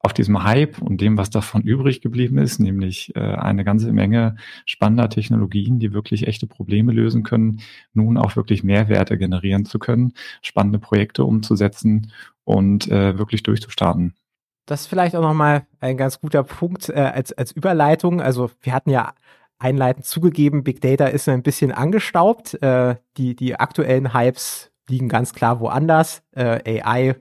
auf 0.00 0.12
diesem 0.12 0.44
Hype 0.44 0.80
und 0.80 1.00
dem, 1.00 1.18
was 1.18 1.28
davon 1.28 1.62
übrig 1.62 2.00
geblieben 2.00 2.38
ist, 2.38 2.60
nämlich 2.60 3.14
äh, 3.16 3.20
eine 3.20 3.64
ganze 3.64 3.92
Menge 3.92 4.36
spannender 4.64 5.08
Technologien, 5.08 5.80
die 5.80 5.92
wirklich 5.92 6.26
echte 6.26 6.46
Probleme 6.46 6.92
lösen 6.92 7.24
können, 7.24 7.60
nun 7.94 8.16
auch 8.16 8.36
wirklich 8.36 8.62
Mehrwerte 8.62 9.18
generieren 9.18 9.64
zu 9.64 9.78
können, 9.78 10.12
spannende 10.40 10.78
Projekte 10.78 11.24
umzusetzen 11.24 12.12
und 12.44 12.88
äh, 12.88 13.18
wirklich 13.18 13.42
durchzustarten. 13.42 14.14
Das 14.68 14.82
ist 14.82 14.86
vielleicht 14.88 15.16
auch 15.16 15.22
nochmal 15.22 15.66
ein 15.80 15.96
ganz 15.96 16.20
guter 16.20 16.44
Punkt 16.44 16.90
äh, 16.90 17.00
als, 17.00 17.32
als 17.32 17.52
Überleitung. 17.52 18.20
Also 18.20 18.50
wir 18.60 18.74
hatten 18.74 18.90
ja 18.90 19.14
einleitend 19.58 20.04
zugegeben, 20.04 20.62
Big 20.62 20.82
Data 20.82 21.06
ist 21.06 21.26
ein 21.26 21.42
bisschen 21.42 21.72
angestaubt. 21.72 22.62
Äh, 22.62 22.96
die, 23.16 23.34
die 23.34 23.56
aktuellen 23.58 24.12
Hypes 24.12 24.70
liegen 24.86 25.08
ganz 25.08 25.32
klar 25.32 25.60
woanders. 25.60 26.22
Äh, 26.32 26.82
AI, 26.82 27.16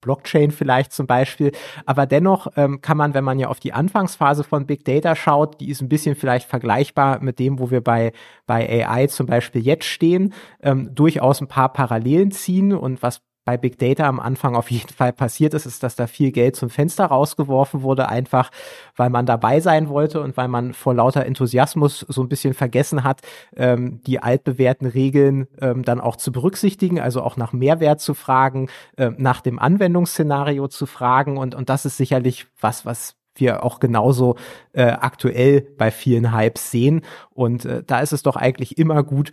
Blockchain 0.00 0.50
vielleicht 0.50 0.92
zum 0.92 1.06
Beispiel. 1.06 1.52
Aber 1.86 2.06
dennoch 2.06 2.48
ähm, 2.56 2.80
kann 2.80 2.96
man, 2.96 3.14
wenn 3.14 3.24
man 3.24 3.38
ja 3.38 3.46
auf 3.46 3.60
die 3.60 3.72
Anfangsphase 3.72 4.42
von 4.42 4.66
Big 4.66 4.84
Data 4.84 5.14
schaut, 5.14 5.60
die 5.60 5.70
ist 5.70 5.80
ein 5.80 5.88
bisschen 5.88 6.16
vielleicht 6.16 6.48
vergleichbar 6.48 7.20
mit 7.20 7.38
dem, 7.38 7.60
wo 7.60 7.70
wir 7.70 7.80
bei, 7.80 8.12
bei 8.46 8.84
AI 8.84 9.06
zum 9.06 9.26
Beispiel 9.26 9.62
jetzt 9.62 9.84
stehen, 9.84 10.34
ähm, 10.62 10.94
durchaus 10.96 11.40
ein 11.40 11.48
paar 11.48 11.72
Parallelen 11.72 12.32
ziehen. 12.32 12.72
Und 12.72 13.02
was 13.04 13.22
bei 13.48 13.56
Big 13.56 13.78
Data 13.78 14.06
am 14.06 14.20
Anfang 14.20 14.56
auf 14.56 14.70
jeden 14.70 14.92
Fall 14.92 15.10
passiert 15.10 15.54
ist, 15.54 15.64
ist, 15.64 15.82
dass 15.82 15.96
da 15.96 16.06
viel 16.06 16.32
Geld 16.32 16.54
zum 16.54 16.68
Fenster 16.68 17.06
rausgeworfen 17.06 17.80
wurde, 17.80 18.10
einfach 18.10 18.50
weil 18.94 19.08
man 19.08 19.24
dabei 19.24 19.60
sein 19.60 19.88
wollte 19.88 20.20
und 20.20 20.36
weil 20.36 20.48
man 20.48 20.74
vor 20.74 20.92
lauter 20.92 21.24
Enthusiasmus 21.24 22.00
so 22.06 22.20
ein 22.20 22.28
bisschen 22.28 22.52
vergessen 22.52 23.04
hat, 23.04 23.22
ähm, 23.56 24.02
die 24.06 24.22
altbewährten 24.22 24.86
Regeln 24.86 25.46
ähm, 25.62 25.82
dann 25.82 25.98
auch 25.98 26.16
zu 26.16 26.30
berücksichtigen, 26.30 27.00
also 27.00 27.22
auch 27.22 27.38
nach 27.38 27.54
Mehrwert 27.54 28.02
zu 28.02 28.12
fragen, 28.12 28.68
äh, 28.98 29.12
nach 29.16 29.40
dem 29.40 29.58
Anwendungsszenario 29.58 30.68
zu 30.68 30.84
fragen 30.84 31.38
und, 31.38 31.54
und 31.54 31.70
das 31.70 31.86
ist 31.86 31.96
sicherlich 31.96 32.48
was, 32.60 32.84
was 32.84 33.16
wir 33.34 33.64
auch 33.64 33.80
genauso 33.80 34.36
äh, 34.74 34.82
aktuell 34.82 35.62
bei 35.78 35.90
vielen 35.90 36.34
Hypes 36.36 36.70
sehen. 36.70 37.00
Und 37.30 37.64
äh, 37.64 37.82
da 37.86 38.00
ist 38.00 38.12
es 38.12 38.22
doch 38.22 38.36
eigentlich 38.36 38.76
immer 38.76 39.02
gut, 39.04 39.30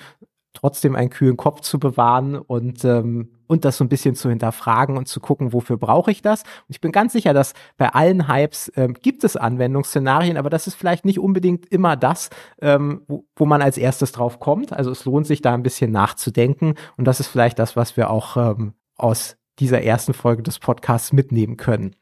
trotzdem 0.53 0.95
einen 0.95 1.09
kühlen 1.09 1.35
Kopf 1.35 1.59
zu 1.61 1.79
bewahren 1.79 2.37
und, 2.37 2.85
ähm, 2.85 3.34
und 3.47 3.65
das 3.65 3.77
so 3.77 3.83
ein 3.83 3.89
bisschen 3.89 4.15
zu 4.15 4.29
hinterfragen 4.29 4.97
und 4.97 5.07
zu 5.07 5.19
gucken, 5.19 5.53
wofür 5.53 5.77
brauche 5.77 6.11
ich 6.11 6.21
das. 6.21 6.41
Und 6.43 6.69
ich 6.69 6.81
bin 6.81 6.91
ganz 6.91 7.13
sicher, 7.13 7.33
dass 7.33 7.53
bei 7.77 7.89
allen 7.89 8.27
Hypes 8.27 8.71
ähm, 8.75 8.93
gibt 8.93 9.23
es 9.23 9.35
Anwendungsszenarien, 9.35 10.37
aber 10.37 10.49
das 10.49 10.67
ist 10.67 10.75
vielleicht 10.75 11.05
nicht 11.05 11.19
unbedingt 11.19 11.65
immer 11.71 11.95
das, 11.95 12.29
ähm, 12.61 13.01
wo, 13.07 13.25
wo 13.35 13.45
man 13.45 13.61
als 13.61 13.77
erstes 13.77 14.11
drauf 14.11 14.39
kommt. 14.39 14.73
Also 14.73 14.91
es 14.91 15.05
lohnt 15.05 15.27
sich 15.27 15.41
da 15.41 15.53
ein 15.53 15.63
bisschen 15.63 15.91
nachzudenken 15.91 16.75
und 16.97 17.05
das 17.05 17.19
ist 17.19 17.27
vielleicht 17.27 17.59
das, 17.59 17.75
was 17.75 17.97
wir 17.97 18.09
auch 18.09 18.37
ähm, 18.37 18.73
aus 18.97 19.37
dieser 19.59 19.81
ersten 19.83 20.13
Folge 20.13 20.43
des 20.43 20.59
Podcasts 20.59 21.13
mitnehmen 21.13 21.57
können. 21.57 21.95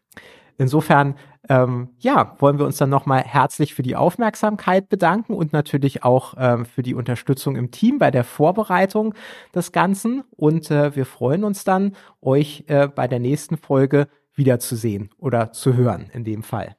Insofern, 0.57 1.15
ähm, 1.49 1.89
ja, 1.99 2.35
wollen 2.39 2.57
wir 2.57 2.65
uns 2.65 2.77
dann 2.77 2.89
nochmal 2.89 3.23
herzlich 3.23 3.73
für 3.73 3.83
die 3.83 3.95
Aufmerksamkeit 3.95 4.89
bedanken 4.89 5.33
und 5.33 5.53
natürlich 5.53 6.03
auch 6.03 6.35
ähm, 6.37 6.65
für 6.65 6.83
die 6.83 6.95
Unterstützung 6.95 7.55
im 7.55 7.71
Team 7.71 7.99
bei 7.99 8.11
der 8.11 8.23
Vorbereitung 8.23 9.13
des 9.53 9.71
Ganzen. 9.71 10.23
Und 10.31 10.71
äh, 10.71 10.95
wir 10.95 11.05
freuen 11.05 11.43
uns 11.43 11.63
dann, 11.63 11.95
euch 12.21 12.65
äh, 12.67 12.87
bei 12.87 13.07
der 13.07 13.19
nächsten 13.19 13.57
Folge 13.57 14.07
wiederzusehen 14.35 15.09
oder 15.17 15.51
zu 15.51 15.75
hören 15.75 16.09
in 16.13 16.23
dem 16.23 16.43
Fall. 16.43 16.75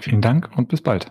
Vielen 0.00 0.20
Dank 0.20 0.50
und 0.56 0.68
bis 0.68 0.80
bald. 0.80 1.10